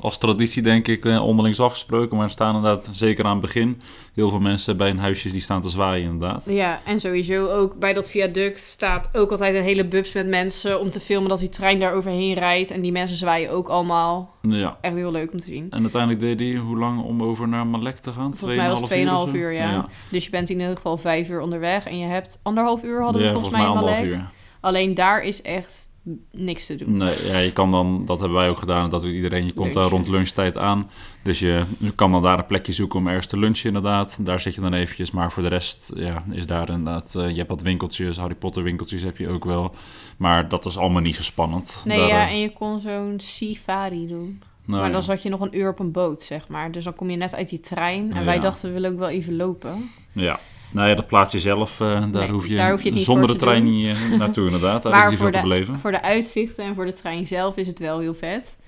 als 0.00 0.18
traditie 0.18 0.62
denk 0.62 0.88
ik 0.88 1.04
eh, 1.04 1.22
onderling 1.24 1.58
afgesproken. 1.58 2.16
Maar 2.16 2.24
er 2.26 2.30
staan 2.32 2.54
inderdaad, 2.56 2.88
zeker 2.92 3.24
aan 3.24 3.32
het 3.32 3.40
begin, 3.40 3.80
heel 4.14 4.28
veel 4.30 4.40
mensen 4.40 4.76
bij 4.76 4.88
hun 4.88 4.98
huisjes 4.98 5.32
die 5.32 5.40
staan 5.40 5.60
te 5.60 5.68
zwaaien 5.68 6.04
inderdaad. 6.04 6.44
Ja, 6.48 6.80
en 6.84 7.00
sowieso 7.00 7.48
ook 7.48 7.78
bij 7.78 7.92
dat 7.92 8.10
viaduct 8.10 8.60
staat 8.60 9.10
ook 9.12 9.30
altijd 9.30 9.54
een 9.54 9.62
hele 9.62 9.84
bus 9.86 10.12
met 10.12 10.26
mensen 10.26 10.80
om 10.80 10.90
te 10.90 11.00
filmen 11.00 11.28
dat 11.28 11.38
die 11.38 11.48
trein 11.48 11.78
daar 11.80 11.94
overheen 11.94 12.34
rijdt. 12.34 12.70
En 12.70 12.80
die 12.80 12.92
mensen 12.92 13.16
zwaaien 13.16 13.50
ook 13.50 13.68
allemaal. 13.68 14.34
Ja. 14.40 14.78
Echt 14.80 14.96
heel 14.96 15.10
leuk 15.12 15.32
om 15.32 15.38
te 15.38 15.46
zien. 15.46 15.66
En 15.70 15.82
uiteindelijk 15.82 16.20
deed 16.20 16.40
hij 16.40 16.54
hoe 16.60 16.78
lang 16.78 17.02
om 17.02 17.22
over 17.22 17.48
naar 17.48 17.66
Malek 17.66 17.96
te 17.96 18.12
gaan? 18.12 18.36
Volgens 18.36 18.60
mij 18.60 18.70
was 18.70 18.80
het 18.80 18.90
2,5 18.90 19.28
2,5 19.28 19.34
uur, 19.34 19.52
ja. 19.52 19.88
Dus 20.10 20.24
je 20.24 20.30
bent 20.30 20.50
in 20.50 20.60
ieder 20.60 20.76
geval 20.76 20.96
vijf 20.96 21.28
uur 21.28 21.40
onderweg 21.40 21.86
en 21.86 21.98
je 21.98 22.06
hebt 22.06 22.40
anderhalf 22.42 22.82
uur 22.82 23.02
hadden 23.02 23.20
we 23.20 23.26
Ja, 23.26 23.32
volgens 23.32 23.52
mij 23.54 23.62
in 23.62 23.68
anderhalf 23.68 23.96
Malek. 23.98 24.14
uur. 24.14 24.28
Alleen 24.60 24.94
daar 24.94 25.22
is 25.22 25.42
echt 25.42 25.88
niks 26.30 26.66
te 26.66 26.76
doen. 26.76 26.96
Nee, 26.96 27.26
ja, 27.26 27.38
je 27.38 27.52
kan 27.52 27.70
dan, 27.70 28.04
dat 28.04 28.18
hebben 28.20 28.38
wij 28.38 28.48
ook 28.48 28.58
gedaan, 28.58 28.90
dat 28.90 29.02
doet 29.02 29.12
iedereen. 29.12 29.46
Je 29.46 29.52
komt 29.52 29.74
daar 29.74 29.88
rond 29.88 30.08
lunchtijd 30.08 30.56
aan. 30.56 30.90
Dus 31.22 31.38
je, 31.38 31.62
je 31.78 31.94
kan 31.94 32.12
dan 32.12 32.22
daar 32.22 32.38
een 32.38 32.46
plekje 32.46 32.72
zoeken 32.72 32.98
om 32.98 33.06
ergens 33.06 33.26
te 33.26 33.38
lunchen 33.38 33.66
inderdaad. 33.66 34.18
Daar 34.26 34.40
zit 34.40 34.54
je 34.54 34.60
dan 34.60 34.72
eventjes. 34.74 35.10
Maar 35.10 35.32
voor 35.32 35.42
de 35.42 35.48
rest 35.48 35.92
ja, 35.96 36.24
is 36.30 36.46
daar 36.46 36.68
inderdaad... 36.68 37.14
eh, 37.14 37.28
je 37.30 37.36
hebt 37.36 37.48
wat 37.48 37.62
winkeltjes, 37.62 38.16
Harry 38.16 38.34
Potter 38.34 38.62
winkeltjes 38.62 39.02
heb 39.02 39.16
je 39.16 39.28
ook 39.28 39.44
wel. 39.44 39.74
Maar 40.16 40.48
dat 40.48 40.64
is 40.64 40.78
allemaal 40.78 41.02
niet 41.02 41.16
zo 41.16 41.22
spannend. 41.22 41.82
Nee, 41.84 41.98
Daar, 41.98 42.08
ja, 42.08 42.26
eh, 42.26 42.32
en 42.32 42.38
je 42.40 42.52
kon 42.52 42.80
zo'n 42.80 43.14
safari 43.20 44.06
doen. 44.06 44.42
nou 44.64 44.80
maar 44.80 44.90
dan 44.90 45.00
ja. 45.00 45.06
zat 45.06 45.22
je 45.22 45.28
nog 45.28 45.40
een 45.40 45.56
uur 45.58 45.68
op 45.68 45.78
een 45.78 45.92
boot, 45.92 46.22
zeg 46.22 46.48
maar. 46.48 46.72
Dus 46.72 46.84
dan 46.84 46.94
kom 46.94 47.10
je 47.10 47.16
net 47.16 47.34
uit 47.34 47.48
die 47.48 47.60
trein. 47.60 48.12
En 48.12 48.18
Ja. 48.18 48.24
wij 48.24 48.40
dachten, 48.40 48.68
we 48.68 48.74
willen 48.74 48.92
ook 48.92 48.98
wel 48.98 49.08
even 49.08 49.36
lopen. 49.36 49.90
Ja. 50.12 50.38
Nou 50.74 50.88
ja, 50.88 50.94
dat 50.94 51.06
plaatsje 51.06 51.40
zelf, 51.40 51.80
eh, 51.80 51.88
daar, 51.88 52.10
Nee, 52.10 52.28
hoef 52.28 52.46
je, 52.46 52.56
daar 52.56 52.70
hoef 52.70 52.82
je 52.82 52.96
zonder 52.96 53.28
voor 53.28 53.38
de 53.38 53.44
trein 53.44 53.64
doen. 53.64 53.74
niet 53.74 54.18
naartoe 54.18 54.44
inderdaad. 54.44 54.82
Daar 54.82 54.92
Maar 54.92 55.04
is 55.04 55.10
niet 55.10 55.18
veel 55.18 55.28
voor 55.28 55.36
te 55.36 55.48
beleven. 55.48 55.78
Voor 55.78 55.90
de 55.90 56.02
uitzichten 56.02 56.64
en 56.64 56.74
voor 56.74 56.84
de 56.84 56.92
trein 56.92 57.26
zelf 57.26 57.56
is 57.56 57.66
het 57.66 57.78
wel 57.78 57.98
heel 57.98 58.14
vet. 58.14 58.58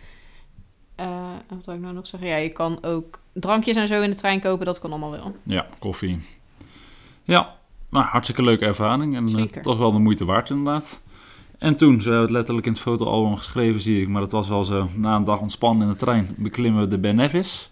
Eh, 0.95 1.07
wat 1.49 1.64
wil 1.64 1.75
ik 1.75 1.81
nou 1.81 1.95
nog 1.95 2.07
zeggen? 2.07 2.29
Ja, 2.29 2.37
je 2.37 2.49
kan 2.49 2.79
ook 2.83 3.19
drankjes 3.33 3.77
en 3.77 3.88
zo 3.88 4.01
in 4.01 4.11
de 4.11 4.16
trein 4.16 4.40
kopen. 4.40 4.66
Dat 4.66 4.79
kan 4.79 4.90
allemaal 4.90 5.11
wel. 5.11 5.37
Ja, 5.42 5.66
koffie. 5.79 6.19
Ja, 7.25 7.55
nou, 7.90 8.05
hartstikke 8.05 8.42
leuke 8.42 8.64
ervaring. 8.64 9.16
En 9.16 9.38
eh, 9.38 9.62
toch 9.62 9.79
wel 9.79 9.92
de 9.92 9.99
moeite 9.99 10.25
waard 10.25 10.51
inderdaad. 10.51 11.03
En 11.59 11.77
toen, 11.77 12.01
ze 12.01 12.09
hebben 12.09 12.27
het 12.27 12.37
letterlijk 12.37 12.66
in 12.66 12.73
het 12.73 12.81
fotoalbum 12.81 13.37
geschreven, 13.37 13.81
zie 13.81 14.03
ik. 14.03 14.09
Maar 14.09 14.21
dat 14.21 14.33
was 14.33 14.49
wel 14.49 14.64
zo, 14.64 14.88
na 14.95 15.16
een 15.16 15.25
dag 15.25 15.40
ontspannen 15.40 15.87
in 15.87 15.92
de 15.92 15.99
trein, 15.99 16.35
beklimmen 16.37 16.83
we 16.83 16.88
de 16.88 16.99
Ben 16.99 17.16
Nevis. 17.16 17.71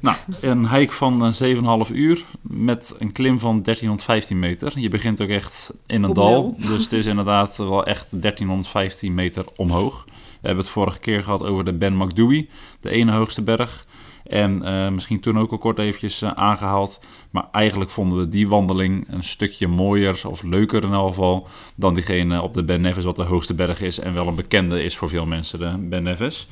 Nou, 0.00 0.16
een 0.40 0.70
hike 0.70 0.92
van 0.92 1.26
eh, 1.26 1.86
7,5 1.86 1.92
uur 1.92 2.24
met 2.42 2.94
een 2.98 3.12
klim 3.12 3.38
van 3.38 3.62
1315 3.62 4.38
meter. 4.38 4.78
Je 4.78 4.88
begint 4.88 5.20
ook 5.20 5.28
echt 5.28 5.74
in 5.86 6.02
een 6.02 6.12
dal. 6.12 6.54
Dus 6.70 6.82
het 6.82 6.92
is 6.92 7.06
inderdaad 7.06 7.56
wel 7.56 7.84
echt 7.84 8.10
1315 8.10 9.14
meter 9.14 9.44
omhoog. 9.56 10.04
We 10.06 10.46
hebben 10.46 10.64
het 10.64 10.72
vorige 10.72 10.98
keer 10.98 11.22
gehad 11.22 11.44
over 11.44 11.64
de 11.64 11.72
Ben 11.72 11.94
Macdouey, 11.94 12.48
de 12.80 12.90
ene 12.90 13.12
hoogste 13.12 13.42
berg. 13.42 13.86
En 14.24 14.62
eh, 14.62 14.88
misschien 14.88 15.20
toen 15.20 15.38
ook 15.38 15.50
al 15.50 15.58
kort 15.58 15.78
eventjes 15.78 16.22
eh, 16.22 16.30
aangehaald. 16.30 17.00
Maar 17.30 17.44
eigenlijk 17.52 17.90
vonden 17.90 18.18
we 18.18 18.28
die 18.28 18.48
wandeling 18.48 19.04
een 19.08 19.24
stukje 19.24 19.66
mooier 19.66 20.20
of 20.26 20.42
leuker 20.42 20.84
in 20.84 20.92
elk 20.92 21.08
geval 21.08 21.48
dan 21.74 21.94
diegene 21.94 22.42
op 22.42 22.54
de 22.54 22.64
Ben 22.64 22.80
Nevis, 22.80 23.04
wat 23.04 23.16
de 23.16 23.22
hoogste 23.22 23.54
berg 23.54 23.80
is 23.80 23.98
en 23.98 24.14
wel 24.14 24.26
een 24.26 24.34
bekende 24.34 24.82
is 24.82 24.96
voor 24.96 25.08
veel 25.08 25.26
mensen, 25.26 25.58
de 25.58 25.74
Ben 25.78 26.02
Nevis. 26.02 26.48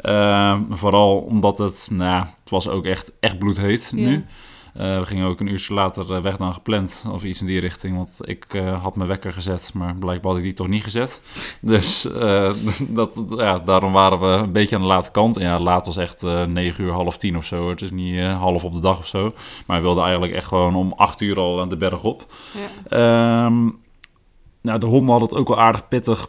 Eh, 0.00 0.56
vooral 0.70 1.16
omdat 1.18 1.58
het, 1.58 1.88
nou 1.90 2.10
ja, 2.10 2.34
het 2.40 2.50
was 2.50 2.68
ook 2.68 2.84
echt, 2.84 3.12
echt 3.20 3.38
bloedheet 3.38 3.92
Ja. 3.94 4.08
nu. 4.08 4.24
Eh, 4.74 4.98
we 4.98 5.06
gingen 5.06 5.26
ook 5.26 5.40
een 5.40 5.46
uurtje 5.46 5.74
later 5.74 6.14
eh, 6.14 6.22
weg 6.22 6.36
dan 6.36 6.52
gepland, 6.52 7.04
of 7.12 7.24
iets 7.24 7.40
in 7.40 7.46
die 7.46 7.60
richting. 7.60 7.96
Want 7.96 8.18
ik 8.22 8.44
eh, 8.54 8.82
had 8.82 8.96
mijn 8.96 9.08
wekker 9.08 9.32
gezet, 9.32 9.70
maar 9.74 9.94
blijkbaar 9.94 10.30
had 10.30 10.38
ik 10.38 10.44
die 10.46 10.52
toch 10.54 10.68
niet 10.68 10.82
gezet. 10.82 11.22
Dus 11.60 12.02
dat, 12.88 13.24
ja, 13.36 13.58
daarom 13.58 13.92
waren 13.92 14.20
we 14.20 14.26
een 14.26 14.52
beetje 14.52 14.76
aan 14.76 14.82
de 14.82 14.88
late 14.88 15.10
kant. 15.10 15.36
En 15.36 15.42
ja, 15.42 15.58
laat 15.60 15.86
was 15.86 15.96
echt 15.96 16.22
eh 16.22 16.46
9 16.46 16.84
uur, 16.84 16.92
half 16.92 17.16
tien 17.16 17.36
of 17.36 17.44
zo. 17.44 17.68
Het 17.68 17.82
is 17.82 17.90
niet 17.90 18.24
half 18.24 18.64
op 18.64 18.74
de 18.74 18.80
dag 18.80 18.98
of 18.98 19.06
zo. 19.06 19.32
Maar 19.66 19.76
we 19.76 19.82
wilden 19.82 20.02
eigenlijk 20.02 20.32
echt 20.34 20.46
gewoon 20.46 20.74
om 20.74 20.92
8 20.96 21.20
uur 21.20 21.38
al 21.38 21.60
aan 21.60 21.68
de 21.68 21.76
berg 21.76 22.02
op. 22.04 22.26
Ja. 22.88 22.96
Ehm, 23.46 23.68
nou, 24.60 24.78
de 24.78 24.86
honden 24.86 25.10
hadden 25.10 25.28
het 25.28 25.38
ook 25.38 25.48
wel 25.48 25.60
aardig 25.60 25.88
pittig, 25.88 26.28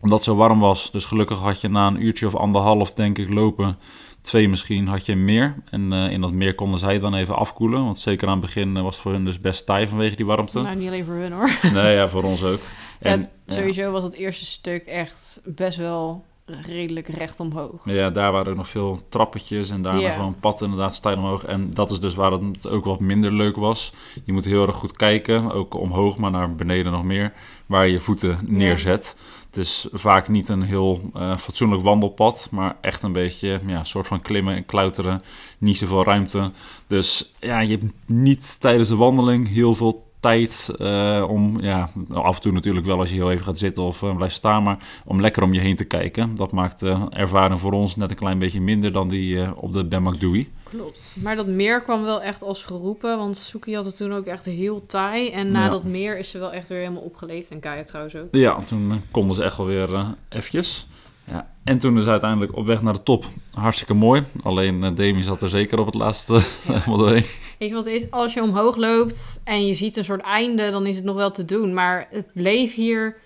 omdat 0.00 0.18
het 0.18 0.28
zo 0.28 0.34
warm 0.36 0.60
was. 0.60 0.90
Dus 0.90 1.04
gelukkig 1.04 1.38
had 1.38 1.60
je 1.60 1.68
na 1.68 1.86
een 1.86 2.04
uurtje 2.04 2.26
of 2.26 2.34
anderhalf, 2.34 2.92
denk 2.92 3.18
ik, 3.18 3.32
lopen, 3.32 3.78
twee 4.20 4.48
misschien, 4.48 4.86
had 4.86 5.06
je 5.06 5.16
meer. 5.16 5.54
En 5.70 5.92
eh, 5.92 6.10
in 6.10 6.20
dat 6.20 6.32
meer 6.32 6.54
konden 6.54 6.80
zij 6.80 6.98
dan 6.98 7.14
even 7.14 7.36
afkoelen. 7.36 7.84
Want 7.84 7.98
zeker 7.98 8.26
aan 8.26 8.32
het 8.32 8.46
begin 8.46 8.76
eh, 8.76 8.82
was 8.82 8.94
het 8.94 9.02
voor 9.02 9.12
hun 9.12 9.24
dus 9.24 9.38
best 9.38 9.66
taai 9.66 9.88
vanwege 9.88 10.16
die 10.16 10.26
warmte. 10.26 10.60
Nou, 10.60 10.76
niet 10.76 10.88
alleen 10.88 11.04
voor 11.04 11.14
hun 11.14 11.32
hoor. 11.32 11.50
Nee, 11.72 11.94
ja, 11.94 12.08
voor 12.08 12.22
ons 12.22 12.44
ook. 12.44 12.60
En, 12.98 13.28
ja, 13.46 13.54
sowieso 13.54 13.92
was 13.92 14.02
het 14.02 14.14
eerste 14.14 14.44
stuk 14.44 14.84
echt 14.86 15.42
best 15.44 15.78
wel 15.78 16.24
redelijk 16.66 17.08
recht 17.08 17.40
omhoog. 17.40 17.80
Ja. 17.84 18.10
daar 18.10 18.32
waren 18.32 18.50
ook 18.50 18.56
nog 18.56 18.68
veel 18.68 19.00
trappetjes 19.08 19.70
en 19.70 19.82
daarna 19.82 20.00
Ja. 20.00 20.12
gewoon 20.12 20.36
pad 20.40 20.62
inderdaad 20.62 20.94
stijl 20.94 21.16
omhoog. 21.16 21.44
En 21.44 21.70
dat 21.70 21.90
is 21.90 22.00
dus 22.00 22.14
waar 22.14 22.32
het 22.32 22.68
ook 22.68 22.84
wat 22.84 23.00
minder 23.00 23.32
leuk 23.32 23.56
was. 23.56 23.92
Je 24.24 24.32
moet 24.32 24.44
heel 24.44 24.66
erg 24.66 24.76
goed 24.76 24.96
kijken, 24.96 25.52
ook 25.52 25.74
omhoog, 25.74 26.16
maar 26.16 26.30
naar 26.30 26.54
beneden 26.54 26.92
nog 26.92 27.04
meer, 27.04 27.32
waar 27.66 27.86
je 27.86 27.92
je 27.92 28.00
voeten 28.00 28.38
neerzet. 28.46 29.16
Het 29.50 29.58
is 29.58 29.88
vaak 29.92 30.28
niet 30.28 30.48
een 30.48 30.62
heel 30.62 31.10
eh, 31.14 31.36
fatsoenlijk 31.36 31.82
wandelpad, 31.82 32.48
maar 32.50 32.76
echt 32.80 33.02
een 33.02 33.12
beetje 33.12 33.60
ja, 33.66 33.78
een 33.78 33.84
soort 33.84 34.06
van 34.06 34.20
klimmen 34.20 34.54
en 34.54 34.66
klauteren. 34.66 35.22
Niet 35.58 35.76
zoveel 35.76 36.04
ruimte. 36.04 36.50
Dus 36.86 37.32
ja, 37.40 37.60
je 37.60 37.70
hebt 37.70 37.92
niet 38.06 38.60
tijdens 38.60 38.88
de 38.88 38.96
wandeling 38.96 39.48
heel 39.48 39.74
veel 39.74 40.09
tijd 40.20 40.70
eh, 40.78 41.24
om, 41.28 41.60
ja, 41.60 41.90
af 42.12 42.36
en 42.36 42.42
toe 42.42 42.52
natuurlijk 42.52 42.86
wel 42.86 42.98
als 42.98 43.10
je 43.10 43.16
heel 43.16 43.30
even 43.30 43.44
gaat 43.44 43.58
zitten 43.58 43.82
of 43.82 44.02
eh, 44.02 44.16
blijft 44.16 44.34
staan, 44.34 44.62
maar 44.62 44.78
om 45.04 45.20
lekker 45.20 45.42
om 45.42 45.52
je 45.52 45.60
heen 45.60 45.76
te 45.76 45.84
kijken. 45.84 46.34
Dat 46.34 46.52
maakt 46.52 46.80
de 46.80 47.06
ervaring 47.10 47.60
voor 47.60 47.72
ons 47.72 47.96
net 47.96 48.10
een 48.10 48.16
klein 48.16 48.38
beetje 48.38 48.60
minder 48.60 48.92
dan 48.92 49.08
die 49.08 49.40
eh, 49.42 49.50
op 49.56 49.72
de 49.72 49.84
Ben 49.84 50.02
Macdouey. 50.02 50.48
Klopt. 50.70 51.16
Maar 51.22 51.36
dat 51.36 51.46
meer 51.46 51.82
kwam 51.82 52.02
wel 52.02 52.22
echt 52.22 52.42
als 52.42 52.62
geroepen, 52.62 53.16
want 53.18 53.36
Suki 53.36 53.74
had 53.74 53.84
het 53.84 53.96
toen 53.96 54.12
ook 54.12 54.26
echt 54.26 54.44
heel 54.46 54.86
taai. 54.86 55.30
En 55.30 55.50
na 55.50 55.64
Ja. 55.64 55.70
dat 55.70 55.84
meer 55.84 56.18
is 56.18 56.30
ze 56.30 56.38
wel 56.38 56.52
echt 56.52 56.68
weer 56.68 56.78
helemaal 56.78 57.02
opgeleefd. 57.02 57.50
En 57.50 57.60
Kaya 57.60 57.82
trouwens 57.82 58.16
ook. 58.16 58.28
Ja, 58.30 58.58
toen 58.60 58.90
eh, 58.90 58.96
konden 59.10 59.34
ze 59.36 59.42
echt 59.42 59.56
wel 59.56 59.66
weer 59.66 59.94
eh 59.94 60.08
eventjes. 60.28 60.86
Ja. 61.30 61.50
En 61.64 61.78
toen 61.78 61.98
is 61.98 62.06
uiteindelijk 62.06 62.56
op 62.56 62.66
weg 62.66 62.82
naar 62.82 62.92
de 62.92 63.02
top. 63.02 63.24
Hartstikke 63.50 63.94
mooi. 63.94 64.24
Alleen 64.42 64.84
eh, 64.84 64.94
Demi 64.94 65.22
zat 65.22 65.42
er 65.42 65.48
zeker 65.48 65.78
op 65.78 65.86
het 65.86 65.94
laatste 65.94 66.40
helemaal 66.66 66.96
doorheen. 66.96 67.24
Weet 67.58 67.68
je 67.68 67.74
wat 67.74 67.84
het 67.84 67.94
is? 67.94 68.10
Als 68.10 68.34
je 68.34 68.42
omhoog 68.42 68.76
loopt 68.76 69.40
en 69.44 69.66
je 69.66 69.74
ziet 69.74 69.96
een 69.96 70.04
soort 70.04 70.20
einde, 70.22 70.70
dan 70.70 70.86
is 70.86 70.96
het 70.96 71.04
nog 71.04 71.16
wel 71.16 71.30
te 71.30 71.44
doen. 71.44 71.74
Maar 71.74 72.06
het 72.10 72.26
bleef 72.34 72.74
hier. 72.74 73.16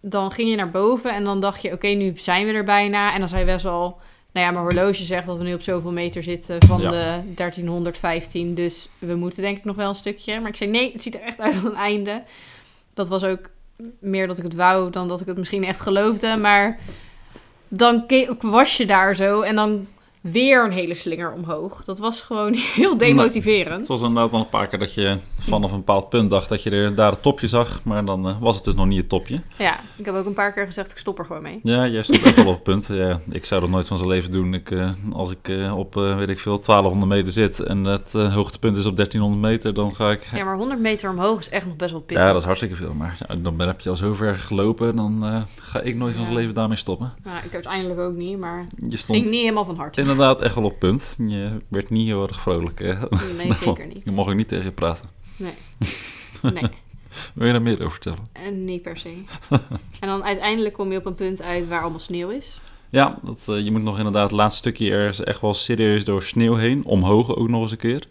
Dan 0.00 0.32
ging 0.32 0.50
je 0.50 0.56
naar 0.56 0.70
boven 0.70 1.14
en 1.14 1.24
dan 1.24 1.40
dacht 1.40 1.62
je, 1.62 1.72
oké, 1.72 1.86
nu 1.86 2.12
zijn 2.16 2.46
we 2.46 2.52
er 2.52 2.64
bijna. 2.64 3.12
En 3.12 3.18
dan 3.18 3.28
zei 3.28 3.44
best 3.44 3.64
wel, 3.64 3.98
nou 4.32 4.46
ja, 4.46 4.52
mijn 4.52 4.64
horloge 4.64 5.04
zegt 5.04 5.26
dat 5.26 5.38
we 5.38 5.44
nu 5.44 5.54
op 5.54 5.62
zoveel 5.62 5.92
meter 5.92 6.22
zitten 6.22 6.66
van 6.66 6.80
Ja. 6.80 6.90
de 6.90 7.20
1315. 7.34 8.54
Dus 8.54 8.88
we 8.98 9.14
moeten 9.14 9.42
denk 9.42 9.56
ik 9.58 9.64
nog 9.64 9.76
wel 9.76 9.88
een 9.88 9.94
stukje. 9.94 10.40
Maar 10.40 10.48
ik 10.48 10.56
zei, 10.56 10.70
nee, 10.70 10.92
het 10.92 11.02
ziet 11.02 11.14
er 11.14 11.20
echt 11.20 11.40
uit 11.40 11.54
als 11.54 11.64
een 11.64 11.74
einde. 11.76 12.22
Dat 12.94 13.08
was 13.08 13.24
ook 13.24 13.50
meer 14.00 14.26
dat 14.26 14.38
ik 14.38 14.44
het 14.44 14.54
wou 14.54 14.90
dan 14.90 15.08
dat 15.08 15.20
ik 15.20 15.26
het 15.26 15.38
misschien 15.38 15.64
echt 15.64 15.80
geloofde. 15.80 16.36
Maar 16.36 16.78
dan 17.68 18.06
was 18.40 18.76
je 18.76 18.86
daar 18.86 19.16
zo 19.16 19.40
en 19.40 19.54
dan 19.54 19.86
weer 20.32 20.64
een 20.64 20.72
hele 20.72 20.94
slinger 20.94 21.32
omhoog. 21.32 21.84
Dat 21.84 21.98
was 21.98 22.20
gewoon 22.20 22.54
heel 22.74 22.96
demotiverend. 22.98 23.78
Het 23.78 23.88
was 23.88 24.02
inderdaad 24.02 24.32
al 24.32 24.38
een 24.38 24.48
paar 24.48 24.68
keer 24.68 24.78
dat 24.78 24.94
je 24.94 25.18
vanaf 25.38 25.70
een 25.70 25.76
bepaald 25.76 26.08
punt 26.08 26.30
dacht 26.30 26.48
dat 26.48 26.62
je 26.62 26.70
er, 26.70 26.94
daar 26.94 27.10
het 27.10 27.22
topje 27.22 27.46
zag. 27.46 27.80
Maar 27.82 28.04
dan 28.04 28.28
eh, 28.28 28.40
was 28.40 28.56
het 28.56 28.64
dus 28.64 28.74
nog 28.74 28.86
niet 28.86 28.98
het 28.98 29.08
topje. 29.08 29.40
Ja, 29.58 29.80
ik 29.96 30.04
heb 30.04 30.14
ook 30.14 30.26
een 30.26 30.34
paar 30.34 30.52
keer 30.52 30.66
gezegd, 30.66 30.90
ik 30.90 30.98
stop 30.98 31.18
er 31.18 31.24
gewoon 31.24 31.42
mee. 31.42 31.58
Ja, 31.62 31.86
jij 31.86 32.02
stond 32.02 32.22
echt 32.22 32.36
wel 32.36 32.46
op 32.46 32.54
het 32.54 32.62
punt. 32.62 32.86
Ja, 32.86 33.20
ik 33.30 33.44
zou 33.44 33.60
dat 33.60 33.70
nooit 33.70 33.86
van 33.86 33.96
zijn 33.96 34.08
leven 34.08 34.32
doen. 34.32 34.54
Ik, 34.54 34.70
eh, 34.70 34.90
als 35.12 35.30
ik 35.30 35.48
eh, 35.48 35.78
op, 35.78 35.94
weet 35.94 36.28
ik 36.28 36.38
veel, 36.38 36.58
1200 36.58 37.12
meter 37.12 37.32
zit 37.32 37.60
en 37.60 37.84
het 37.84 38.12
hoogtepunt 38.12 38.76
is 38.76 38.86
op 38.86 38.96
1300 38.96 39.52
meter, 39.52 39.74
dan 39.74 39.94
ga 39.94 40.10
ik... 40.10 40.28
Ja, 40.34 40.44
maar 40.44 40.56
100 40.56 40.80
meter 40.80 41.10
omhoog 41.10 41.38
is 41.38 41.48
echt 41.48 41.66
nog 41.66 41.76
best 41.76 41.90
wel 41.90 42.00
pittig. 42.00 42.24
Ja, 42.24 42.30
dat 42.30 42.40
is 42.40 42.46
hartstikke 42.46 42.76
veel. 42.76 42.94
Maar 42.94 43.18
dan 43.42 43.56
ben, 43.56 43.66
heb 43.66 43.80
je 43.80 43.90
al 43.90 43.96
zo 43.96 44.14
ver 44.14 44.36
gelopen, 44.36 44.96
dan 44.96 45.44
ga 45.60 45.80
ik 45.80 45.96
nooit 45.96 46.14
van 46.14 46.24
zijn 46.24 46.36
leven 46.36 46.54
daarmee 46.54 46.76
stoppen. 46.76 47.12
Nou, 47.24 47.36
ik 47.44 47.52
uiteindelijk 47.52 48.00
ook 48.00 48.14
niet, 48.14 48.38
maar 48.38 48.58
Je 48.58 48.84
het 48.84 48.88
ging 48.88 48.98
stond 48.98 49.24
niet 49.24 49.40
helemaal 49.40 49.64
van 49.64 49.76
harte. 49.76 50.13
Inderdaad 50.14 50.40
echt 50.40 50.54
wel 50.54 50.64
op 50.64 50.78
punt. 50.78 51.16
Je 51.26 51.56
werd 51.68 51.90
niet 51.90 52.06
heel 52.06 52.28
erg 52.28 52.40
vrolijk. 52.40 52.78
Hè? 52.78 52.94
Nee, 53.36 53.54
zeker 53.64 53.86
niet. 53.86 54.00
Je 54.04 54.10
mag 54.10 54.26
ook 54.26 54.34
niet 54.34 54.48
tegen 54.48 54.64
je 54.64 54.72
praten. 54.72 55.08
Nee. 55.36 55.52
Nee, 56.52 56.70
Wil 57.34 57.46
je 57.46 57.52
daar 57.52 57.62
meer 57.62 57.78
over 57.78 57.90
vertellen? 57.90 58.28
en 58.32 58.64
niet 58.64 58.82
per 58.82 58.96
se. 58.96 59.14
En 60.00 60.08
dan 60.08 60.24
uiteindelijk 60.24 60.74
kom 60.74 60.92
je 60.92 60.98
op 60.98 61.06
een 61.06 61.14
punt 61.14 61.42
uit 61.42 61.68
waar 61.68 61.80
allemaal 61.80 61.98
sneeuw 61.98 62.28
is. 62.28 62.60
Ja, 62.90 63.18
dat, 63.22 63.46
eh, 63.48 63.64
je 63.64 63.70
moet 63.70 63.82
nog 63.82 63.96
inderdaad 63.96 64.22
het 64.30 64.38
laatste 64.38 64.58
stukje 64.58 64.90
er 64.90 65.08
is 65.08 65.20
echt 65.20 65.40
wel 65.40 65.54
serieus 65.54 66.04
door 66.04 66.22
sneeuw 66.22 66.54
heen. 66.54 66.84
Omhoog 66.84 67.36
ook 67.36 67.48
nog 67.48 67.62
eens 67.62 67.70
een 67.70 67.76
keer. 67.76 68.06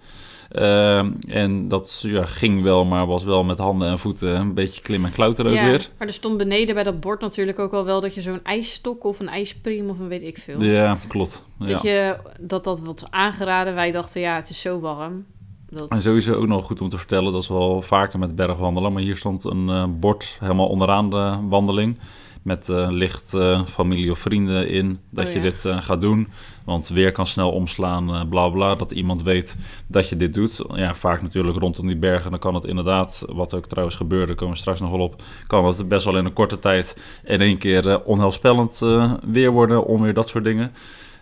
Ehm, 0.54 1.12
en 1.28 1.68
dat 1.68 2.00
ja, 2.02 2.26
ging 2.26 2.62
wel, 2.62 2.86
maar 2.86 3.08
was 3.08 3.24
wel 3.24 3.44
met 3.44 3.58
handen 3.58 3.88
en 3.88 4.00
voeten 4.00 4.36
een 4.36 4.54
beetje 4.54 4.82
klim 4.82 5.06
en 5.06 5.12
klauter 5.12 5.46
ook 5.46 5.54
ja, 5.54 5.66
weer. 5.66 5.90
maar 5.98 6.08
er 6.08 6.14
stond 6.14 6.38
beneden 6.38 6.76
bij 6.76 6.84
dat 6.84 7.00
bord 7.00 7.22
natuurlijk 7.22 7.60
ook 7.60 7.74
al 7.74 7.86
wel 7.86 8.02
dat 8.02 8.14
je 8.14 8.22
zo'n 8.22 8.44
ijsstok 8.44 9.04
of 9.04 9.20
een 9.20 9.28
ijspriem 9.28 9.90
of 9.90 10.00
een 10.00 10.08
weet 10.08 10.24
ik 10.24 10.38
veel. 10.38 10.64
Ja, 10.64 10.98
klopt. 11.08 11.46
Ja. 11.60 11.66
Dat, 11.66 11.82
je, 11.82 12.18
dat 12.40 12.64
dat 12.64 12.80
wat 12.80 13.06
aangeraden. 13.10 13.76
Wij 13.76 13.92
dachten, 13.92 14.22
ja, 14.22 14.36
het 14.36 14.50
is 14.50 14.62
zo 14.62 14.80
warm. 14.80 15.26
Dat... 15.70 15.88
En 15.88 16.02
sowieso 16.02 16.34
ook 16.34 16.48
nog 16.48 16.66
goed 16.66 16.82
om 16.82 16.90
te 16.90 16.98
vertellen, 16.98 17.32
dat 17.32 17.42
is 17.42 17.48
wel 17.48 17.82
vaker 17.82 18.20
met 18.20 18.36
bergwandelen. 18.36 18.94
Maar 18.94 19.02
hier 19.02 19.18
stond 19.18 19.44
een 19.44 19.70
eh, 19.70 19.86
bord 19.90 20.38
helemaal 20.40 20.68
onderaan 20.68 21.10
de 21.10 21.38
wandeling. 21.50 22.00
Met 22.44 22.70
eh, 22.70 22.88
licht 22.90 23.34
eh, 23.34 23.66
familie 23.66 24.12
of 24.12 24.20
vrienden 24.20 24.68
in 24.70 25.00
dat 25.10 25.26
Oh, 25.26 25.32
je 25.32 25.38
ja. 25.38 25.44
dit 25.44 25.66
eh, 25.66 25.82
gaat 25.82 26.02
doen. 26.02 26.28
Want 26.66 26.88
weer 26.88 27.12
kan 27.12 27.28
snel 27.28 27.52
omslaan, 27.52 28.30
bla 28.30 28.50
bla. 28.50 28.76
Dat 28.76 28.92
iemand 28.92 29.22
weet 29.22 29.58
dat 29.88 30.10
je 30.10 30.16
dit 30.16 30.34
doet. 30.34 30.64
Ja, 30.74 30.94
vaak 30.94 31.22
natuurlijk 31.22 31.58
rondom 31.58 31.88
die 31.88 31.98
bergen. 31.98 32.32
Dan 32.32 32.40
kan 32.40 32.54
het 32.54 32.64
inderdaad, 32.64 33.26
wat 33.30 33.54
ook 33.54 33.66
trouwens 33.66 33.96
gebeurde, 33.98 34.26
daar 34.26 34.36
komen 34.36 34.54
we 34.54 34.60
straks 34.60 34.80
nog 34.80 34.92
wel 34.92 35.00
op. 35.00 35.22
Kan 35.48 35.66
het 35.66 35.88
best 35.88 36.06
wel 36.06 36.18
in 36.18 36.26
een 36.26 36.34
korte 36.34 36.60
tijd 36.60 36.98
in 37.24 37.40
één 37.42 37.58
keer 37.58 38.04
onheilspellend 38.04 38.82
weer 39.26 39.52
worden. 39.52 39.86
Onweer, 39.86 40.14
dat 40.14 40.30
soort 40.30 40.44
dingen. 40.44 40.72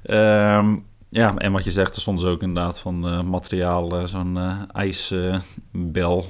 Ehm, 0.03 0.75
ja, 1.13 1.37
en 1.37 1.51
wat 1.51 1.63
je 1.63 1.71
zegt, 1.71 1.95
er 1.95 2.01
stond 2.01 2.19
dus 2.19 2.29
ook 2.29 2.41
inderdaad 2.41 2.79
van 2.79 3.07
eh, 3.07 3.21
materiaal, 3.21 3.97
eh, 3.97 4.05
zo'n 4.05 4.37
eh, 4.37 4.57
ijsbel 4.71 6.25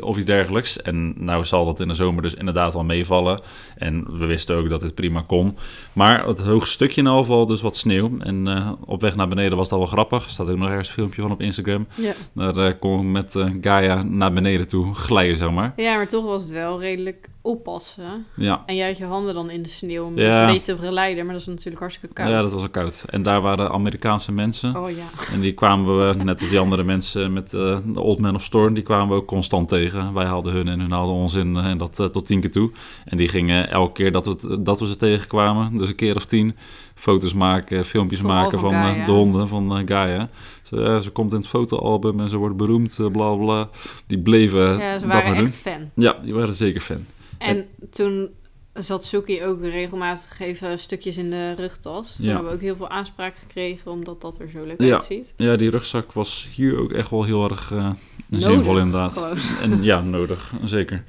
of 0.00 0.16
iets 0.16 0.26
dergelijks. 0.26 0.82
En 0.82 1.24
nou 1.24 1.44
zal 1.44 1.64
dat 1.64 1.80
in 1.80 1.88
de 1.88 1.94
zomer 1.94 2.22
dus 2.22 2.34
inderdaad 2.34 2.72
wel 2.72 2.84
meevallen. 2.84 3.40
En 3.76 4.18
we 4.18 4.26
wisten 4.26 4.56
ook 4.56 4.68
dat 4.68 4.80
dit 4.80 4.94
prima 4.94 5.22
kon. 5.26 5.56
Maar 5.92 6.26
het 6.26 6.40
hoogste 6.40 6.72
stukje 6.72 7.00
in 7.00 7.06
ieder 7.06 7.20
geval, 7.20 7.46
dus 7.46 7.60
wat 7.60 7.76
sneeuw. 7.76 8.18
En 8.18 8.48
op 8.84 9.00
weg 9.00 9.16
naar 9.16 9.28
beneden 9.28 9.58
was 9.58 9.68
dat 9.68 9.78
wel 9.78 9.88
grappig. 9.88 10.24
Er 10.24 10.30
staat 10.30 10.50
ook 10.50 10.58
nog 10.58 10.68
ergens 10.68 10.88
een 10.88 10.94
filmpje 10.94 11.22
van 11.22 11.30
op 11.30 11.40
Instagram. 11.40 11.86
Ja. 11.94 12.52
Daar 12.52 12.78
kon 12.78 13.00
ik 13.00 13.06
met 13.06 13.34
Gaia 13.60 14.02
naar 14.02 14.32
beneden 14.32 14.68
toe 14.68 14.94
glijden, 14.94 15.36
zeg 15.36 15.50
maar. 15.50 15.72
ja, 15.76 15.96
maar 15.96 16.08
toch 16.08 16.24
was 16.24 16.42
het 16.42 16.52
wel 16.52 16.80
redelijk 16.80 17.28
oppassen. 17.44 18.26
Ja. 18.36 18.62
En 18.66 18.74
jij 18.76 18.86
had 18.86 18.98
je 18.98 19.04
handen 19.04 19.34
dan 19.34 19.50
in 19.50 19.62
de 19.62 19.68
sneeuw 19.68 20.04
om 20.04 20.18
Ja. 20.18 20.46
beetje 20.46 20.74
te 20.74 20.80
geleiden. 20.86 21.24
Maar 21.24 21.32
dat 21.32 21.42
is 21.42 21.48
natuurlijk 21.48 21.78
hartstikke 21.78 22.14
koud. 22.14 22.28
ja, 22.30 22.38
dat 22.38 22.52
was 22.52 22.62
ook 22.62 22.72
koud. 22.72 23.04
En 23.10 23.22
daar 23.22 23.40
waren 23.40 23.70
Amerikaanse 23.70 24.32
mensen. 24.32 24.76
Oh 24.76 24.90
ja. 24.90 25.32
En 25.32 25.40
die 25.40 25.52
kwamen 25.52 25.98
we, 26.08 26.14
net 26.24 26.40
als 26.40 26.50
die 26.50 26.58
andere 26.58 26.82
mensen 26.84 27.32
met 27.32 27.54
eh, 27.54 27.78
de 27.86 28.00
Old 28.00 28.18
Man 28.20 28.34
of 28.34 28.42
Storm, 28.42 28.74
die 28.74 28.82
kwamen 28.82 29.08
we 29.08 29.14
ook 29.14 29.26
constant 29.26 29.68
tegen. 29.68 30.12
Wij 30.14 30.24
haalden 30.24 30.52
hun 30.52 30.68
en 30.68 30.80
hun 30.80 30.90
haalden 30.90 31.14
ons 31.14 31.34
in 31.34 31.56
eh, 31.56 31.64
en 31.66 31.78
dat 31.78 32.00
eh, 32.00 32.06
tot 32.06 32.26
tien 32.26 32.40
keer 32.40 32.50
toe. 32.50 32.70
En 33.04 33.16
die 33.16 33.28
gingen 33.28 33.70
elke 33.70 33.92
keer 33.92 34.12
dat 34.12 34.24
we, 34.26 34.30
het- 34.48 34.64
dat 34.64 34.80
we 34.80 34.86
ze 34.86 34.96
tegenkwamen, 34.96 35.76
dus 35.78 35.88
een 35.88 35.94
keer 35.94 36.16
of 36.16 36.24
tien, 36.24 36.56
foto's 36.94 37.34
maken, 37.34 37.84
filmpjes 37.84 38.20
Vooral 38.20 38.38
maken 38.42 38.58
van 38.58 39.04
de 39.06 39.12
honden 39.12 39.48
van 39.48 39.82
Gaia. 39.88 40.28
Ze, 40.62 41.00
ze 41.02 41.10
komt 41.10 41.32
in 41.32 41.38
het 41.38 41.48
fotoalbum 41.48 42.20
en 42.20 42.30
ze 42.30 42.36
wordt 42.36 42.56
beroemd, 42.56 42.98
bla 43.12 43.34
bla. 43.34 43.68
Die 44.06 44.18
bleven 44.18 44.78
Ja, 44.78 44.98
ze 44.98 45.06
waren 45.06 45.36
doen. 45.36 45.44
echt 45.46 45.56
fan. 45.56 45.90
Ja, 45.94 46.16
die 46.22 46.34
waren 46.34 46.54
zeker 46.54 46.80
fan. 46.80 47.04
En 47.38 47.66
toen 47.90 48.30
zat 48.72 49.04
Suki 49.04 49.44
ook 49.44 49.62
regelmatig 49.62 50.40
even 50.40 50.78
stukjes 50.78 51.16
in 51.16 51.30
de 51.30 51.52
rugtas. 51.54 52.16
Toen 52.16 52.24
Ja. 52.24 52.30
hebben 52.32 52.48
we 52.50 52.54
ook 52.56 52.62
heel 52.62 52.76
veel 52.76 52.88
aanspraak 52.88 53.34
gekregen, 53.36 53.90
omdat 53.90 54.20
dat 54.20 54.38
er 54.40 54.50
zo 54.50 54.64
leuk 54.64 54.80
Ja. 54.82 54.94
uitziet. 54.94 55.34
Ja, 55.36 55.56
die 55.56 55.70
rugzak 55.70 56.12
was 56.12 56.48
hier 56.54 56.78
ook 56.78 56.92
echt 56.92 57.10
wel 57.10 57.24
heel 57.24 57.50
erg 57.50 57.72
eh, 57.72 57.90
zinvol 58.30 58.78
inderdaad. 58.78 59.12
Gewoon. 59.12 59.36
En 59.62 59.82
ja, 59.82 60.00
nodig, 60.00 60.52
zeker. 60.64 61.04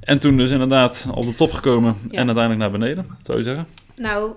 En 0.00 0.18
toen 0.18 0.36
dus 0.36 0.50
inderdaad 0.50 1.08
op 1.14 1.26
de 1.26 1.34
top 1.34 1.52
gekomen 1.52 1.96
Ja. 2.10 2.18
en 2.18 2.26
uiteindelijk 2.26 2.58
naar 2.58 2.70
beneden, 2.80 3.06
zou 3.22 3.38
je 3.38 3.44
zeggen? 3.44 3.66
Nou, 3.96 4.32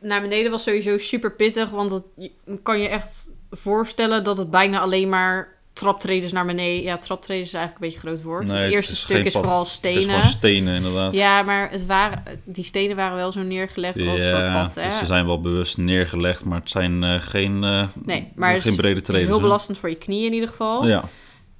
naar 0.00 0.20
beneden 0.20 0.50
was 0.50 0.62
sowieso 0.62 0.98
super 0.98 1.32
pittig, 1.32 1.70
want 1.70 2.02
je 2.16 2.30
kan 2.62 2.80
je 2.80 2.88
echt 2.88 3.32
voorstellen 3.50 4.24
dat 4.24 4.36
het 4.36 4.50
bijna 4.50 4.80
alleen 4.80 5.08
maar 5.08 5.51
traptredens 5.72 6.32
naar 6.32 6.46
beneden... 6.46 6.82
Ja, 6.82 6.98
traptredens 6.98 7.48
is 7.48 7.54
eigenlijk 7.54 7.84
een 7.84 7.90
beetje 7.90 8.08
groot 8.08 8.22
woord. 8.22 8.44
Nee, 8.46 8.54
het 8.54 8.64
het 8.64 8.72
eerste 8.72 8.92
is 8.92 9.00
stuk 9.00 9.24
is 9.24 9.32
pad. 9.32 9.42
vooral 9.42 9.58
Het 9.58 9.68
is 9.68 9.74
stenen. 9.74 10.02
gewoon 10.02 10.22
stenen 10.22 10.74
inderdaad. 10.74 11.14
Ja, 11.14 11.42
maar 11.42 11.70
het 11.70 11.86
waren, 11.86 12.22
die 12.44 12.64
stenen 12.64 12.96
waren 12.96 13.16
wel 13.16 13.32
zo 13.32 13.40
neergelegd 13.42 13.98
als 14.06 14.28
soort 14.28 14.52
pad. 14.52 14.74
Hè? 14.74 14.84
dus 14.84 14.98
ze 14.98 15.06
zijn 15.06 15.26
wel 15.26 15.40
bewust 15.40 15.76
neergelegd, 15.76 16.44
maar 16.44 16.58
het 16.60 16.70
zijn 16.70 17.04
eh, 17.04 17.14
geen, 17.20 17.64
eh, 17.64 17.86
Nee, 18.04 18.32
maar 18.34 18.60
geen 18.60 18.76
brede. 18.76 19.16
Heel 19.18 19.40
belastend 19.40 19.78
voor 19.78 19.88
je 19.88 19.96
knieën 19.96 20.26
in 20.26 20.32
ieder 20.32 20.48
geval. 20.48 20.86
Ja, 20.86 21.04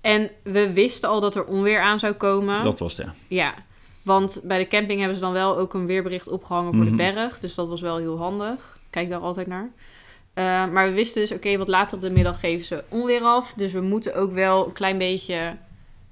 En 0.01 0.31
we 0.43 0.73
wisten 0.73 1.09
al 1.09 1.21
dat 1.21 1.37
er 1.37 1.45
onweer 1.45 1.81
aan 1.81 1.99
zou 1.99 2.13
komen. 2.13 2.63
dat 2.63 2.79
was 2.79 2.97
het, 2.97 3.07
ja. 3.07 3.13
Ja, 3.29 3.55
want 4.03 4.41
bij 4.45 4.59
de 4.59 4.69
camping 4.69 4.99
hebben 4.99 5.17
ze 5.17 5.23
dan 5.23 5.33
wel 5.33 5.57
ook 5.59 5.75
een 5.75 5.87
weerbericht 5.87 6.29
opgehangen 6.29 6.73
voor 6.75 6.83
Mhm. 6.85 6.91
de 6.97 7.13
berg. 7.13 7.39
Dus 7.41 7.55
dat 7.55 7.69
was 7.69 7.81
wel 7.81 7.97
heel 7.97 8.19
handig. 8.19 8.79
Kijk 8.91 9.09
daar 9.09 9.21
altijd 9.21 9.47
naar. 9.47 9.71
Eh, 10.35 10.45
maar 10.71 10.89
we 10.89 10.93
wisten 10.95 11.21
dus, 11.21 11.33
oké, 11.33 11.57
wat 11.59 11.69
later 11.69 11.97
op 11.97 12.03
de 12.03 12.11
middag 12.11 12.41
geven 12.41 12.67
ze 12.67 12.85
onweer 12.89 13.23
af. 13.23 13.53
Dus 13.57 13.73
we 13.73 13.81
moeten 13.81 14.15
ook 14.15 14.33
wel 14.33 14.67
een 14.67 14.73
klein 14.73 14.99
beetje 14.99 15.57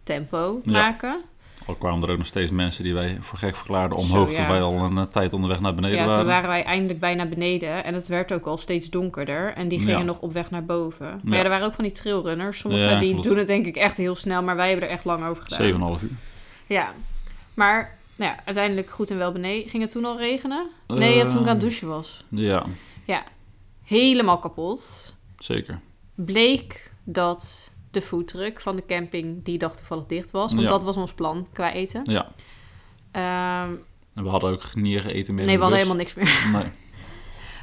tempo 0.03 0.61
Ja. 0.65 0.73
maken. 0.73 1.21
Al 1.67 1.75
kwamen 1.75 2.03
er 2.03 2.11
ook 2.11 2.19
nog 2.19 2.27
steeds 2.27 2.51
mensen 2.51 2.85
die 2.85 2.95
wij 2.95 3.17
voor 3.21 3.39
gek 3.39 3.57
verklaarden 3.57 4.01
Zo, 4.01 4.05
omhoog, 4.13 4.31
ja. 4.31 4.37
terwijl 4.37 4.71
wij 4.73 4.81
al 4.81 4.85
een 4.91 4.99
eh, 4.99 5.03
tijd 5.05 5.33
onderweg 5.33 5.61
naar 5.61 5.75
beneden 5.75 5.97
Ja, 5.99 6.05
waren. 6.05 6.19
toen 6.21 6.29
waren 6.29 6.49
wij 6.49 6.65
eindelijk 6.65 7.01
bijna 7.01 7.27
beneden. 7.27 7.85
En 7.85 7.95
het 7.95 8.07
werd 8.09 8.33
ook 8.33 8.47
al 8.47 8.57
steeds 8.59 8.91
donkerder. 8.91 9.53
En 9.53 9.69
die 9.69 9.79
gingen 9.79 9.99
Ja. 9.99 10.03
nog 10.05 10.21
op 10.21 10.33
weg 10.33 10.51
naar 10.51 10.65
boven. 10.65 11.07
Maar 11.23 11.33
Ja. 11.33 11.37
ja, 11.37 11.43
er 11.43 11.49
waren 11.51 11.67
ook 11.67 11.75
van 11.75 11.85
die 11.85 11.93
trailrunners. 11.93 12.59
Sommigen 12.59 12.89
Ja, 12.91 12.99
die 12.99 13.13
klopt. 13.13 13.27
doen 13.29 13.39
het 13.39 13.47
denk 13.47 13.67
ik 13.67 13.77
echt 13.77 13.97
heel 13.97 14.17
snel. 14.17 14.43
Maar 14.43 14.57
wij 14.57 14.69
hebben 14.71 14.87
er 14.89 14.95
echt 14.95 15.05
lang 15.05 15.25
over 15.27 15.43
gedaan. 15.43 15.59
7,5 15.99 16.03
uur. 16.03 16.11
Ja, 16.67 16.93
maar 17.55 17.97
nou 18.17 18.31
ja, 18.31 18.39
uiteindelijk 18.45 18.91
goed 18.91 19.11
en 19.11 19.19
wel 19.19 19.33
beneden. 19.33 19.69
Ging 19.71 19.83
het 19.83 19.93
toen 19.93 20.05
al 20.05 20.19
regenen? 20.19 20.67
Nee, 20.87 21.17
ja, 21.17 21.23
toen 21.27 21.41
ik 21.41 21.47
aan 21.47 21.53
het 21.53 21.61
douchen 21.61 21.89
was. 21.89 22.25
Ja, 22.29 22.67
Helemaal 23.91 24.39
kapot. 24.39 25.15
zeker. 25.39 25.81
Bleek 26.15 26.93
dat 27.05 27.73
de 27.91 28.01
foodtruck 28.03 28.61
van 28.61 28.77
de 28.77 28.87
camping 28.87 29.45
die 29.45 29.59
dag 29.59 29.77
toevallig 29.77 30.07
dicht 30.07 30.31
was. 30.31 30.51
Want 30.51 30.63
Ja. 30.63 30.69
dat 30.69 30.83
was 30.83 30.97
ons 30.97 31.15
plan 31.15 31.47
qua 31.53 31.73
eten. 31.73 32.03
Ja, 32.05 32.33
Ehm, 33.13 33.75
en 34.15 34.23
we 34.23 34.29
hadden 34.29 34.51
ook 34.51 34.75
niet 34.75 35.01
gegeten 35.01 35.35
meer 35.35 35.45
nee, 35.45 35.55
we 35.59 35.65
de 35.65 35.69
hadden 35.71 35.79
helemaal 35.79 35.97
niks 36.05 36.15
meer. 36.15 36.49
Nee. 36.53 36.71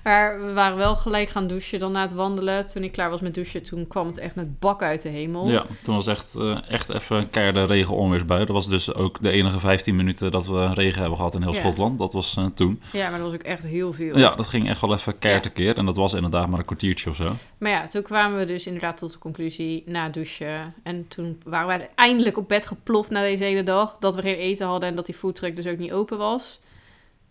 Maar 0.08 0.46
we 0.46 0.54
waren 0.54 0.78
wel 0.78 0.96
gelijk 0.96 1.30
gaan 1.30 1.48
douchen 1.48 1.80
dan 1.80 1.92
na 1.92 2.02
het 2.02 2.14
wandelen. 2.14 2.68
Toen 2.68 2.84
ik 2.84 2.92
klaar 2.92 3.10
was 3.10 3.22
met 3.22 3.34
douchen, 3.34 3.64
toen 3.64 3.88
kwam 3.88 4.08
het 4.08 4.18
echt 4.18 4.36
met 4.36 4.60
bak 4.60 4.82
uit 4.82 5.02
de 5.02 5.10
hemel. 5.10 5.50
Ja, 5.50 5.66
toen 5.84 5.96
was 5.96 6.08
echt, 6.08 6.36
eh, 6.36 6.58
echt 6.70 6.90
even 6.90 7.18
een 7.18 7.30
keiharde 7.30 7.64
regen-onweersbui. 7.66 8.40
Dat 8.46 8.56
was 8.56 8.70
dus 8.70 8.94
ook 8.94 9.22
de 9.22 9.30
enige 9.32 9.60
15 9.60 9.96
minuten 9.96 10.32
dat 10.32 10.48
we 10.48 10.74
regen 10.74 11.00
hebben 11.00 11.18
gehad 11.18 11.36
in 11.36 11.42
heel 11.42 11.54
Ja. 11.54 11.60
Schotland. 11.60 12.00
Dat 12.00 12.14
was 12.14 12.38
eh, 12.38 12.46
toen. 12.56 12.82
Ja, 12.92 13.10
maar 13.10 13.20
dat 13.20 13.28
was 13.28 13.38
ook 13.38 13.46
echt 13.46 13.64
heel 13.64 13.94
veel. 13.94 14.18
Ja, 14.18 14.36
dat 14.36 14.48
ging 14.48 14.70
echt 14.70 14.82
wel 14.82 14.94
even 14.94 15.20
keihard 15.20 15.46
Ja. 15.46 15.52
keer. 15.52 15.78
En 15.78 15.86
dat 15.86 15.96
was 15.96 16.14
inderdaad 16.14 16.48
maar 16.48 16.60
een 16.60 16.66
kwartiertje 16.66 17.10
of 17.10 17.16
zo. 17.16 17.32
Maar 17.58 17.72
ja, 17.72 17.88
toen 17.88 18.02
kwamen 18.02 18.40
we 18.40 18.46
dus 18.46 18.66
inderdaad 18.66 18.98
tot 18.98 19.12
de 19.12 19.18
conclusie 19.20 19.84
na 19.86 20.10
douchen. 20.10 20.74
En 20.84 21.08
toen 21.08 21.42
waren 21.44 21.68
wij 21.68 21.90
eindelijk 21.96 22.38
op 22.38 22.48
bed 22.48 22.66
geploft 22.68 23.10
na 23.10 23.22
deze 23.22 23.44
hele 23.44 23.64
dag. 23.64 23.96
Dat 24.00 24.16
we 24.16 24.22
geen 24.22 24.36
eten 24.36 24.68
hadden 24.68 24.90
en 24.90 24.96
dat 24.96 25.06
die 25.06 25.16
foodtruck 25.16 25.56
dus 25.56 25.68
ook 25.68 25.78
niet 25.78 25.92
open 25.92 26.18
was. 26.18 26.60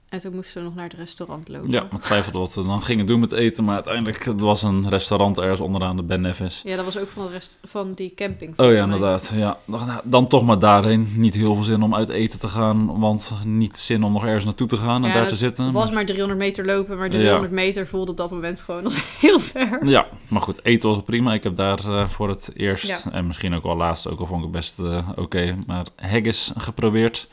En 0.09 0.19
toen 0.19 0.35
moesten 0.35 0.61
we 0.61 0.67
nog 0.67 0.75
naar 0.75 0.85
het 0.85 0.95
restaurant 0.95 1.49
lopen. 1.49 1.71
Ja, 1.71 1.87
we 1.91 1.99
twijfelden 1.99 2.41
wat 2.41 2.55
we 2.55 2.63
dan 2.65 2.83
gingen 2.83 3.07
doen 3.07 3.21
met 3.21 3.33
eten. 3.33 3.65
Maar 3.65 3.75
uiteindelijk 3.75 4.25
het 4.25 4.41
was 4.41 4.63
een 4.63 4.89
restaurant 4.89 5.39
ergens 5.39 5.61
onderaan 5.61 5.97
de 5.97 6.03
Ben 6.03 6.21
Nevis. 6.21 6.61
Ja, 6.65 6.77
dat 6.77 6.85
was 6.85 6.99
ook 6.99 7.09
van, 7.09 7.27
de 7.27 7.33
rest, 7.33 7.59
van 7.65 7.93
die 7.95 8.13
camping. 8.15 8.59
Oh 8.59 8.73
ja, 8.73 8.83
inderdaad. 8.83 9.33
Ja. 9.35 9.59
Dan, 9.65 10.01
dan 10.05 10.27
toch 10.27 10.45
maar 10.45 10.59
daarheen. 10.59 11.13
Niet 11.17 11.35
heel 11.35 11.55
veel 11.55 11.65
zin 11.65 11.83
om 11.83 11.95
uit 11.95 12.09
eten 12.09 12.39
te 12.39 12.49
gaan. 12.49 12.99
Want 13.01 13.33
niet 13.45 13.77
zin 13.79 14.03
om 14.05 14.13
nog 14.13 14.25
ergens 14.25 14.45
naartoe 14.45 14.67
te 14.67 14.77
gaan 14.77 15.03
en 15.05 15.09
Ja, 15.09 15.15
daar 15.15 15.29
te 15.29 15.37
zitten. 15.37 15.65
Het 15.65 15.75
was 15.75 15.91
maar 15.91 16.07
300 16.07 16.39
meter 16.41 16.65
lopen, 16.65 16.99
maar 16.99 17.11
300 17.11 17.53
meter 17.53 17.87
voelde 17.87 18.11
op 18.11 18.17
dat 18.17 18.31
moment 18.31 18.61
gewoon 18.61 18.85
als 18.85 19.03
heel 19.21 19.41
ver. 19.41 19.87
Ja, 19.87 20.07
maar 20.29 20.41
goed, 20.41 20.65
eten 20.65 20.89
was 20.89 21.03
prima. 21.05 21.33
Ik 21.35 21.43
heb 21.43 21.57
daar 21.57 21.79
eh, 21.79 22.07
voor 22.09 22.29
het 22.29 22.51
eerst, 22.55 22.87
Ja. 22.87 22.99
en 23.13 23.27
misschien 23.27 23.55
ook 23.55 23.63
wel 23.63 23.77
laatst, 23.77 24.09
ook 24.11 24.21
al 24.21 24.27
vond 24.27 24.39
ik 24.39 24.45
het 24.45 24.53
best 24.57 24.79
eh, 24.79 25.09
oké, 25.17 25.57
maar 25.67 25.87
haggis 25.97 26.53
geprobeerd. 26.57 27.29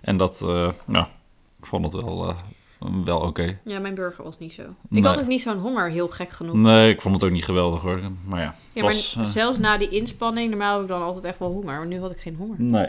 En 0.00 0.16
dat, 0.16 0.40
eh, 0.42 0.68
nou, 0.86 1.06
ik 1.58 1.66
vond 1.66 1.92
het 1.92 2.02
wel, 2.04 2.28
eh, 2.28 2.36
wel 3.04 3.18
oké. 3.20 3.58
Ja, 3.64 3.78
mijn 3.78 3.94
burger 3.94 4.24
was 4.24 4.38
niet 4.38 4.52
zo. 4.52 4.62
Ik 4.62 4.68
Nee. 4.88 5.02
had 5.02 5.18
ook 5.20 5.26
niet 5.26 5.40
zo'n 5.42 5.58
honger, 5.58 5.90
heel 5.90 6.08
gek 6.08 6.30
genoeg. 6.30 6.54
Nee, 6.54 6.90
ik 6.92 7.00
vond 7.00 7.14
het 7.14 7.24
ook 7.24 7.30
niet 7.30 7.44
geweldig 7.44 7.80
hoor. 7.80 8.00
Maar 8.24 8.40
ja, 8.40 8.54
Ja, 8.72 8.82
maar 8.82 8.92
eh, 8.92 9.24
zelfs 9.24 9.58
na 9.58 9.78
die 9.78 9.88
inspanning, 9.88 10.50
normaal 10.50 10.72
heb 10.74 10.82
ik 10.82 10.88
dan 10.88 11.02
altijd 11.02 11.24
echt 11.24 11.38
wel 11.38 11.52
honger. 11.52 11.76
Maar 11.76 11.86
nu 11.86 12.00
had 12.00 12.10
ik 12.10 12.20
geen 12.20 12.34
honger. 12.36 12.56
Nee. 12.58 12.88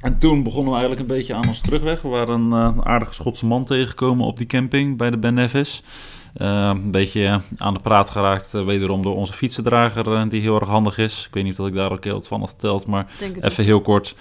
En 0.00 0.18
toen 0.18 0.42
begonnen 0.42 0.72
we 0.72 0.78
eigenlijk 0.78 1.00
een 1.10 1.16
beetje 1.16 1.34
aan 1.34 1.48
onze 1.48 1.62
terugweg. 1.62 2.02
We 2.02 2.08
waren 2.08 2.40
een 2.40 2.76
eh, 2.76 2.84
aardige 2.84 3.14
Schotse 3.14 3.46
man 3.46 3.64
tegengekomen 3.64 4.26
op 4.26 4.36
die 4.36 4.46
camping 4.46 4.96
bij 4.96 5.10
de 5.10 5.18
Ben 5.18 5.34
Nevis. 5.34 5.82
Eh, 6.32 6.70
een 6.74 6.90
beetje 6.90 7.40
aan 7.56 7.74
de 7.74 7.80
praat 7.80 8.10
geraakt, 8.10 8.54
eh, 8.54 8.64
wederom 8.64 9.02
door 9.02 9.16
onze 9.16 9.32
fietsendrager, 9.32 10.14
eh, 10.14 10.28
die 10.28 10.40
heel 10.40 10.60
erg 10.60 10.68
handig 10.68 10.98
is. 10.98 11.26
Ik 11.26 11.34
weet 11.34 11.44
niet 11.44 11.58
of 11.58 11.66
ik 11.66 11.74
daar 11.74 11.92
ook 11.92 12.04
heel 12.04 12.12
wat 12.12 12.26
van 12.26 12.40
had 12.40 12.48
verteld, 12.48 12.86
maar 12.86 13.06
even 13.40 13.64
heel 13.64 13.80
kort. 13.80 14.14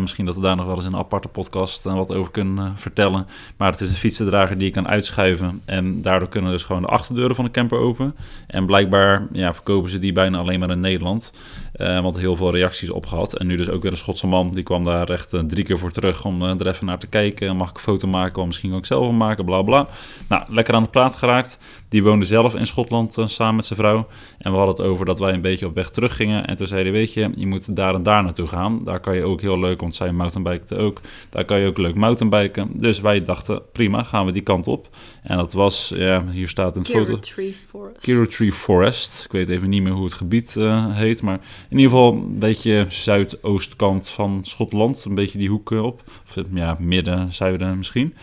Misschien 0.00 0.24
dat 0.24 0.34
we 0.34 0.40
daar 0.40 0.56
nog 0.56 0.66
wel 0.66 0.76
eens 0.76 0.84
in 0.84 0.92
een 0.92 0.98
aparte 0.98 1.28
podcast 1.28 1.82
wat 1.82 2.14
over 2.14 2.30
kunnen 2.30 2.78
vertellen. 2.78 3.26
Maar 3.56 3.70
het 3.70 3.80
is 3.80 3.88
een 3.88 3.94
fietsendrager 3.94 4.56
die 4.56 4.66
je 4.66 4.72
kan 4.72 4.88
uitschuiven. 4.88 5.62
En 5.64 6.02
daardoor 6.02 6.28
kunnen 6.28 6.50
dus 6.50 6.62
gewoon 6.62 6.82
de 6.82 6.88
achterdeuren 6.88 7.36
van 7.36 7.44
de 7.44 7.50
camper 7.50 7.78
open. 7.78 8.16
En 8.46 8.66
blijkbaar 8.66 9.26
ja, 9.32 9.54
verkopen 9.54 9.90
ze 9.90 9.98
die 9.98 10.12
bijna 10.12 10.38
alleen 10.38 10.60
maar 10.60 10.70
in 10.70 10.80
Nederland. 10.80 11.32
Eh, 11.74 12.00
want 12.00 12.18
heel 12.18 12.36
veel 12.36 12.50
reacties 12.50 12.90
op 12.90 13.06
gehad. 13.06 13.38
En 13.38 13.46
nu 13.46 13.56
dus 13.56 13.68
ook 13.68 13.82
weer 13.82 13.90
een 13.90 13.96
Schotse 13.96 14.26
man. 14.26 14.50
Die 14.50 14.62
kwam 14.62 14.84
daar 14.84 15.10
echt 15.10 15.32
eh, 15.32 15.40
drie 15.40 15.64
keer 15.64 15.78
voor 15.78 15.92
terug 15.92 16.24
om 16.24 16.42
eh, 16.42 16.60
er 16.60 16.66
even 16.66 16.86
naar 16.86 16.98
te 16.98 17.06
kijken. 17.06 17.56
Mag 17.56 17.70
ik 17.70 17.76
een 17.76 17.82
foto 17.82 18.08
maken? 18.08 18.40
Of 18.40 18.46
misschien 18.46 18.74
ook 18.74 18.86
zelf 18.86 19.08
een 19.08 19.16
maken, 19.16 19.44
bla 19.44 19.62
bla. 19.62 19.88
Nou, 20.28 20.42
lekker 20.48 20.74
aan 20.74 20.82
de 20.82 20.88
praat 20.88 21.16
geraakt. 21.16 21.58
Die 21.94 22.02
woonde 22.02 22.24
zelf 22.24 22.54
in 22.54 22.66
Schotland 22.66 23.18
eh, 23.18 23.26
samen 23.26 23.54
met 23.54 23.64
zijn 23.64 23.78
vrouw. 23.78 24.06
En 24.38 24.50
we 24.50 24.56
hadden 24.56 24.76
het 24.76 24.84
over 24.84 25.06
dat 25.06 25.18
wij 25.18 25.32
een 25.32 25.40
beetje 25.40 25.66
op 25.66 25.74
weg 25.74 25.90
terug 25.90 26.16
gingen. 26.16 26.46
En 26.46 26.56
toen 26.56 26.66
zei 26.66 26.82
hij, 26.82 26.92
weet 26.92 27.12
je, 27.12 27.30
je 27.36 27.46
moet 27.46 27.76
daar 27.76 27.94
en 27.94 28.02
daar 28.02 28.22
naartoe 28.22 28.46
gaan. 28.46 28.80
Daar 28.84 29.00
kan 29.00 29.16
je 29.16 29.24
ook 29.24 29.40
heel 29.40 29.58
leuk, 29.58 29.80
want 29.80 29.94
zij 29.94 30.12
mountainbikte 30.12 30.76
ook. 30.76 31.00
Daar 31.30 31.44
kan 31.44 31.60
je 31.60 31.66
ook 31.66 31.78
leuk 31.78 31.94
mountainbiken. 31.94 32.70
Dus 32.72 33.00
wij 33.00 33.24
dachten, 33.24 33.62
prima, 33.72 34.02
gaan 34.02 34.26
we 34.26 34.32
die 34.32 34.42
kant 34.42 34.66
op. 34.66 34.88
En 35.22 35.36
dat 35.36 35.52
was, 35.52 35.92
ja, 35.96 36.24
hier 36.30 36.48
staat 36.48 36.76
een 36.76 36.84
foto. 36.84 37.18
Tree 37.18 37.54
Forest. 37.66 37.98
Kiro 37.98 38.26
Tree 38.26 38.52
Forest. 38.52 39.24
Ik 39.24 39.32
weet 39.32 39.48
even 39.48 39.68
niet 39.68 39.82
meer 39.82 39.92
hoe 39.92 40.04
het 40.04 40.14
gebied 40.14 40.56
eh, 40.56 40.96
heet. 40.96 41.22
Maar 41.22 41.40
in 41.68 41.76
ieder 41.76 41.90
geval 41.90 42.12
een 42.12 42.38
beetje 42.38 42.86
zuidoostkant 42.88 44.08
van 44.08 44.40
Schotland. 44.42 45.04
Een 45.04 45.14
beetje 45.14 45.38
die 45.38 45.48
hoek 45.48 45.72
eh, 45.72 45.82
op. 45.82 46.02
Of 46.28 46.44
ja, 46.54 46.76
midden, 46.80 47.32
zuiden 47.32 47.76
misschien. 47.76 48.14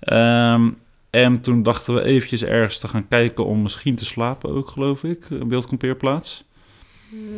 Ehm, 0.00 0.68
en 1.20 1.40
toen 1.40 1.62
dachten 1.62 1.94
we 1.94 2.02
eventjes 2.02 2.42
ergens 2.44 2.78
te 2.78 2.88
gaan 2.88 3.08
kijken 3.08 3.44
om 3.46 3.62
misschien 3.62 3.94
te 3.96 4.04
slapen 4.04 4.50
ook, 4.50 4.68
geloof 4.68 5.04
ik. 5.04 5.30
Een 5.30 5.48
beeldkampeerplaats. 5.48 6.44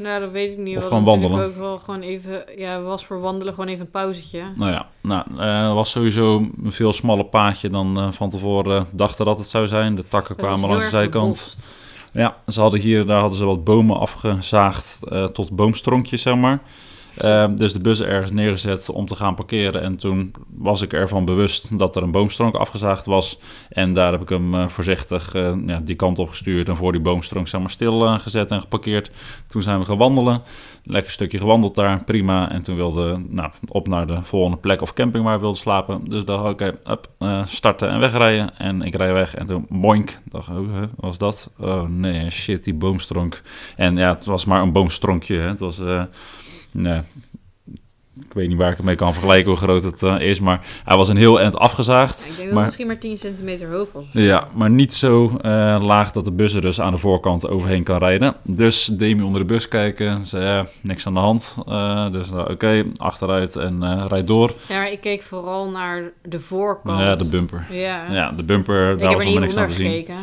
Nou, 0.03 0.21
dat 0.21 0.31
weet 0.31 0.53
ik 0.53 0.59
niet. 0.59 0.77
Of 0.77 0.83
We 0.83 0.89
gewoon 0.89 1.05
wandelen. 1.05 1.45
ook 1.45 1.57
wel 1.57 1.79
gewoon 1.79 2.01
even... 2.01 2.45
Ja, 2.57 2.81
was 2.81 3.07
voor 3.07 3.21
wandelen 3.21 3.55
gewoon 3.55 3.69
even 3.69 3.81
een 3.85 3.91
pauzetje. 3.91 4.43
Nou 4.57 4.71
ja, 4.71 4.89
nou, 5.01 5.25
eh, 5.39 5.75
was 5.75 5.91
sowieso 5.91 6.37
een 6.63 6.73
veel 6.73 6.93
smaller 6.93 7.25
paadje 7.25 7.71
dan 7.71 7.99
eh, 7.99 8.13
van 8.13 8.31
tevoren 8.31 8.87
dachten 8.91 9.25
dat 9.25 9.39
het 9.39 9.47
zou 9.49 9.67
zijn. 9.69 9.95
De 9.95 10.09
takken 10.09 10.37
Dat 10.37 10.47
kwamen 10.47 10.69
langs 10.69 10.85
de 10.85 10.91
zijkant. 10.91 11.35
bebost. 11.37 11.73
Ja, 12.13 12.37
ze 12.49 12.61
hadden 12.61 12.81
hier, 12.81 13.07
daar 13.07 13.21
hadden 13.21 13.39
ze 13.39 13.45
wat 13.45 13.65
bomen 13.65 13.99
afgezaagd 13.99 15.01
eh, 15.09 15.25
tot 15.25 15.51
boomstronkjes, 15.57 16.23
zeg 16.23 16.37
maar. 16.37 16.59
Eh, 17.17 17.47
dus 17.55 17.73
de 17.73 17.79
bus 17.79 18.03
ergens 18.03 18.31
neergezet 18.31 18.91
om 18.91 19.07
te 19.07 19.17
gaan 19.17 19.35
parkeren. 19.35 19.83
En 19.83 19.97
toen 19.97 20.33
was 20.57 20.83
ik 20.83 20.93
ervan 20.93 21.25
bewust 21.25 21.79
dat 21.79 21.97
er 21.97 22.03
een 22.03 22.11
boomstronk 22.11 22.55
afgezaagd 22.55 23.05
was. 23.05 23.39
En 23.69 23.95
daar 23.95 24.13
heb 24.13 24.21
ik 24.21 24.29
hem 24.29 24.55
eh, 24.55 24.69
voorzichtig 24.69 25.35
eh, 25.35 25.53
ja, 25.67 25.81
die 25.85 25.95
kant 25.95 26.19
op 26.19 26.29
gestuurd. 26.29 26.69
En 26.69 26.77
voor 26.77 26.93
die 26.93 27.01
boomstronk 27.01 27.49
zeg 27.49 27.61
maar, 27.61 27.71
stil 27.71 28.07
eh, 28.07 28.45
en 28.49 28.61
geparkeerd. 28.61 29.11
Toen 29.49 29.63
zijn 29.63 29.79
we 29.79 29.85
gaan 29.85 29.99
wandelen. 29.99 30.43
Lekker 30.85 31.11
stukje 31.11 31.39
gewandeld 31.39 31.75
daar, 31.75 32.05
prima. 32.05 32.51
En 32.51 32.63
toen 32.63 32.77
wilde 32.77 33.23
nou, 33.29 33.51
op 33.69 33.89
naar 33.89 34.07
de 34.07 34.19
volgende 34.23 34.57
plek 34.57 34.83
of 34.83 34.93
camping 34.93 35.25
waar 35.25 35.35
we 35.35 35.41
wilden 35.41 35.59
slapen. 35.59 36.09
Dus 36.09 36.25
dacht 36.25 36.61
ik, 36.61 36.79
oké, 36.85 37.01
starten 37.45 37.89
en 37.89 38.01
wegrijden. 38.01 38.59
En 38.59 38.83
ik 38.83 38.95
rij 38.95 39.13
weg 39.13 39.35
en 39.35 39.47
toen 39.47 39.67
boink. 39.69 40.19
Dacht 40.25 40.49
ik, 40.49 40.55
oh, 40.55 40.83
was 40.97 41.19
dat? 41.19 41.51
Oh 41.59 41.89
nee, 41.89 42.31
shit, 42.31 42.65
die 42.65 42.75
boomstronk. 42.75 43.43
En 43.77 43.97
ja, 43.97 44.15
het 44.15 44.25
was 44.25 44.45
maar 44.45 44.63
een 44.63 44.73
boomstronkje. 44.73 45.37
Hè. 45.37 45.49
Het 45.49 45.61
was, 45.61 45.81
nee, 46.75 47.01
ik 48.21 48.33
weet 48.33 48.49
niet 48.49 48.57
waar 48.59 48.71
ik 48.71 48.77
het 48.77 48.87
mee 48.87 48.95
kan 48.95 49.13
vergelijken 49.13 49.51
hoe 49.51 49.59
groot 49.61 49.83
het 49.85 50.03
eh, 50.03 50.21
is. 50.21 50.41
Maar 50.41 50.61
hij 50.85 50.97
was 50.97 51.09
een 51.09 51.17
heel 51.17 51.41
eind 51.41 51.57
afgezaagd. 51.57 52.23
Ja, 52.25 52.31
ik 52.31 52.37
denk 52.37 52.53
Maar- 52.53 52.65
misschien 52.65 52.87
maar 52.87 52.99
10 52.99 53.19
centimeter 53.19 53.73
hoog 53.73 53.89
was. 53.93 54.05
Ja, 54.13 54.49
maar 54.55 54.71
niet 54.71 54.95
zo 54.95 55.37
eh, 55.41 55.79
laag 55.83 56.11
dat 56.11 56.25
de 56.25 56.33
bus 56.33 56.55
er 56.55 56.61
dus 56.61 56.81
aan 56.81 56.93
de 56.93 56.99
voorkant 56.99 57.49
overheen 57.49 57.83
kan 57.83 57.99
rijden. 57.99 58.35
Dus 58.43 58.85
Demi 58.85 59.23
onder 59.23 59.41
de 59.41 59.47
bus 59.47 59.69
kijken, 59.69 60.25
zei 60.27 60.45
ja, 60.45 60.67
niks 60.81 61.07
aan 61.07 61.15
de 61.15 61.21
hand. 61.21 61.57
Eh, 61.67 62.13
dus 62.13 62.31
nou, 62.31 62.51
oké, 62.53 62.85
achteruit 62.97 63.57
en 63.57 63.83
eh 63.83 64.05
rijd 64.09 64.27
door. 64.27 64.53
Ja, 64.69 64.77
maar 64.77 64.93
ik 64.93 65.01
keek 65.01 65.23
vooral 65.23 65.71
naar 65.71 66.13
de 66.23 66.41
voorkant. 66.41 67.01
Ja, 67.01 67.15
de 67.15 67.29
bumper. 67.29 67.67
Ja. 67.71 68.13
Ja, 68.13 68.31
de 68.33 68.43
bumper, 68.43 68.93
ik 68.93 68.99
daar 68.99 69.15
was 69.15 69.25
nog 69.25 69.39
niks 69.39 69.57
aan 69.57 69.67
te 69.67 69.73
zien. 69.73 69.91
gekeken. 69.91 70.15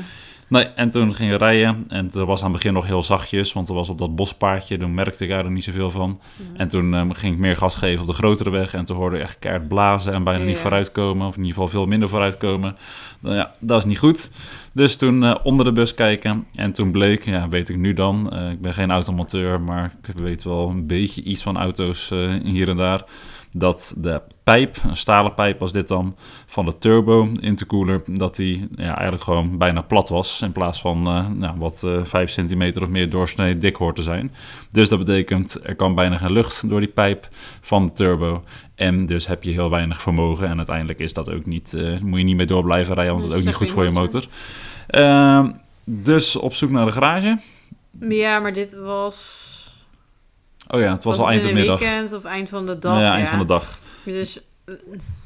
Nee, 0.51 0.63
en 0.63 0.89
toen 0.89 1.15
ging 1.15 1.37
rijden. 1.37 1.85
En 1.87 2.05
het 2.05 2.13
was 2.15 2.39
aan 2.39 2.51
het 2.51 2.57
begin 2.57 2.73
nog 2.73 2.85
heel 2.85 3.03
zachtjes, 3.03 3.53
want 3.53 3.69
er 3.69 3.73
was 3.75 3.89
op 3.89 3.99
dat 3.99 4.15
bospaardje. 4.15 4.77
Toen 4.77 4.93
merkte 4.93 5.23
ik 5.23 5.29
daar 5.29 5.51
niet 5.51 5.63
zoveel 5.63 5.91
van. 5.91 6.19
En 6.55 6.67
toen 6.67 6.93
eh, 6.93 7.05
ging 7.11 7.33
ik 7.33 7.39
meer 7.39 7.57
gas 7.57 7.75
geven 7.75 8.01
op 8.01 8.07
de 8.07 8.13
grotere 8.13 8.49
weg. 8.49 8.73
En 8.73 8.85
toen 8.85 8.95
hoorde 8.97 9.15
ik 9.15 9.21
echt 9.21 9.39
keihard 9.39 9.67
blazen 9.67 10.13
en 10.13 10.23
bijna 10.23 10.43
niet 10.43 10.57
vooruitkomen. 10.57 11.27
Of 11.27 11.33
in 11.35 11.39
ieder 11.41 11.53
geval 11.53 11.69
veel 11.69 11.85
minder 11.85 12.09
vooruitkomen. 12.09 12.75
Nou 13.19 13.35
ja, 13.35 13.51
dat 13.59 13.77
is 13.77 13.85
niet 13.85 13.99
goed. 13.99 14.31
Dus 14.71 14.95
toen 14.95 15.23
eh, 15.23 15.35
onder 15.43 15.65
de 15.65 15.71
bus 15.71 15.93
kijken. 15.93 16.45
En 16.55 16.71
toen 16.71 16.91
bleek, 16.91 17.23
ja, 17.25 17.47
weet 17.49 17.69
ik 17.69 17.77
nu 17.77 17.93
dan. 17.93 18.31
eh, 18.31 18.51
ik 18.51 18.61
ben 18.61 18.73
geen 18.73 18.91
automonteur, 18.91 19.61
maar 19.61 19.95
ik 20.07 20.17
weet 20.17 20.43
wel 20.43 20.69
een 20.69 20.87
beetje 20.87 21.23
iets 21.23 21.41
van 21.43 21.57
auto's 21.57 22.11
eh, 22.11 22.33
hier 22.43 22.69
en 22.69 22.77
daar. 22.77 23.03
Dat 23.53 23.93
de 23.97 24.21
pijp, 24.43 24.77
een 24.83 24.95
stalen 24.95 25.33
pijp 25.33 25.59
was 25.59 25.71
dit 25.71 25.87
dan, 25.87 26.13
van 26.45 26.65
de 26.65 26.77
turbo 26.77 27.31
intercooler, 27.39 28.01
dat 28.05 28.35
die 28.35 28.67
ja, 28.75 28.93
eigenlijk 28.93 29.23
gewoon 29.23 29.57
bijna 29.57 29.81
plat 29.81 30.09
was. 30.09 30.41
In 30.41 30.51
plaats 30.51 30.81
van 30.81 31.07
eh, 31.07 31.27
nou, 31.27 31.57
wat 31.57 31.83
eh 31.83 32.03
5 32.03 32.29
centimeter 32.29 32.81
of 32.81 32.89
meer 32.89 33.09
doorsnee 33.09 33.57
dik 33.57 33.75
hoort 33.75 33.95
te 33.95 34.03
zijn. 34.03 34.31
Dus 34.71 34.89
dat 34.89 34.99
betekent, 34.99 35.59
er 35.63 35.75
kan 35.75 35.95
bijna 35.95 36.17
geen 36.17 36.31
lucht 36.31 36.69
door 36.69 36.79
die 36.79 36.89
pijp 36.89 37.27
van 37.61 37.85
de 37.85 37.93
turbo. 37.93 38.43
En 38.75 39.05
dus 39.05 39.27
heb 39.27 39.43
je 39.43 39.51
heel 39.51 39.69
weinig 39.69 40.01
vermogen. 40.01 40.47
En 40.47 40.57
uiteindelijk 40.57 40.99
is 40.99 41.13
dat 41.13 41.31
ook 41.31 41.45
niet, 41.45 41.73
eh, 41.73 41.99
moet 41.99 42.19
je 42.19 42.25
niet 42.25 42.35
meer 42.35 42.47
door 42.47 42.63
blijven 42.63 42.95
rijden, 42.95 43.13
want 43.13 43.25
Dat 43.25 43.33
het 43.33 43.41
is 43.41 43.47
ook 43.47 43.53
is 43.53 43.59
niet 43.59 43.69
goed 43.69 43.77
voor 43.77 43.93
je 43.93 43.99
motor. 43.99 44.25
Ehm, 44.87 45.51
dus 45.83 46.35
op 46.35 46.53
zoek 46.53 46.69
naar 46.69 46.85
de 46.85 46.91
garage. 46.91 47.37
Ja, 47.99 48.39
maar 48.39 48.53
dit 48.53 48.73
was... 48.79 49.49
Oh 50.67 50.79
ja, 50.79 50.91
het 50.91 51.03
was, 51.03 51.17
al 51.17 51.29
eind 51.29 51.43
in 51.43 51.47
de 51.47 51.53
middag. 51.53 51.79
weekend 51.79 52.13
of 52.13 52.23
eind 52.23 52.49
van 52.49 52.65
de 52.65 52.79
dag. 52.79 52.93
ja, 52.93 53.01
Ja, 53.01 53.13
eind 53.13 53.27
van 53.27 53.39
de 53.39 53.45
dag. 53.45 53.79
Dus 54.03 54.39
eh, 54.65 54.73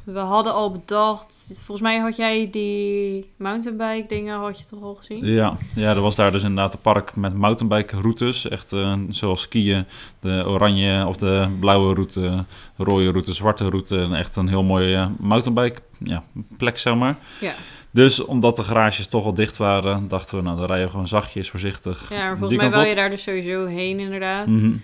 we 0.04 0.20
hadden 0.20 0.54
al 0.54 0.72
bedacht... 0.72 1.52
Volgens 1.54 1.82
mij 1.82 2.00
had 2.00 2.16
jij 2.16 2.50
die 2.52 3.32
mountainbike 3.38 4.08
dingen 4.08 4.40
had 4.40 4.60
je 4.60 4.66
toch 4.66 4.82
al 4.82 4.96
gezien? 4.96 5.26
Ja, 5.26 5.58
ja, 5.76 5.90
er 5.90 6.02
was 6.02 6.16
daar 6.16 6.32
dus 6.32 6.44
inderdaad 6.44 6.74
een 6.74 6.80
park 6.80 7.16
met 7.16 7.34
mountainbike 7.34 8.02
routes. 8.02 8.48
Echt 8.48 8.74
eh, 8.74 9.00
zoals 9.10 9.42
skiën, 9.42 9.86
de 10.20 10.44
oranje 10.48 11.06
of 11.06 11.18
de 11.18 11.48
blauwe 11.60 11.94
route, 11.94 12.44
rode 12.78 13.12
route, 13.12 13.34
zwarte 13.34 13.70
route. 13.70 14.00
En 14.00 14.14
echt 14.14 14.36
een 14.36 14.48
heel 14.48 14.64
mooie 14.64 14.96
eh, 14.96 15.08
mountainbike 15.20 15.82
ja, 15.98 16.24
plek, 16.58 16.78
zeg 16.78 16.96
maar. 16.96 17.18
Ja. 17.40 17.54
Dus 17.92 18.26
omdat 18.26 18.56
de 18.56 18.64
garages 18.64 19.08
toch 19.08 19.26
al 19.26 19.34
dicht 19.34 19.58
waren, 19.58 20.08
dachten 20.08 20.38
we, 20.38 20.44
nou, 20.44 20.58
dan 20.58 20.66
rijden 20.66 20.86
we 20.86 20.92
gewoon 20.92 21.08
zachtjes, 21.08 21.50
voorzichtig. 21.50 22.10
Ja, 22.10 22.18
maar 22.18 22.30
die 22.30 22.38
volgens 22.38 22.60
mij 22.60 22.70
wil 22.70 22.90
je 22.90 22.96
daar 22.96 23.10
dus 23.10 23.24
sowieso 23.24 23.66
heen 23.66 24.00
inderdaad. 24.00 24.48
Mhm. 24.48 24.76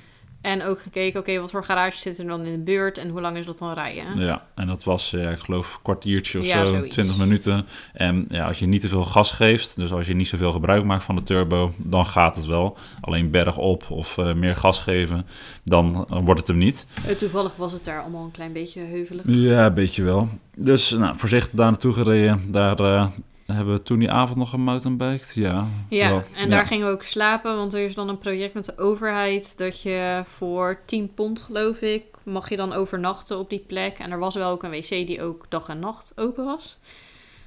En 0.41 0.63
ook 0.63 0.81
gekeken, 0.81 1.19
oké, 1.19 1.39
wat 1.39 1.51
voor 1.51 1.63
garages 1.63 2.01
zitten 2.01 2.23
er 2.23 2.29
dan 2.29 2.45
in 2.45 2.51
de 2.51 2.63
buurt 2.63 2.97
en 2.97 3.09
hoe 3.09 3.21
lang 3.21 3.37
is 3.37 3.45
dat 3.45 3.57
dan 3.57 3.73
rijden? 3.73 4.19
Ja, 4.19 4.45
en 4.55 4.67
dat 4.67 4.83
was, 4.83 5.09
ja, 5.09 5.29
ik 5.29 5.39
geloof, 5.39 5.73
een 5.73 5.81
kwartiertje 5.81 6.39
of 6.39 6.45
Ja, 6.45 6.65
zo, 6.65 6.73
zoiets. 6.73 6.93
20 6.93 7.17
minuten. 7.17 7.65
En 7.93 8.25
ja, 8.29 8.47
als 8.47 8.59
je 8.59 8.65
niet 8.65 8.81
te 8.81 8.87
veel 8.87 9.05
gas 9.05 9.31
geeft, 9.31 9.75
dus 9.75 9.91
als 9.91 10.07
je 10.07 10.13
niet 10.13 10.27
zoveel 10.27 10.51
gebruik 10.51 10.83
maakt 10.83 11.03
van 11.03 11.15
de 11.15 11.23
turbo, 11.23 11.73
dan 11.77 12.05
gaat 12.05 12.35
het 12.35 12.45
wel. 12.45 12.77
Alleen 13.01 13.31
berg 13.31 13.57
op 13.57 13.85
of 13.89 14.17
eh, 14.17 14.33
meer 14.33 14.55
gas 14.55 14.79
geven, 14.79 15.25
dan 15.63 16.05
eh, 16.09 16.17
wordt 16.23 16.39
het 16.39 16.47
hem 16.49 16.57
niet. 16.57 16.87
Eh, 17.07 17.15
Toevallig 17.15 17.55
was 17.55 17.71
het 17.71 17.83
daar 17.85 18.01
allemaal 18.01 18.23
een 18.23 18.31
klein 18.31 18.53
beetje 18.53 18.81
heuvelig. 18.81 19.23
Ja, 19.25 19.65
een 19.65 19.73
beetje 19.73 20.03
wel. 20.03 20.27
Dus 20.55 20.89
nou, 20.91 21.17
voorzichtig 21.17 21.51
daar 21.51 21.71
naartoe 21.71 21.93
gereden. 21.93 22.51
Daar 22.51 22.79
eh, 22.79 23.07
hebben 23.53 23.73
we 23.73 23.83
toen 23.83 23.99
die 23.99 24.11
avond 24.11 24.37
nog 24.37 24.49
gemountainbiked. 24.49 25.31
Ja, 25.35 25.67
Ja, 25.89 26.09
wel. 26.09 26.23
en 26.35 26.49
daar 26.49 26.65
gingen 26.65 26.87
we 26.87 26.93
ook 26.93 27.03
slapen, 27.03 27.55
want 27.55 27.73
er 27.73 27.85
is 27.85 27.95
dan 27.95 28.09
een 28.09 28.17
project 28.17 28.53
met 28.53 28.65
de 28.65 28.77
overheid 28.77 29.57
dat 29.57 29.81
je 29.81 30.23
voor 30.37 30.79
10 30.85 31.13
pond, 31.13 31.39
geloof 31.41 31.81
ik, 31.81 32.03
mag 32.23 32.49
je 32.49 32.55
dan 32.57 32.73
overnachten 32.73 33.37
op 33.39 33.49
die 33.49 33.63
plek. 33.67 33.97
En 33.99 34.11
er 34.11 34.19
was 34.19 34.35
wel 34.35 34.49
ook 34.51 34.63
een 34.63 34.69
wc 34.71 34.89
die 34.89 35.21
ook 35.23 35.45
dag 35.49 35.67
en 35.67 35.79
nacht 35.79 36.13
open 36.15 36.45
was. 36.45 36.77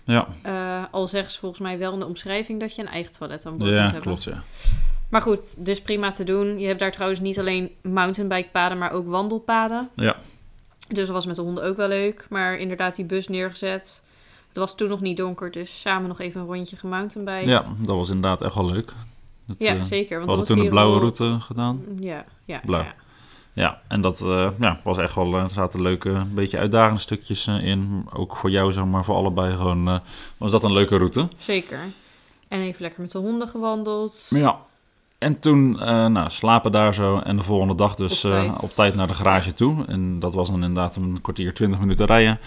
Ja, 0.05 0.27
Eh, 0.43 0.85
al 0.91 1.09
zeggen 1.09 1.33
ze 1.33 1.39
volgens 1.39 1.61
mij 1.61 1.79
wel 1.79 1.93
in 1.93 1.99
de 1.99 2.07
omschrijving 2.07 2.61
dat 2.61 2.75
je 2.75 2.83
een 2.83 2.89
eigen 2.89 3.13
toilet 3.13 3.47
aan 3.47 3.59
boord 3.59 3.71
moet 3.71 3.79
ja 3.79 3.85
hebben. 3.85 4.01
klopt, 4.03 4.25
ja. 4.25 4.43
Maar 5.09 5.23
goed, 5.23 5.65
dus 5.67 5.83
prima 5.83 6.11
te 6.13 6.25
doen. 6.25 6.59
Je 6.61 6.67
hebt 6.67 6.79
daar 6.81 6.93
trouwens 6.93 7.21
niet 7.21 7.39
alleen 7.39 7.71
mountainbikepaden, 7.83 8.79
maar 8.79 8.93
ook 8.93 9.07
wandelpaden. 9.07 9.89
Ja. 9.97 10.17
Dus 10.89 11.07
dat 11.07 11.09
was 11.17 11.27
met 11.27 11.37
de 11.37 11.43
honden 11.43 11.65
ook 11.65 11.77
wel 11.77 11.89
leuk. 11.89 12.27
Maar 12.31 12.59
inderdaad, 12.59 12.97
die 12.97 13.05
bus 13.05 13.29
neergezet. 13.29 14.03
Het 14.55 14.63
was 14.63 14.75
toen 14.77 14.89
nog 14.89 15.01
niet 15.01 15.17
donker, 15.17 15.51
dus 15.51 15.81
samen 15.81 16.09
nog 16.09 16.21
even 16.21 16.41
een 16.41 16.47
rondje 16.47 16.77
gemountainbiked. 16.77 17.47
Ja, 17.49 17.63
dat 17.79 17.97
was 17.97 18.09
inderdaad 18.09 18.43
echt 18.43 18.55
wel 18.55 18.67
leuk. 18.71 18.93
Dat, 19.47 19.57
Ja, 19.59 19.75
eh, 19.75 19.83
zeker. 19.83 20.21
we 20.21 20.27
Want 20.27 20.29
hadden 20.29 20.47
dat 20.47 20.57
toen 20.57 20.65
de 20.65 20.71
blauwe 20.71 20.91
wel- 20.93 21.01
route 21.01 21.37
gedaan. 21.41 21.81
Ja, 21.99 22.25
ja. 22.45 22.61
Blauw. 22.65 22.83
ja. 22.83 22.95
Ja, 23.53 23.81
en 23.89 24.01
dat 24.01 24.21
eh, 24.21 24.49
ja, 24.61 24.81
was 24.85 24.99
echt 24.99 25.15
wel, 25.15 25.35
eh, 25.37 25.43
er 25.43 25.51
zaten 25.51 25.83
leuke, 25.83 26.09
een 26.11 26.35
beetje 26.35 26.59
uitdagende 26.59 27.01
stukjes 27.01 27.47
in. 27.47 28.07
Ook 28.13 28.37
voor 28.37 28.51
jou, 28.51 28.73
zeg 28.73 28.85
maar, 28.85 29.05
voor 29.05 29.15
allebei 29.15 29.57
gewoon, 29.57 30.01
was 30.37 30.51
dat 30.51 30.65
een 30.65 30.73
leuke 30.73 30.97
route. 30.97 31.29
Zeker. 31.39 31.79
En 32.49 32.61
even 32.61 32.83
lekker 32.83 33.01
met 33.01 33.11
de 33.11 33.19
honden 33.19 33.49
gewandeld. 33.49 34.27
Ja. 34.31 34.59
En 35.25 35.39
toen 35.39 35.81
eh, 35.81 36.07
nou, 36.07 36.31
slapen 36.31 36.73
daar 36.73 36.95
zo 36.95 37.19
en 37.19 37.37
de 37.37 37.43
volgende 37.43 37.75
dag 37.75 37.95
dus 37.95 38.25
Op 38.25 38.31
eh, 38.31 38.39
tijd. 38.39 38.63
op 38.63 38.71
tijd 38.71 38.95
naar 38.95 39.07
de 39.07 39.15
garage 39.15 39.55
toe. 39.55 39.85
En 39.87 40.19
dat 40.19 40.35
was 40.35 40.49
dan 40.51 40.63
inderdaad 40.63 40.97
een 40.97 41.21
kwartier, 41.21 41.55
twintig 41.55 41.81
minuten 41.81 42.07
rijden. 42.07 42.39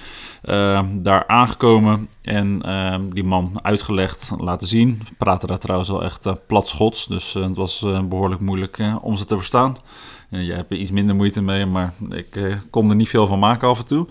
Eh, 0.41 0.81
daar 0.93 1.27
aangekomen 1.27 2.07
en 2.21 2.61
die 3.09 3.23
man 3.23 3.59
uitgelegd, 3.61 4.33
laten 4.37 4.67
zien. 4.67 5.01
Praten 5.17 5.47
daar 5.47 5.57
trouwens 5.57 5.89
wel 5.89 6.03
echt 6.03 6.47
plat 6.47 6.67
Schots, 6.67 7.07
dus 7.07 7.33
het 7.33 7.55
was 7.55 7.83
eh, 7.83 8.01
behoorlijk 8.01 8.41
moeilijk 8.41 8.79
om 9.01 9.15
ze 9.15 9.25
te 9.25 9.35
verstaan. 9.35 9.77
Uh, 10.29 10.45
jij 10.45 10.55
hebt 10.55 10.71
er 10.71 10.77
iets 10.77 10.91
minder 10.91 11.15
moeite 11.15 11.41
mee, 11.41 11.65
maar 11.65 11.93
ik 12.09 12.35
uh, 12.35 12.55
kon 12.69 12.89
er 12.89 12.95
niet 12.95 13.09
veel 13.09 13.27
van 13.27 13.39
maken 13.39 13.67
af 13.67 13.79
en 13.79 13.85
toe. 13.85 14.07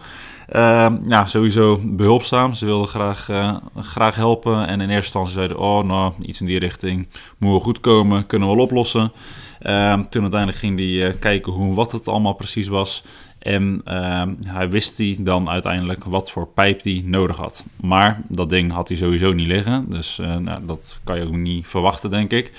Uh, 0.53 0.93
ja, 1.09 1.25
sowieso 1.25 1.81
behulpzaam. 1.85 2.55
Ze 2.55 2.65
wilden 2.65 2.89
graag, 2.89 3.29
graag 3.77 4.17
helpen. 4.17 4.67
En 4.67 4.81
in 4.81 4.89
eerste 4.89 4.95
instantie 4.95 5.33
zeiden, 5.33 5.59
oh 5.59 5.85
nou, 5.85 6.13
iets 6.21 6.41
in 6.41 6.47
die 6.47 6.59
richting 6.59 7.09
moet 7.39 7.51
wel 7.51 7.61
goed 7.61 7.81
komen, 7.81 8.27
kunnen 8.27 8.49
we 8.49 8.55
wel 8.55 8.65
oplossen. 8.65 9.13
Ehm, 9.61 10.03
toen 10.09 10.23
uiteindelijk 10.23 10.61
ging 10.61 10.79
hij 10.79 11.19
kijken 11.19 11.53
hoe 11.53 11.75
wat 11.75 11.93
het 11.93 12.09
allemaal 12.09 12.33
precies 12.33 12.69
was. 12.69 13.05
En 13.47 13.81
ehm, 13.85 14.35
hij 14.45 14.71
wist 14.71 14.99
hij 14.99 15.17
dan 15.21 15.49
uiteindelijk 15.49 16.05
wat 16.05 16.31
voor 16.31 16.47
pijp 16.47 16.83
hij 16.83 17.03
nodig 17.05 17.37
had. 17.37 17.65
Maar 17.81 18.23
dat 18.29 18.51
ding 18.51 18.73
had 18.73 18.89
hij 18.89 18.97
sowieso 18.97 19.33
niet 19.33 19.47
liggen. 19.47 19.91
Dus 19.91 20.19
uh, 20.19 20.37
nou, 20.37 20.67
dat 20.67 21.01
kan 21.05 21.17
je 21.17 21.27
ook 21.27 21.37
niet 21.37 21.67
verwachten, 21.67 22.11
denk 22.11 22.31
ik. 22.31 22.53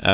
Uh, 0.00 0.06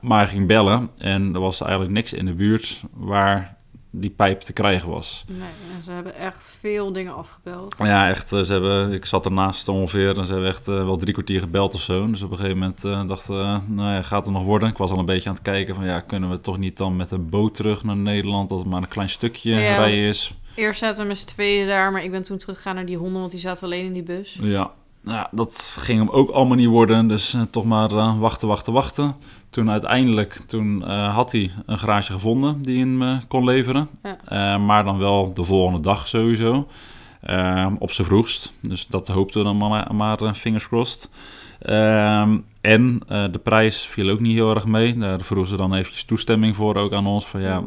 maar 0.00 0.18
hij 0.18 0.28
ging 0.28 0.46
bellen 0.46 0.90
en 0.98 1.34
er 1.34 1.40
was 1.40 1.60
eigenlijk 1.60 1.92
niks 1.92 2.12
in 2.12 2.26
de 2.26 2.34
buurt 2.34 2.82
waar 2.92 3.55
die 4.00 4.10
pijp 4.10 4.40
te 4.40 4.52
krijgen 4.52 4.90
was. 4.90 5.24
Nee, 5.28 5.82
ze 5.84 5.90
hebben 5.90 6.14
echt 6.14 6.56
veel 6.60 6.92
dingen 6.92 7.14
afgebeld. 7.14 7.74
Ja, 7.78 8.08
echt. 8.08 8.28
Ze 8.28 8.36
hebben, 8.36 8.92
ik 8.92 9.04
zat 9.04 9.24
ernaast 9.24 9.68
ongeveer 9.68 10.18
en 10.18 10.26
ze 10.26 10.32
hebben 10.32 10.50
echt 10.50 10.68
uh, 10.68 10.84
wel 10.84 10.96
drie 10.96 11.12
kwartier 11.12 11.40
gebeld 11.40 11.74
of 11.74 11.80
zo. 11.80 12.10
Dus 12.10 12.22
op 12.22 12.30
een 12.30 12.36
gegeven 12.36 12.58
moment 12.58 12.84
uh, 12.84 13.08
dachten 13.08 13.38
we, 13.38 13.60
nou 13.66 13.94
ja, 13.94 14.02
gaat 14.02 14.24
het 14.24 14.34
nog 14.34 14.44
worden? 14.44 14.68
Ik 14.68 14.76
was 14.76 14.90
al 14.90 14.98
een 14.98 15.04
beetje 15.04 15.28
aan 15.28 15.34
het 15.34 15.44
kijken 15.44 15.74
van, 15.74 15.84
ja, 15.84 16.00
kunnen 16.00 16.30
we 16.30 16.40
toch 16.40 16.58
niet 16.58 16.76
dan 16.76 16.96
met 16.96 17.08
de 17.08 17.18
boot 17.18 17.54
terug 17.54 17.84
naar 17.84 17.96
Nederland, 17.96 18.48
dat 18.48 18.58
het 18.58 18.68
maar 18.68 18.82
een 18.82 18.88
klein 18.88 19.08
stukje 19.08 19.50
ja, 19.50 19.76
rijden 19.76 19.98
is. 19.98 20.34
Eerst 20.54 20.80
zaten 20.80 21.02
we 21.02 21.08
met 21.08 21.18
z'n 21.18 21.26
tweeën 21.26 21.66
daar, 21.66 21.92
maar 21.92 22.04
ik 22.04 22.10
ben 22.10 22.22
toen 22.22 22.38
teruggegaan 22.38 22.74
naar 22.74 22.86
die 22.86 22.96
honden, 22.96 23.20
want 23.20 23.30
die 23.30 23.40
zaten 23.40 23.64
alleen 23.64 23.84
in 23.84 23.92
die 23.92 24.02
bus. 24.02 24.38
Ja, 24.40 24.72
nou, 25.06 25.26
dat 25.30 25.70
ging 25.78 25.98
hem 25.98 26.08
ook 26.08 26.30
allemaal 26.30 26.56
niet 26.56 26.68
worden. 26.68 27.06
Dus 27.06 27.34
uh, 27.34 27.42
toch 27.50 27.64
maar 27.64 27.92
uh, 27.92 28.18
wachten, 28.18 28.48
wachten, 28.48 28.72
wachten. 28.72 29.14
Toen 29.50 29.70
uiteindelijk 29.70 30.32
toen, 30.46 30.82
uh, 30.86 31.14
had 31.14 31.32
hij 31.32 31.50
een 31.66 31.78
garage 31.78 32.12
gevonden 32.12 32.62
die 32.62 32.78
hem 32.78 33.20
kon 33.28 33.44
leveren. 33.44 33.88
Ja. 34.28 34.58
maar 34.58 34.84
dan 34.84 34.98
wel 34.98 35.34
de 35.34 35.44
volgende 35.44 35.80
dag 35.80 36.06
sowieso. 36.06 36.68
op 37.78 37.92
zijn 37.92 38.06
vroegst. 38.06 38.52
Dus 38.60 38.86
dat 38.86 39.08
hoopten 39.08 39.40
we 39.40 39.46
dan 39.46 39.56
maar, 39.56 39.94
maar 39.94 40.34
fingers 40.34 40.68
crossed. 40.68 41.10
Ehm, 41.58 42.38
en 42.60 43.00
de 43.06 43.40
prijs 43.42 43.86
viel 43.86 44.10
ook 44.10 44.20
niet 44.20 44.34
heel 44.34 44.54
erg 44.54 44.66
mee. 44.66 44.98
Daar 44.98 45.20
vroegen 45.20 45.48
ze 45.48 45.56
dan 45.56 45.74
eventjes 45.74 46.04
toestemming 46.04 46.56
voor 46.56 46.76
ook 46.76 46.92
aan 46.92 47.06
ons. 47.06 47.26
Van 47.26 47.40
ja, 47.40 47.62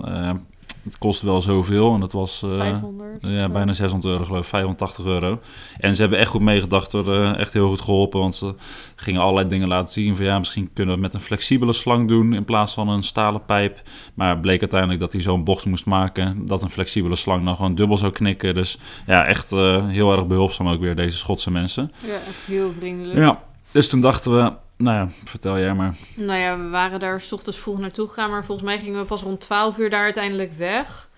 het 0.90 0.98
kostte 0.98 1.26
wel 1.26 1.42
zoveel 1.42 1.94
en 1.94 2.00
dat 2.00 2.12
was 2.12 2.42
uh, 2.46 2.58
500, 2.58 3.18
ja, 3.22 3.50
bijna 3.50 3.74
600 3.74 4.14
euro, 4.14 4.26
geloof 4.26 4.44
ik, 4.44 4.50
85 4.50 5.06
euro. 5.06 5.40
En 5.78 5.96
ze 5.96 6.02
hebben 6.02 6.20
echt 6.20 6.30
goed 6.30 6.42
meegedacht, 6.42 6.92
door, 6.92 7.08
uh, 7.08 7.40
echt 7.40 7.54
heel 7.54 7.70
goed 7.70 7.82
geholpen, 7.82 8.20
want 8.20 8.36
ze 8.36 8.56
gingen 8.96 9.22
allerlei 9.22 9.48
dingen 9.48 9.68
laten 9.68 9.94
zien 9.94 10.16
van 10.16 10.26
ja, 10.26 10.38
misschien 10.38 10.70
kunnen 10.74 10.96
we 10.96 11.02
het 11.02 11.12
met 11.12 11.22
een 11.22 11.28
flexibele 11.28 11.74
slang 11.74 12.08
doen 12.08 12.34
in 12.34 12.46
plaats 12.46 12.74
van 12.74 12.90
een 12.90 13.04
stalen 13.04 13.46
pijp. 13.46 13.82
Maar 14.14 14.40
bleek 14.40 14.60
uiteindelijk 14.60 15.00
dat 15.00 15.12
hij 15.14 15.22
zo'n 15.22 15.44
bocht 15.44 15.66
moest 15.66 15.86
maken, 15.86 16.46
dat 16.46 16.62
een 16.62 16.70
flexibele 16.70 17.16
slang 17.16 17.46
dan 17.46 17.56
gewoon 17.56 17.76
dubbel 17.76 17.98
zou 17.98 18.12
knikken. 18.12 18.54
Dus 18.54 18.78
ja, 19.06 19.26
echt 19.26 19.52
uh, 19.52 19.88
heel 19.88 20.12
erg 20.12 20.28
behulpzaam 20.28 20.68
ook 20.68 20.80
weer 20.80 20.96
deze 20.96 21.18
Schotse 21.18 21.52
mensen. 21.52 21.92
Ja, 22.06 22.18
heel 22.46 22.72
vriendelijk. 22.80 23.20
Ja, 23.20 23.44
dus 23.72 23.90
toen 23.90 24.02
dachten 24.02 24.36
we, 24.36 24.52
nou 24.80 24.98
ja, 24.98 25.10
vertel 25.24 25.60
jij 25.60 25.74
maar. 25.74 25.96
Nou 26.16 26.40
ja, 26.40 26.58
we 26.58 26.70
waren 26.70 27.00
daar 27.00 27.22
s 27.22 27.32
ochtends 27.32 27.60
vroeg 27.60 27.80
naartoe 27.80 28.08
gegaan, 28.08 28.30
maar 28.30 28.46
volgens 28.46 28.68
mij 28.68 28.80
gingen 28.80 29.00
we 29.00 29.06
pas 29.06 29.22
rond 29.22 29.42
12 29.42 29.78
uur 29.78 29.90
daar 29.90 30.04
uiteindelijk 30.04 30.52
weg. 30.58 31.10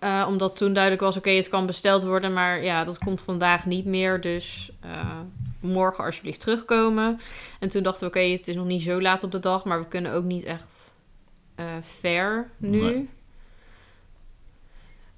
Uh, 0.00 0.26
omdat 0.28 0.56
toen 0.56 0.72
duidelijk 0.72 1.02
was, 1.02 1.16
oké, 1.16 1.30
het 1.30 1.48
kan 1.48 1.66
besteld 1.66 2.04
worden, 2.04 2.32
maar 2.32 2.62
ja, 2.62 2.84
dat 2.84 2.98
komt 2.98 3.22
vandaag 3.22 3.66
niet 3.66 3.84
meer. 3.84 4.20
Dus 4.20 4.72
uh, 4.84 5.18
morgen 5.60 6.04
alsjeblieft 6.04 6.40
terugkomen. 6.40 7.20
En 7.58 7.68
toen 7.68 7.82
dachten 7.82 8.00
we, 8.00 8.06
oké, 8.06 8.20
het 8.20 8.48
is 8.48 8.56
nog 8.56 8.66
niet 8.66 8.82
zo 8.82 9.00
laat 9.00 9.22
op 9.22 9.32
de 9.32 9.40
dag, 9.40 9.64
maar 9.64 9.80
we 9.80 9.88
kunnen 9.88 10.12
ook 10.12 10.24
niet 10.24 10.44
echt 10.44 10.94
uh, 11.56 11.66
ver 11.82 12.50
nu. 12.56 12.80
Nee. 12.80 13.08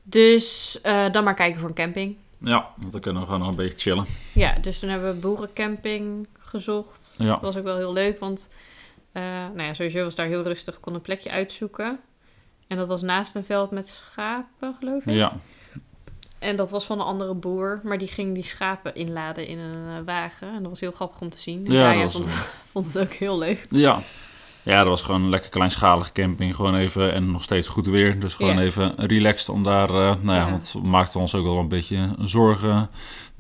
Dus 0.03 0.79
dan 1.13 1.25
maar 1.25 1.35
kijken 1.35 1.61
voor 1.61 1.69
een 1.69 1.75
camping. 1.75 2.17
Ja, 2.39 2.69
want 2.77 2.93
dan 2.93 3.01
kunnen 3.01 3.21
we 3.23 3.27
gewoon 3.27 3.41
nog 3.41 3.51
een 3.51 3.57
beetje 3.57 3.79
chillen. 3.79 4.07
Ja, 4.33 4.59
dus 4.61 4.79
toen 4.79 4.91
hebben 4.91 5.15
we 5.15 5.21
boerencamping 5.21 6.27
gezocht. 6.53 7.15
Ja. 7.19 7.27
Dat 7.27 7.41
was 7.41 7.57
ook 7.57 7.65
wel 7.65 7.77
heel 7.77 7.93
leuk, 7.93 8.19
want 8.19 8.51
uh, 9.13 9.23
nou 9.23 9.63
ja, 9.63 9.75
sowieso 9.75 10.05
was 10.05 10.15
daar 10.15 10.27
heel 10.27 10.43
rustig. 10.43 10.81
kon 10.81 10.95
een 10.95 11.01
plekje 11.01 11.31
uitzoeken. 11.31 12.01
En 12.67 12.77
dat 12.77 12.89
was 12.89 13.03
naast 13.03 13.35
een 13.35 13.45
veld 13.45 13.71
met 13.71 13.89
schapen, 13.89 14.77
geloof 14.79 15.07
ik. 15.07 15.15
Ja. 15.15 15.37
En 16.39 16.57
dat 16.57 16.71
was 16.71 16.85
van 16.85 17.01
een 17.01 17.07
andere 17.07 17.35
boer, 17.35 17.81
maar 17.83 17.99
die 17.99 18.09
ging 18.09 18.35
die 18.35 18.45
schapen 18.45 18.95
inladen 18.95 19.47
in 19.47 19.59
een 19.59 19.99
uh, 19.99 20.05
wagen. 20.05 20.49
En 20.49 20.61
dat 20.61 20.69
was 20.69 20.81
heel 20.81 20.91
grappig 20.91 21.21
om 21.21 21.31
te 21.31 21.39
zien. 21.39 21.67
En 21.67 21.73
ja, 21.73 22.11
vond, 22.11 22.25
het, 22.25 22.35
vond 22.73 22.87
het 22.87 22.99
ook 22.99 23.13
heel 23.13 23.39
leuk. 23.39 23.67
Ja. 23.71 24.03
Ja, 24.65 24.79
dat 24.79 24.89
was 24.89 25.03
gewoon 25.03 25.23
een 25.23 25.29
lekker 25.29 25.51
kleinschalige 25.51 26.13
camping. 26.13 26.55
Gewoon 26.55 26.75
even, 26.75 27.13
en 27.13 27.31
nog 27.31 27.43
steeds 27.43 27.69
goed 27.69 27.87
weer. 27.87 28.21
Dus 28.21 28.35
gewoon 28.35 28.59
even 28.59 28.93
relaxed 28.97 29.49
om 29.49 29.63
daar, 29.63 29.89
uh, 29.89 29.95
nou 29.97 30.19
ja, 30.25 30.35
ja, 30.35 30.51
want 30.51 30.73
het 30.73 30.83
maakte 30.83 31.19
ons 31.19 31.35
ook 31.35 31.45
wel 31.45 31.59
een 31.59 31.69
beetje 31.69 32.15
zorgen. 32.19 32.91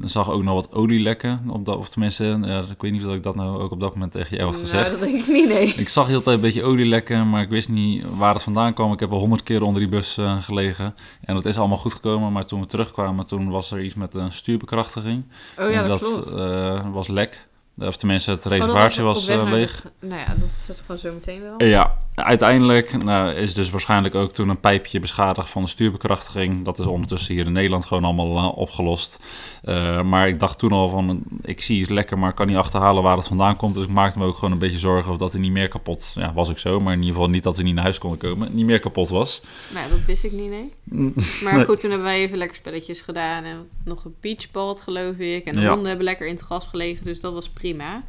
Er 0.02 0.08
zag 0.08 0.30
ook 0.30 0.42
nog 0.42 0.54
wat 0.54 0.72
olie 0.72 1.00
lekken. 1.00 1.42
Op 1.48 1.64
dat, 1.66 1.76
of 1.76 1.88
tenminste, 1.88 2.38
ja, 2.42 2.60
ik 2.70 2.82
weet 2.82 2.92
niet 2.92 3.06
of 3.06 3.14
ik 3.14 3.22
dat 3.22 3.34
nou 3.34 3.60
ook 3.60 3.70
op 3.70 3.80
dat 3.80 3.92
moment 3.94 4.12
tegen 4.12 4.36
jou 4.36 4.50
had 4.50 4.58
gezegd. 4.58 4.88
Nou, 4.88 5.00
dat 5.00 5.08
denk 5.08 5.22
ik 5.22 5.32
niet, 5.32 5.48
nee. 5.48 5.74
Ik 5.74 5.88
zag 5.88 6.06
heel 6.06 6.22
tijd 6.22 6.36
een 6.36 6.42
beetje 6.42 6.62
olie 6.62 6.86
lekken, 6.86 7.30
maar 7.30 7.42
ik 7.42 7.48
wist 7.48 7.68
niet 7.68 8.04
waar 8.16 8.34
het 8.34 8.42
vandaan 8.42 8.74
kwam. 8.74 8.92
Ik 8.92 9.00
heb 9.00 9.12
al 9.12 9.18
honderd 9.18 9.42
keer 9.42 9.62
onder 9.62 9.80
die 9.80 9.90
bus 9.90 10.18
uh, 10.18 10.42
gelegen. 10.42 10.94
En 11.20 11.34
dat 11.34 11.44
is 11.44 11.58
allemaal 11.58 11.76
goed 11.76 11.92
gekomen, 11.92 12.32
maar 12.32 12.46
toen 12.46 12.60
we 12.60 12.66
terugkwamen, 12.66 13.26
toen 13.26 13.50
was 13.50 13.70
er 13.70 13.82
iets 13.82 13.94
met 13.94 14.14
een 14.14 14.32
stuurbekrachtiging. 14.32 15.24
Oh 15.58 15.70
ja, 15.70 15.82
en 15.82 15.88
dat, 15.88 16.00
dat 16.00 16.32
uh, 16.38 16.92
was 16.92 17.08
lek. 17.08 17.46
Of 17.78 17.96
tenminste, 17.96 18.30
het 18.30 18.46
oh, 18.46 19.04
was 19.04 19.28
uh, 19.28 19.50
leeg. 19.50 19.82
Het, 19.82 19.92
nou 20.00 20.20
ja, 20.20 20.34
dat 20.38 20.48
zit 20.48 20.80
gewoon 20.80 20.98
zo 20.98 21.12
meteen 21.12 21.42
wel. 21.42 21.62
Ja, 21.64 21.96
uiteindelijk 22.24 23.04
nou, 23.04 23.32
is 23.32 23.54
dus 23.54 23.70
waarschijnlijk 23.70 24.14
ook 24.14 24.32
toen 24.32 24.48
een 24.48 24.60
pijpje 24.60 25.00
beschadigd 25.00 25.48
van 25.48 25.62
de 25.62 25.68
stuurbekrachtiging. 25.68 26.64
Dat 26.64 26.78
is 26.78 26.86
ondertussen 26.86 27.34
hier 27.34 27.46
in 27.46 27.52
Nederland 27.52 27.84
gewoon 27.84 28.04
allemaal 28.04 28.36
uh, 28.36 28.58
opgelost. 28.58 29.18
Uh, 29.64 30.02
maar 30.02 30.28
ik 30.28 30.38
dacht 30.38 30.58
toen 30.58 30.72
al 30.72 30.88
van, 30.88 31.22
ik 31.42 31.60
zie 31.60 31.80
iets 31.80 31.88
lekker, 31.88 32.18
maar 32.18 32.30
ik 32.30 32.34
kan 32.34 32.46
niet 32.46 32.56
achterhalen 32.56 33.02
waar 33.02 33.16
het 33.16 33.26
vandaan 33.26 33.56
komt. 33.56 33.74
Dus 33.74 33.84
ik 33.84 33.90
maakte 33.90 34.18
me 34.18 34.24
ook 34.24 34.34
gewoon 34.34 34.52
een 34.52 34.58
beetje 34.58 34.78
zorgen 34.78 35.12
of 35.12 35.18
dat 35.18 35.32
hij 35.32 35.40
niet 35.40 35.52
meer 35.52 35.68
kapot, 35.68 36.12
ja, 36.14 36.32
was 36.32 36.48
ik 36.48 36.58
zo. 36.58 36.80
Maar 36.80 36.92
in 36.92 36.98
ieder 36.98 37.14
geval 37.14 37.30
niet 37.30 37.42
dat 37.42 37.54
hij 37.54 37.64
niet 37.64 37.74
naar 37.74 37.84
huis 37.84 37.98
konden 37.98 38.18
komen, 38.18 38.54
niet 38.54 38.66
meer 38.66 38.78
kapot 38.78 39.08
was. 39.08 39.42
Nou, 39.74 39.90
dat 39.90 40.04
wist 40.04 40.24
ik 40.24 40.32
niet, 40.32 40.50
nee. 40.50 40.72
maar 41.44 41.54
nee. 41.54 41.64
goed, 41.64 41.80
toen 41.80 41.90
hebben 41.90 42.08
wij 42.08 42.20
even 42.20 42.38
lekker 42.38 42.56
spelletjes 42.56 43.00
gedaan. 43.00 43.44
En 43.44 43.68
nog 43.84 44.04
een 44.04 44.14
beachball, 44.20 44.74
geloof 44.74 45.16
ik. 45.16 45.44
En 45.44 45.52
de 45.52 45.60
ja. 45.60 45.68
honden 45.68 45.86
hebben 45.86 46.04
lekker 46.04 46.26
in 46.26 46.34
het 46.34 46.42
gras 46.42 46.66
gelegen, 46.66 47.04
dus 47.04 47.20
dat 47.20 47.32
was 47.32 47.48
prima 47.48 48.02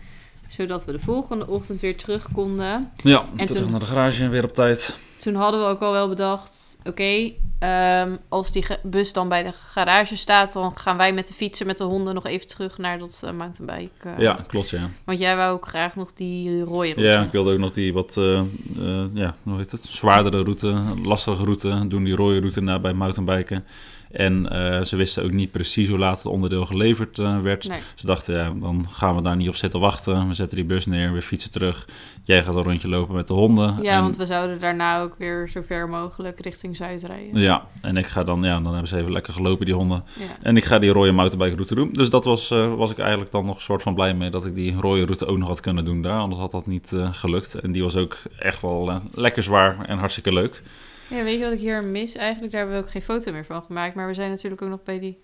zodat 0.56 0.86
we 0.86 0.91
de 0.91 0.99
volgende 0.99 1.47
ochtend 1.47 1.82
weer 1.82 1.97
terug 1.97 2.28
konden. 2.34 2.91
Ja, 3.04 3.26
en 3.36 3.45
terug 3.45 3.62
toen, 3.62 3.72
naar 3.72 3.80
de 3.80 3.86
garage 3.86 4.24
en 4.24 4.30
weer 4.30 4.43
op 4.43 4.54
tijd. 4.54 4.99
Toen 5.18 5.36
hadden 5.36 5.60
we 5.60 5.66
ook 5.66 5.82
al 5.82 5.91
wel 5.91 6.10
bedacht, 6.10 6.78
oké, 6.80 6.89
okay, 6.89 7.36
um, 8.04 8.18
als 8.30 8.51
die 8.51 8.66
bus 8.84 9.14
dan 9.14 9.30
bij 9.30 9.43
de 9.43 9.51
garage 9.68 10.16
staat, 10.16 10.54
dan 10.54 10.78
gaan 10.78 10.97
wij 10.97 11.14
met 11.14 11.28
de 11.28 11.34
fietsen, 11.34 11.66
met 11.66 11.78
de 11.78 11.84
honden 11.84 12.14
nog 12.14 12.26
even 12.26 12.47
terug 12.47 12.78
naar 12.78 12.99
dat 12.99 13.22
uh, 13.26 13.32
mountainbike. 13.32 14.08
Uh, 14.08 14.18
ja, 14.18 14.39
klopt, 14.47 14.70
ja. 14.70 14.89
Want 15.04 15.20
jij 15.20 15.36
wou 15.36 15.54
ook 15.54 15.68
graag 15.68 15.95
nog 15.95 16.14
die 16.14 16.64
rode 16.64 16.93
route. 16.93 17.01
Ja, 17.01 17.22
ik 17.24 17.32
wilde 17.32 17.54
ook 17.54 17.60
nog 17.60 17.72
die 17.72 17.93
wat, 17.93 18.16
uh, 18.20 18.41
ja, 19.14 19.36
hoe 19.43 19.58
heet 19.58 19.72
het, 19.72 19.86
zwaardere 19.88 20.43
route, 20.43 20.84
lastige 21.04 21.43
route, 21.43 21.88
doen 21.88 22.04
die 22.04 22.16
rode 22.16 22.39
route 22.39 22.62
naar 22.62 22.82
bij 22.82 22.93
mountainbiken. 22.93 23.66
En 24.14 24.49
uh, 24.51 24.82
ze 24.82 24.95
wisten 24.95 25.24
ook 25.24 25.32
niet 25.32 25.51
precies 25.51 25.88
hoe 25.88 25.97
laat 25.97 26.18
het 26.18 26.26
onderdeel 26.26 26.66
geleverd 26.66 27.18
uh, 27.18 27.39
werd. 27.39 27.68
Nee. 27.68 27.80
Ze 27.95 28.05
dachten, 28.05 28.36
ja, 28.36 28.53
dan 28.59 28.86
gaan 28.89 29.16
we 29.16 29.22
daar 29.22 29.36
niet 29.36 29.47
op 29.47 29.55
zitten 29.55 29.80
wachten. 29.80 30.28
We 30.28 30.34
zetten 30.34 30.57
die 30.57 30.66
bus 30.66 30.86
neer, 30.86 31.14
we 31.14 31.22
fietsen 31.22 31.51
terug. 31.51 31.88
Jij 32.24 32.43
gaat 32.43 32.55
een 32.55 32.64
rondje 32.64 32.89
lopen 32.89 33.16
met 33.16 33.28
de 33.28 33.34
honden. 33.34 33.78
Ja, 33.82 33.95
en... 33.95 34.01
want 34.01 34.18
we 34.18 34.26
zouden 34.26 34.59
daarna 34.59 35.01
ook 35.01 35.16
weer 35.18 35.49
zo 35.49 35.61
ver 35.68 35.89
mogelijk 35.89 36.39
richting 36.39 36.76
Zuid 36.76 37.03
rijden. 37.03 37.41
Ja, 37.41 37.68
en 37.82 37.97
ik 37.97 38.05
ga 38.05 38.24
dan, 38.24 38.43
ja, 38.43 38.59
dan 38.59 38.72
hebben 38.72 38.88
ze 38.88 38.97
even 38.97 39.11
lekker 39.11 39.34
gelopen, 39.34 39.66
die 39.66 39.76
honden. 39.76 40.03
Ja. 40.20 40.26
En 40.41 40.57
ik 40.57 40.64
ga 40.64 40.80
die 40.80 40.91
rode 40.91 41.11
mountainbike 41.11 41.55
route 41.55 41.76
doen. 41.76 41.89
Dus 41.91 42.09
dat 42.09 42.24
was, 42.24 42.51
uh, 42.51 42.74
was 42.74 42.91
ik 42.91 42.99
eigenlijk 42.99 43.32
dan 43.32 43.45
nog 43.45 43.55
een 43.55 43.61
soort 43.61 43.82
van 43.82 43.93
blij 43.93 44.14
mee 44.14 44.30
dat 44.30 44.45
ik 44.45 44.55
die 44.55 44.76
rode 44.76 45.05
route 45.05 45.26
ook 45.26 45.38
nog 45.38 45.47
had 45.47 45.59
kunnen 45.59 45.86
doen 45.86 46.01
daar. 46.01 46.20
Anders 46.20 46.41
had 46.41 46.51
dat 46.51 46.68
niet 46.68 46.93
gelukt. 47.11 47.55
En 47.55 47.72
die 47.72 47.84
was 47.84 47.95
ook 47.95 48.18
echt 48.39 48.61
wel 48.61 49.01
lekker 49.14 49.43
zwaar 49.43 49.86
en 49.86 49.97
hartstikke 49.97 50.34
leuk. 50.34 50.61
Ja, 51.10 51.24
weet 51.24 51.38
je 51.38 51.43
wat 51.43 51.54
ik 51.54 51.60
hier 51.60 51.84
mis? 51.84 52.16
Eigenlijk, 52.16 52.51
daar 52.51 52.62
hebben 52.62 52.80
we 52.80 52.86
ook 52.86 52.91
geen 52.91 53.01
foto 53.01 53.32
meer 53.32 53.45
van 53.45 53.64
gemaakt. 53.64 53.95
Maar 53.95 54.08
we 54.08 54.14
zijn 54.14 54.30
natuurlijk 54.30 54.62
ook 54.62 54.70
nog 54.70 54.84
bij 54.84 54.99
die 54.99 55.20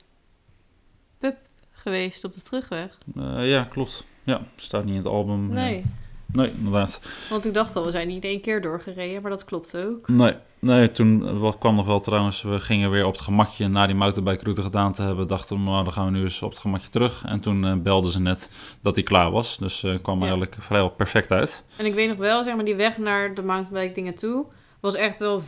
pub 1.17 1.35
geweest 1.71 2.23
op 2.23 2.33
de 2.33 2.41
terugweg. 2.41 2.97
Uh, 3.15 3.49
ja, 3.49 3.63
klopt. 3.63 4.03
Ja, 4.23 4.41
staat 4.55 4.83
niet 4.83 4.93
in 4.93 4.99
het 4.99 5.07
album. 5.07 5.53
Nee. 5.53 5.77
Ja. 5.77 5.83
Nee, 6.31 6.51
inderdaad. 6.57 7.01
Want 7.29 7.45
ik 7.45 7.53
dacht 7.53 7.75
al, 7.75 7.85
we 7.85 7.91
zijn 7.91 8.07
niet 8.07 8.23
één 8.23 8.41
keer 8.41 8.61
doorgereden, 8.61 9.21
maar 9.21 9.31
dat 9.31 9.45
klopt 9.45 9.85
ook. 9.85 10.07
Nee, 10.07 10.35
nee 10.59 10.91
toen 10.91 11.39
wat 11.39 11.57
kwam 11.57 11.75
nog 11.75 11.85
wel 11.85 11.99
trouwens, 11.99 12.41
we 12.41 12.59
gingen 12.59 12.91
weer 12.91 13.05
op 13.05 13.11
het 13.11 13.21
gemakje 13.21 13.67
na 13.67 13.85
die 13.85 13.95
mountainbike 13.95 14.43
route 14.43 14.61
gedaan 14.61 14.93
te 14.93 15.01
hebben. 15.01 15.27
Dachten 15.27 15.55
we, 15.55 15.61
nou, 15.61 15.83
dan 15.83 15.93
gaan 15.93 16.05
we 16.05 16.11
nu 16.11 16.23
eens 16.23 16.41
op 16.41 16.49
het 16.49 16.59
gemakje 16.59 16.89
terug. 16.89 17.25
En 17.25 17.39
toen 17.39 17.65
uh, 17.65 17.75
belden 17.75 18.11
ze 18.11 18.19
net 18.19 18.49
dat 18.81 18.95
hij 18.95 19.03
klaar 19.03 19.31
was. 19.31 19.57
Dus 19.57 19.83
uh, 19.83 19.97
kwam 20.01 20.15
ja. 20.15 20.21
eigenlijk 20.21 20.55
vrijwel 20.59 20.89
perfect 20.89 21.31
uit. 21.31 21.63
En 21.75 21.85
ik 21.85 21.93
weet 21.93 22.09
nog 22.09 22.17
wel, 22.17 22.43
zeg 22.43 22.55
maar, 22.55 22.65
die 22.65 22.75
weg 22.75 22.97
naar 22.97 23.33
de 23.33 23.43
mountainbike 23.43 23.93
dingen 23.93 24.15
toe 24.15 24.45
was 24.79 24.95
echt 24.95 25.19
wel 25.19 25.41
15% 25.41 25.45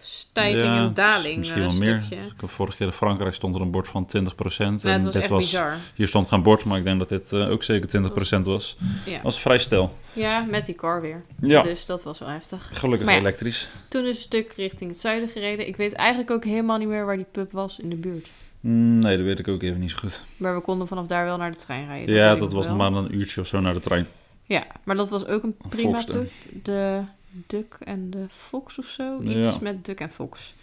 stijging 0.00 0.64
Ja, 0.64 0.86
en 0.86 0.94
daling. 0.94 1.36
Misschien 1.36 1.60
wel 1.62 1.72
meer. 1.72 2.02
vorige 2.36 2.76
keer 2.76 2.86
in 2.86 2.92
Frankrijk 2.92 3.34
stond 3.34 3.54
er 3.54 3.60
een 3.60 3.70
bord 3.70 3.88
van 3.88 4.06
20%. 4.06 4.10
Ja, 4.56 4.70
het 4.70 4.84
en 4.84 5.02
was 5.04 5.12
dit 5.12 5.14
echt 5.22 5.28
was, 5.30 5.44
bizar. 5.44 5.76
hier 5.94 6.08
stond 6.08 6.28
geen 6.28 6.42
bord, 6.42 6.64
maar 6.64 6.78
ik 6.78 6.84
denk 6.84 6.98
dat 6.98 7.08
dit 7.08 7.32
eh, 7.32 7.50
ook 7.50 7.62
zeker 7.62 8.10
20% 8.38 8.40
was. 8.42 8.76
Ja. 9.06 9.20
Was 9.22 9.40
vrij 9.40 9.58
stil. 9.58 9.96
ja, 10.12 10.40
met 10.40 10.66
die 10.66 10.74
car 10.74 11.00
weer. 11.00 11.22
Ja, 11.40 11.62
Dus 11.62 11.86
dat 11.86 12.02
was 12.02 12.18
wel 12.18 12.28
heftig. 12.28 12.70
gelukkig 12.72 13.06
Maar 13.08 13.16
elektrisch. 13.16 13.68
Toen 13.88 14.04
is 14.04 14.16
een 14.16 14.22
stuk 14.22 14.52
richting 14.56 14.90
het 14.90 15.00
zuiden 15.00 15.28
gereden. 15.28 15.66
Ik 15.68 15.76
weet 15.76 15.92
eigenlijk 15.92 16.30
ook 16.30 16.44
helemaal 16.44 16.78
niet 16.78 16.88
meer 16.88 17.04
waar 17.06 17.16
die 17.16 17.26
pub 17.32 17.52
was 17.52 17.78
in 17.78 17.88
de 17.88 17.96
buurt. 17.96 18.28
Mm, 18.60 18.98
Nee, 18.98 19.16
dat 19.16 19.26
weet 19.26 19.38
ik 19.38 19.48
ook 19.48 19.62
even 19.62 19.80
niet 19.80 19.90
zo 19.90 19.96
goed. 19.98 20.22
Maar 20.36 20.54
we 20.54 20.60
konden 20.60 20.86
vanaf 20.88 21.06
daar 21.06 21.24
wel 21.24 21.36
naar 21.36 21.50
de 21.50 21.56
trein 21.56 21.86
rijden. 21.86 22.14
Ja, 22.14 22.34
dat 22.34 22.52
was 22.52 22.66
nog 22.66 22.76
maar 22.76 22.92
een 22.92 23.14
uurtje 23.14 23.40
of 23.40 23.46
zo 23.46 23.60
naar 23.60 23.72
de 23.74 23.80
trein. 23.80 24.06
Ja, 24.44 24.66
maar 24.84 24.96
dat 24.96 25.08
was 25.08 25.26
ook 25.26 25.42
een 25.42 25.56
prima 25.68 26.04
pub. 26.04 26.30
De 26.62 27.00
Duck 27.46 27.76
en 27.80 28.10
de 28.10 28.26
Fox 28.28 28.78
of 28.78 28.86
zo. 28.86 29.20
Iets 29.20 29.46
Ja. 29.46 29.56
met 29.60 29.84
Duck 29.84 30.00
en 30.00 30.10
Fox. 30.10 30.54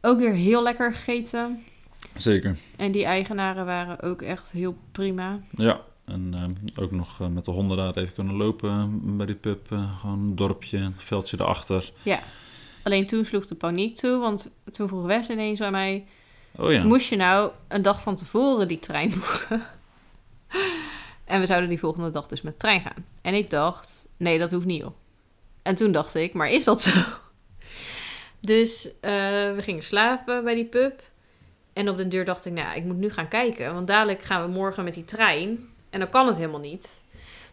Ook 0.00 0.18
weer 0.18 0.32
heel 0.32 0.62
lekker 0.62 0.92
gegeten. 0.92 1.62
Zeker. 2.14 2.56
En 2.76 2.92
die 2.92 3.04
eigenaren 3.04 3.64
waren 3.66 4.02
ook 4.02 4.22
echt 4.22 4.50
heel 4.50 4.76
prima. 4.92 5.40
Ja, 5.56 5.80
en 6.04 6.34
eh, 6.34 6.82
ook 6.82 6.90
nog 6.90 7.20
eh, 7.20 7.26
met 7.26 7.44
de 7.44 7.50
honden 7.50 7.76
daar 7.76 7.96
even 7.96 8.14
kunnen 8.14 8.34
lopen 8.34 8.70
eh, 8.70 9.16
bij 9.16 9.26
die 9.26 9.34
pub. 9.34 9.66
gewoon 10.00 10.18
een 10.18 10.36
dorpje, 10.36 10.78
een 10.78 10.94
veldje 10.96 11.36
erachter. 11.40 11.92
Alleen 12.82 13.06
toen 13.06 13.24
sloeg 13.24 13.46
de 13.46 13.54
paniek 13.54 13.96
toe, 13.96 14.18
want 14.18 14.50
toen 14.72 14.88
vroeg 14.88 15.04
Wes 15.04 15.28
ineens 15.30 15.60
aan 15.60 15.72
mij... 15.72 16.06
Oh 16.56 16.72
ja, 16.72 16.84
Moest 16.84 17.08
je 17.08 17.16
nou 17.16 17.50
een 17.68 17.82
dag 17.82 18.02
van 18.02 18.16
tevoren 18.16 18.68
die 18.68 18.78
trein 18.78 19.10
boeken? 19.10 19.62
en 21.24 21.40
we 21.40 21.46
zouden 21.46 21.68
die 21.68 21.78
volgende 21.78 22.10
dag 22.10 22.26
dus 22.26 22.42
met 22.42 22.52
de 22.52 22.58
trein 22.58 22.80
gaan. 22.80 23.04
En 23.22 23.34
ik 23.34 23.50
dacht, 23.50 24.06
nee, 24.16 24.38
dat 24.38 24.50
hoeft 24.50 24.66
niet 24.66 24.84
op. 24.84 24.96
En 25.66 25.74
toen 25.74 25.92
dacht 25.92 26.14
ik, 26.14 26.32
maar 26.34 26.50
is 26.50 26.64
dat 26.64 26.82
zo? 26.82 26.90
dus 28.40 28.90
eh, 29.00 29.10
we 29.54 29.56
gingen 29.58 29.82
slapen 29.82 30.44
bij 30.44 30.54
die 30.54 30.64
pub. 30.64 31.02
En 31.72 31.88
op 31.88 31.96
de 31.96 32.08
deur 32.08 32.24
dacht 32.24 32.44
ik, 32.46 32.52
nou, 32.52 32.76
ik 32.76 32.84
moet 32.84 32.96
nu 32.96 33.10
gaan 33.10 33.28
kijken. 33.28 33.74
Want 33.74 33.86
dadelijk 33.86 34.22
gaan 34.22 34.42
we 34.46 34.50
morgen 34.52 34.84
met 34.84 34.94
die 34.94 35.04
trein. 35.04 35.68
En 35.90 35.98
dan 36.00 36.08
kan 36.08 36.26
het 36.26 36.36
helemaal 36.36 36.60
niet. 36.60 37.02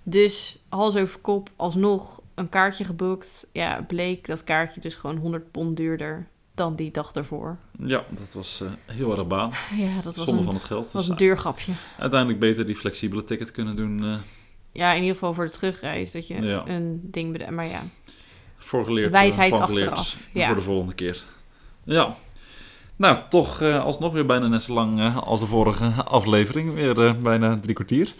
Dus 0.04 0.58
hals 0.70 0.96
over 0.96 1.20
kop 1.20 1.50
alsnog 1.56 2.22
een 2.36 2.50
kaartje 2.50 2.84
geboekt. 2.86 3.50
Ja, 3.54 3.82
bleek 3.88 4.28
dat 4.28 4.44
kaartje 4.44 4.82
dus 4.82 4.96
gewoon 4.96 5.18
100 5.18 5.52
pond 5.52 5.78
duurder 5.78 6.28
dan 6.56 6.76
die 6.76 6.92
dag 6.92 7.12
ervoor. 7.12 7.58
ja, 7.86 8.04
dat 8.10 8.34
was 8.34 8.62
eh, 8.62 8.96
heel 8.96 9.12
erg 9.18 9.28
baan. 9.28 9.52
Ja, 9.78 9.96
dat 10.02 10.16
was 10.16 10.26
Zonde 10.26 10.40
een 10.40 10.46
van 10.46 10.54
het 10.54 10.64
geld. 10.64 10.84
was 10.92 11.02
Dus 11.02 11.08
een 11.08 11.18
deurgrapje. 11.18 11.72
uiteindelijk 12.00 12.40
beter 12.40 12.66
die 12.66 12.76
flexibele 12.76 13.24
ticket 13.24 13.52
kunnen 13.52 13.76
doen. 13.76 14.04
eh 14.04 14.16
Ja, 14.72 14.92
in 14.92 15.00
ieder 15.02 15.14
geval 15.14 15.34
voor 15.34 15.46
de 15.46 15.52
terugreis. 15.52 16.12
Dat 16.12 16.28
je 16.28 16.42
Ja. 16.42 16.64
een 16.68 17.00
ding 17.04 17.32
bedenkt. 17.32 17.54
Maar 17.54 17.68
ja, 17.68 17.82
voorgeleerd. 18.66 19.06
eh, 19.08 19.12
Wijsheid 19.12 19.50
van 19.56 19.62
geleerd 19.68 19.90
achteraf, 19.92 20.28
ja. 20.34 20.46
Voor 20.46 20.56
de 20.56 20.62
volgende 20.62 20.94
keer. 20.94 21.24
Ja. 21.84 22.16
Nou, 22.96 23.18
toch 23.30 23.62
eh, 23.62 23.84
alsnog 23.86 24.14
weer 24.14 24.26
bijna 24.26 24.48
net 24.48 24.62
zo 24.62 24.74
lang 24.74 25.00
eh, 25.00 25.18
als 25.18 25.40
de 25.40 25.46
vorige 25.46 25.92
aflevering. 26.04 26.74
Weer 26.74 27.06
eh, 27.06 27.14
bijna 27.22 27.60
drie 27.62 27.74
kwartier. 27.76 28.14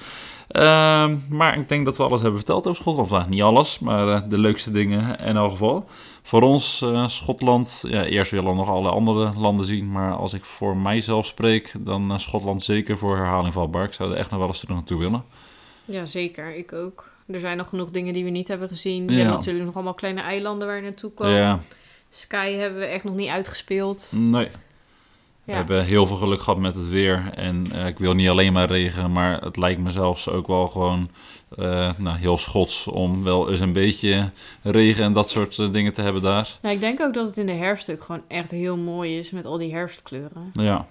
Ehm, 0.48 1.16
maar 1.30 1.58
ik 1.58 1.70
denk 1.70 1.86
dat 1.86 1.98
we 1.98 2.04
alles 2.04 2.22
hebben 2.22 2.40
verteld 2.40 2.68
over 2.68 2.82
Schotland. 2.82 3.10
Nou, 3.10 3.30
niet 3.30 3.42
alles, 3.42 3.80
maar 3.80 4.08
eh, 4.10 4.22
de 4.30 4.38
leukste 4.38 4.72
dingen 4.72 5.20
in 5.20 5.36
elk 5.38 5.52
geval. 5.52 5.86
Voor 6.24 6.42
ons, 6.42 6.82
eh, 6.82 7.08
Schotland, 7.08 7.84
ja, 7.88 8.04
eerst 8.04 8.32
willen 8.32 8.50
we 8.50 8.56
nog 8.56 8.70
alle 8.70 8.90
andere 8.90 9.32
landen 9.40 9.66
zien. 9.66 9.92
Maar 9.92 10.14
als 10.16 10.34
ik 10.34 10.46
voor 10.46 10.78
mijzelf 10.78 11.26
spreek, 11.26 11.74
dan 11.80 12.12
eh, 12.12 12.18
Schotland 12.18 12.64
zeker 12.64 12.98
voor 12.98 13.18
herhaling 13.18 13.54
vatbaar. 13.54 13.84
Ik 13.86 13.94
zou 13.94 14.12
er 14.12 14.18
echt 14.18 14.30
nog 14.30 14.40
wel 14.40 14.48
eens 14.48 14.60
terug 14.60 14.76
naartoe 14.76 15.00
willen. 15.00 15.24
ja, 15.86 16.06
zeker. 16.06 16.56
Ik 16.56 16.74
ook. 16.74 17.12
Er 17.28 17.40
zijn 17.40 17.58
nog 17.58 17.70
genoeg 17.70 17.90
dingen 17.92 18.14
die 18.14 18.24
we 18.24 18.30
niet 18.30 18.48
hebben 18.48 18.68
gezien. 18.68 19.06
We 19.08 19.12
Ja. 19.12 19.18
hebben 19.20 19.38
natuurlijk 19.38 19.66
nog 19.66 19.76
allemaal 19.76 19.94
kleine 19.94 20.22
eilanden 20.22 20.68
waar 20.68 20.76
je 20.78 20.82
naartoe 20.82 21.14
kan. 21.14 21.30
Ja, 21.30 21.60
Sky 22.10 22.52
hebben 22.54 22.80
we 22.80 22.86
echt 22.86 23.04
nog 23.04 23.16
niet 23.16 23.30
uitgespeeld. 23.30 24.12
nee. 24.16 24.48
We 25.46 25.52
Ja. 25.52 25.58
hebben 25.58 25.86
heel 25.86 26.06
veel 26.08 26.16
geluk 26.18 26.42
gehad 26.42 26.60
met 26.60 26.76
het 26.76 26.88
weer. 26.90 27.30
En 27.36 27.66
eh, 27.72 27.88
ik 27.88 27.98
wil 28.00 28.14
niet 28.14 28.30
alleen 28.30 28.54
maar 28.54 28.68
regen, 28.68 29.12
maar 29.12 29.42
het 29.42 29.58
lijkt 29.58 29.80
me 29.82 29.90
zelfs 29.92 30.30
ook 30.30 30.48
wel 30.48 30.68
gewoon 30.68 31.10
eh, 31.58 31.92
nou, 31.98 32.18
heel 32.18 32.38
schots 32.38 32.88
om 32.88 33.24
wel 33.24 33.50
eens 33.52 33.60
een 33.60 33.74
beetje 33.74 34.30
regen 34.62 35.04
en 35.04 35.14
dat 35.14 35.30
soort 35.30 35.60
eh, 35.60 35.72
dingen 35.72 35.94
te 35.94 36.02
hebben 36.02 36.22
daar. 36.22 36.58
Nou, 36.62 36.76
ik 36.76 36.82
denk 36.82 37.00
ook 37.02 37.14
dat 37.14 37.26
het 37.28 37.38
in 37.38 37.46
de 37.46 37.52
herfst 37.52 37.92
ook 37.92 38.04
gewoon 38.04 38.22
echt 38.28 38.52
heel 38.52 38.78
mooi 38.78 39.18
is 39.18 39.32
met 39.32 39.46
al 39.46 39.58
die 39.58 39.74
herfstkleuren. 39.74 40.52
Ja, 40.54 40.88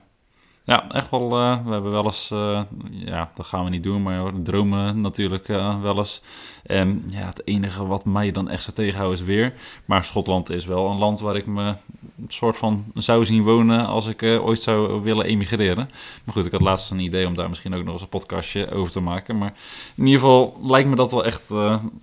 ja 0.64 0.90
echt 0.90 1.10
wel. 1.10 1.38
eh, 1.38 1.64
we 1.64 1.72
hebben 1.72 1.90
wel 1.90 2.04
eens, 2.04 2.30
eh, 2.30 2.60
ja, 2.90 3.30
dat 3.34 3.46
gaan 3.46 3.64
we 3.64 3.70
niet 3.70 3.82
doen, 3.82 4.02
maar 4.02 4.32
dromen 4.42 5.00
natuurlijk 5.00 5.48
eh, 5.48 5.80
wel 5.82 5.98
eens. 5.98 6.22
En 6.62 7.04
ja, 7.06 7.26
het 7.26 7.46
enige 7.46 7.86
wat 7.86 8.04
mij 8.04 8.30
dan 8.30 8.48
echt 8.48 8.62
zou 8.62 8.76
tegenhouden 8.76 9.18
is 9.18 9.24
weer. 9.24 9.54
Maar 9.84 10.04
Schotland 10.04 10.50
is 10.50 10.64
wel 10.64 10.90
een 10.90 10.98
land 10.98 11.20
waar 11.20 11.36
ik 11.36 11.46
me 11.46 11.62
een 11.62 12.28
soort 12.28 12.56
van 12.56 12.84
zou 12.94 13.24
zien 13.24 13.42
wonen 13.42 13.86
als 13.86 14.06
ik 14.06 14.22
ooit 14.22 14.60
zou 14.60 15.02
willen 15.02 15.26
emigreren. 15.26 15.90
Maar 16.24 16.34
goed, 16.34 16.46
ik 16.46 16.52
had 16.52 16.60
laatst 16.60 16.90
een 16.90 16.98
idee 16.98 17.26
om 17.26 17.34
daar 17.34 17.48
misschien 17.48 17.74
ook 17.74 17.84
nog 17.84 17.92
eens 17.92 18.02
een 18.02 18.08
podcastje 18.08 18.70
over 18.70 18.92
te 18.92 19.00
maken. 19.00 19.38
Maar 19.38 19.54
in 19.96 20.04
ieder 20.06 20.20
geval 20.20 20.58
lijkt 20.62 20.88
me 20.88 20.96
dat 20.96 21.10
wel 21.10 21.24
echt 21.24 21.50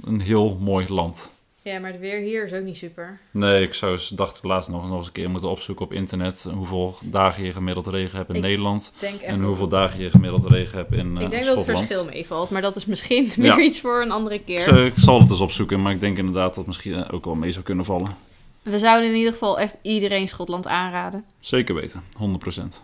een 0.04 0.22
heel 0.22 0.58
mooi 0.62 0.88
land. 0.90 1.39
Ja, 1.64 1.80
maar 1.80 1.92
het 1.92 2.00
weer 2.00 2.20
hier 2.20 2.46
is 2.46 2.54
ook 2.54 2.64
niet 2.64 2.78
super. 2.78 3.20
Nee, 3.32 3.64
ik 3.64 3.74
zou 3.74 3.92
eens, 3.92 4.08
dacht 4.08 4.38
ik 4.38 4.44
laatst 4.44 4.70
nog, 4.70 4.88
nog 4.88 4.98
eens 4.98 5.08
een 5.08 5.12
keer 5.14 5.30
moeten 5.30 5.50
opzoeken 5.50 5.86
op 5.86 5.94
internet 5.94 6.48
hoeveel 6.54 6.98
dagen 7.02 7.44
je 7.44 7.52
gemiddeld 7.54 7.88
regen 7.88 8.18
hebt 8.18 8.30
in 8.30 8.36
Ik 8.36 8.42
Nederland. 8.42 8.94
En 9.26 9.42
hoeveel 9.42 9.68
dagen 9.68 10.00
je 10.04 10.10
gemiddeld 10.10 10.46
regen 10.46 10.78
hebt 10.78 10.92
in 10.94 11.18
eh 11.18 11.24
Ik 11.24 11.30
denk 11.30 11.32
dat 11.32 11.56
het 11.56 11.60
Schotland. 11.60 11.78
verschil 11.78 12.06
meevalt, 12.06 12.50
maar 12.50 12.62
dat 12.62 12.76
is 12.76 12.86
misschien 12.86 13.24
Ja. 13.36 13.56
meer 13.56 13.66
iets 13.66 13.82
voor 13.82 14.02
een 14.02 14.12
andere 14.12 14.40
keer. 14.44 14.78
Ik, 14.86 14.94
ik 14.94 15.00
zal 15.00 15.20
het 15.22 15.30
eens 15.30 15.40
opzoeken, 15.40 15.82
maar 15.82 15.92
ik 15.94 16.00
denk 16.00 16.18
inderdaad 16.18 16.48
dat 16.48 16.56
het 16.56 16.68
misschien 16.68 16.94
eh, 16.94 17.14
ook 17.14 17.26
wel 17.26 17.36
mee 17.36 17.52
zou 17.52 17.66
kunnen 17.66 17.86
vallen. 17.86 18.16
We 18.62 18.80
zouden 18.80 19.10
in 19.10 19.16
ieder 19.16 19.32
geval 19.32 19.60
echt 19.60 19.78
iedereen 19.82 20.28
Schotland 20.28 20.68
aanraden. 20.68 21.24
Zeker 21.40 21.76
weten, 21.76 22.04
100%. 22.18 22.84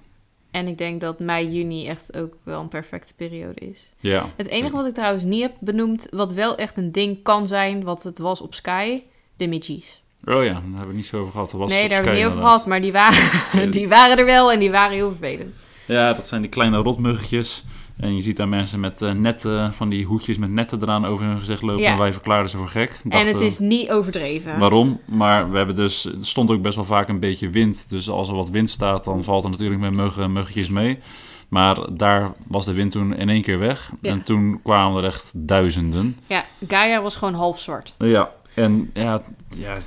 En 0.55 0.67
ik 0.67 0.77
denk 0.77 1.01
dat 1.01 1.19
mei, 1.19 1.47
juni 1.47 1.87
echt 1.87 2.17
ook 2.17 2.33
wel 2.43 2.61
een 2.61 2.67
perfecte 2.67 3.13
periode 3.13 3.59
is. 3.59 3.91
Ja. 3.99 4.29
Het 4.35 4.47
enige 4.47 4.61
zeker. 4.61 4.77
wat 4.77 4.85
ik 4.85 4.93
trouwens 4.93 5.23
niet 5.23 5.41
heb 5.41 5.53
benoemd, 5.59 6.07
wat 6.11 6.33
wel 6.33 6.57
echt 6.57 6.77
een 6.77 6.91
ding 6.91 7.23
kan 7.23 7.47
zijn, 7.47 7.83
wat 7.83 8.03
het 8.03 8.17
was 8.17 8.41
op 8.41 8.53
Sky, 8.53 9.01
de 9.37 9.47
Midgies. 9.47 10.01
Oh 10.25 10.43
ja, 10.43 10.53
daar 10.53 10.61
hebben 10.63 10.87
we 10.87 10.93
niet 10.93 11.05
zo 11.05 11.19
over 11.19 11.31
gehad. 11.31 11.51
Was 11.51 11.69
Nee, 11.71 11.81
daar 11.81 11.95
hebben 11.97 12.11
we 12.11 12.17
niet 12.17 12.27
over 12.27 12.39
gehad, 12.39 12.65
maar 12.65 12.81
die 12.81 12.91
waren, 12.91 13.71
die 13.71 13.87
waren 13.87 14.17
er 14.17 14.25
wel 14.25 14.51
en 14.51 14.59
die 14.59 14.71
waren 14.71 14.95
heel 14.95 15.09
vervelend. 15.11 15.59
Ja, 15.85 16.13
dat 16.13 16.27
zijn 16.27 16.41
die 16.41 16.49
kleine 16.49 16.77
rotmuggetjes. 16.77 17.63
En 17.97 18.15
je 18.15 18.21
ziet 18.21 18.37
daar 18.37 18.47
mensen 18.47 18.79
met 18.79 19.01
eh, 19.01 19.11
netten, 19.11 19.73
van 19.73 19.89
die 19.89 20.05
hoedjes 20.05 20.37
met 20.37 20.51
netten 20.51 20.81
eraan 20.81 21.05
over 21.05 21.25
hun 21.25 21.39
gezicht 21.39 21.61
lopen. 21.61 21.81
Ja. 21.81 21.91
En 21.91 21.97
wij 21.97 22.13
verklaarden 22.13 22.49
ze 22.49 22.57
voor 22.57 22.69
gek. 22.69 22.99
en 23.03 23.09
Dachten, 23.09 23.31
het 23.31 23.41
is 23.41 23.59
niet 23.59 23.89
overdreven. 23.89 24.59
Waarom? 24.59 24.99
Maar 25.05 25.51
we 25.51 25.57
hebben 25.57 25.75
dus, 25.75 26.05
er 26.05 26.15
stond 26.21 26.51
ook 26.51 26.61
best 26.61 26.75
wel 26.75 26.85
vaak 26.85 27.09
een 27.09 27.19
beetje 27.19 27.49
wind. 27.49 27.89
Dus 27.89 28.09
als 28.09 28.29
er 28.29 28.35
wat 28.35 28.49
wind 28.49 28.69
staat, 28.69 29.03
dan 29.03 29.23
valt 29.23 29.43
er 29.43 29.49
natuurlijk 29.49 29.81
met 29.81 29.93
muggen, 29.93 30.33
muggetjes 30.33 30.69
mee. 30.69 30.99
Maar 31.47 31.77
daar 31.91 32.31
was 32.47 32.65
de 32.65 32.73
wind 32.73 32.91
toen 32.91 33.15
in 33.15 33.29
één 33.29 33.41
keer 33.41 33.59
weg. 33.59 33.91
Ja. 34.01 34.11
En 34.11 34.23
toen 34.23 34.59
kwamen 34.63 34.97
er 34.97 35.07
echt 35.07 35.31
duizenden. 35.35 36.17
Ja, 36.27 36.45
Gaia 36.67 37.01
was 37.01 37.15
gewoon 37.15 37.33
half 37.33 37.59
zwart. 37.59 37.93
Ja, 37.97 38.31
en 38.53 38.91
ja, 38.93 39.21
ja 39.49 39.77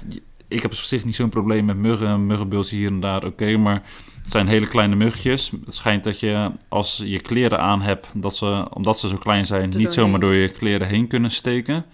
ik 0.48 0.62
heb 0.62 0.70
op 0.70 0.76
zich 0.76 1.04
niet 1.04 1.14
zo'n 1.14 1.28
probleem 1.28 1.64
met 1.64 1.76
muggen. 1.76 2.26
Muggenbultjes 2.26 2.78
hier 2.78 2.88
en 2.88 3.00
daar, 3.00 3.24
oké. 3.24 3.56
maar 3.56 3.82
het 4.22 4.30
zijn 4.30 4.48
hele 4.48 4.66
kleine 4.66 4.94
muggetjes. 4.96 5.50
Het 5.64 5.74
schijnt 5.74 6.04
dat 6.04 6.20
je, 6.20 6.50
als 6.68 7.02
je 7.04 7.20
kleren 7.20 7.60
aan 7.60 7.80
hebt, 7.82 8.06
dat 8.14 8.36
ze, 8.36 8.66
omdat 8.72 8.98
ze 8.98 9.08
zo 9.08 9.16
klein 9.16 9.46
zijn, 9.46 9.72
niet 9.76 9.92
zomaar 9.92 10.20
door 10.20 10.34
je 10.34 10.48
kleren 10.48 10.86
heen 10.88 11.06
kunnen 11.06 11.30
steken. 11.30 11.84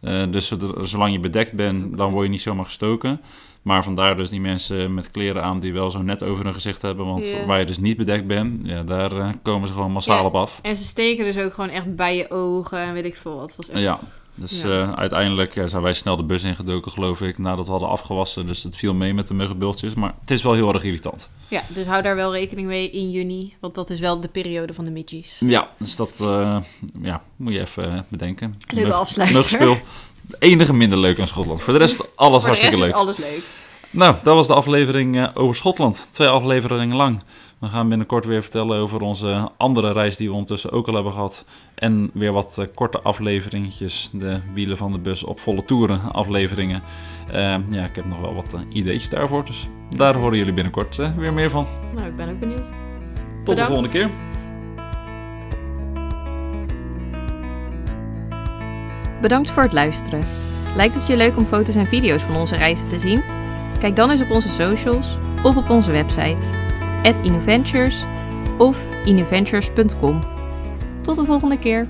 Eh, 0.00 0.22
dus 0.30 0.52
zolang 0.80 1.12
je 1.12 1.20
bedekt 1.20 1.52
bent, 1.52 1.96
dan 1.98 2.10
word 2.12 2.24
je 2.24 2.30
niet 2.30 2.40
zomaar 2.42 2.64
gestoken. 2.64 3.20
Maar 3.62 3.84
vandaar 3.84 4.16
dus 4.16 4.28
die 4.30 4.40
mensen 4.40 4.94
met 4.94 5.10
kleren 5.10 5.42
aan 5.42 5.60
die 5.60 5.72
wel 5.72 5.90
zo 5.90 6.02
net 6.02 6.22
over 6.22 6.44
hun 6.44 6.54
gezicht 6.54 6.82
hebben. 6.82 7.06
Want 7.06 7.26
Ja. 7.28 7.46
waar 7.46 7.58
je 7.58 7.64
dus 7.64 7.78
niet 7.78 7.96
bedekt 7.96 8.26
bent, 8.26 8.60
ja, 8.66 8.82
daar 8.82 9.12
eh, 9.18 9.28
komen 9.42 9.68
ze 9.68 9.74
gewoon 9.74 9.92
massaal 9.92 10.18
Ja. 10.18 10.24
op 10.24 10.34
af. 10.34 10.58
En 10.62 10.76
ze 10.76 10.84
steken 10.84 11.24
dus 11.24 11.36
ook 11.38 11.54
gewoon 11.54 11.70
echt 11.70 11.96
bij 11.96 12.16
je 12.16 12.30
ogen 12.30 12.78
en 12.78 12.92
weet 12.92 13.04
ik 13.04 13.16
veel 13.16 13.36
wat. 13.36 13.56
Was 13.56 13.68
echt... 13.70 13.80
Ja. 13.82 13.98
Dus 14.38 14.62
Ja. 14.62 14.68
eh, 14.82 14.92
uiteindelijk 14.92 15.54
ja, 15.54 15.66
zijn 15.66 15.82
wij 15.82 15.92
snel 15.92 16.16
de 16.16 16.22
bus 16.24 16.42
ingedoken, 16.42 16.92
geloof 16.92 17.20
ik, 17.20 17.38
nadat 17.38 17.64
we 17.64 17.70
hadden 17.70 17.88
afgewassen. 17.88 18.46
Dus 18.46 18.62
het 18.62 18.76
viel 18.76 18.94
mee 18.94 19.14
met 19.14 19.26
de 19.28 19.34
muggenbultjes. 19.34 19.94
Maar 19.94 20.14
het 20.20 20.30
is 20.30 20.42
wel 20.42 20.52
heel 20.52 20.72
erg 20.74 20.82
irritant. 20.84 21.30
Ja, 21.48 21.62
dus 21.68 21.86
hou 21.86 22.02
daar 22.02 22.16
wel 22.16 22.32
rekening 22.32 22.66
mee 22.66 22.90
in 22.90 23.10
juni. 23.10 23.54
Want 23.60 23.74
dat 23.74 23.90
is 23.90 24.00
wel 24.00 24.20
de 24.20 24.28
periode 24.28 24.74
van 24.74 24.84
de 24.84 24.90
midgies. 24.90 25.36
Ja, 25.40 25.68
dus 25.78 25.96
dat 25.96 26.20
eh, 26.20 26.56
ja, 27.02 27.22
moet 27.36 27.52
je 27.52 27.60
even 27.60 27.92
eh, 27.92 28.00
bedenken. 28.08 28.54
Leuke 28.68 28.88
Mug- 28.88 28.96
afsluiter. 28.98 29.36
Muggenspeel. 29.36 29.78
Enige 30.38 30.72
minder 30.74 30.98
leuk 30.98 31.18
aan 31.20 31.26
Schotland. 31.28 31.62
Voor 31.62 31.72
de 31.72 31.78
rest 31.78 32.00
alles 32.16 32.42
Voor 32.42 32.54
de 32.54 32.60
rest 32.60 32.62
hartstikke 32.62 32.76
leuk. 32.76 32.86
is 32.88 32.92
alles 32.94 33.16
leuk. 33.16 33.42
Nou, 33.90 34.14
dat 34.22 34.34
was 34.34 34.46
de 34.46 34.54
aflevering 34.54 35.16
eh, 35.16 35.28
over 35.34 35.54
Schotland. 35.56 36.08
Twee 36.10 36.28
afleveringen 36.28 36.96
lang. 36.96 37.22
We 37.58 37.66
gaan 37.66 37.88
binnenkort 37.88 38.24
weer 38.24 38.42
vertellen 38.42 38.78
over 38.78 39.00
onze 39.00 39.50
andere 39.56 39.92
reis 39.92 40.16
die 40.16 40.28
we 40.28 40.32
ondertussen 40.32 40.70
ook 40.70 40.88
al 40.88 40.94
hebben 40.94 41.12
gehad. 41.12 41.44
En 41.74 42.10
weer 42.12 42.32
wat 42.32 42.58
eh, 42.58 42.66
korte 42.74 43.00
afleveringetjes. 43.00 44.10
De 44.12 44.40
wielen 44.54 44.76
van 44.76 44.92
de 44.92 44.98
bus 44.98 45.24
op 45.24 45.40
volle 45.40 45.64
toeren 45.64 46.12
afleveringen. 46.12 46.82
Eh, 47.32 47.56
ja, 47.70 47.84
ik 47.84 47.96
heb 47.96 48.04
nog 48.04 48.20
wel 48.20 48.34
wat 48.34 48.54
eh, 48.54 48.60
ideetjes 48.72 49.08
daarvoor. 49.08 49.44
Dus 49.44 49.68
daar 49.96 50.14
horen 50.14 50.38
jullie 50.38 50.52
binnenkort 50.52 50.98
eh, 50.98 51.16
weer 51.16 51.32
meer 51.32 51.50
van. 51.50 51.66
Nou, 51.94 52.06
ik 52.06 52.16
ben 52.16 52.28
ook 52.28 52.40
benieuwd. 52.40 52.72
Tot 53.44 53.56
de 53.56 53.64
volgende 53.64 53.90
keer. 53.90 54.10
Bedankt 59.20 59.50
voor 59.50 59.62
het 59.62 59.72
luisteren. 59.72 60.24
Lijkt 60.76 60.94
het 60.94 61.06
je 61.06 61.16
leuk 61.16 61.36
om 61.36 61.46
foto's 61.46 61.74
en 61.74 61.86
video's 61.86 62.22
van 62.22 62.36
onze 62.36 62.56
reizen 62.56 62.88
te 62.88 62.98
zien? 62.98 63.22
Kijk 63.78 63.96
dan 63.96 64.10
eens 64.10 64.20
op 64.20 64.30
onze 64.30 64.48
socials 64.48 65.18
of 65.42 65.56
op 65.56 65.70
onze 65.70 65.92
website 65.92 66.65
@innuventures 67.22 68.04
of 68.58 68.78
innuventures.com. 69.04 70.22
Tot 71.02 71.16
de 71.16 71.24
volgende 71.24 71.58
keer. 71.58 71.86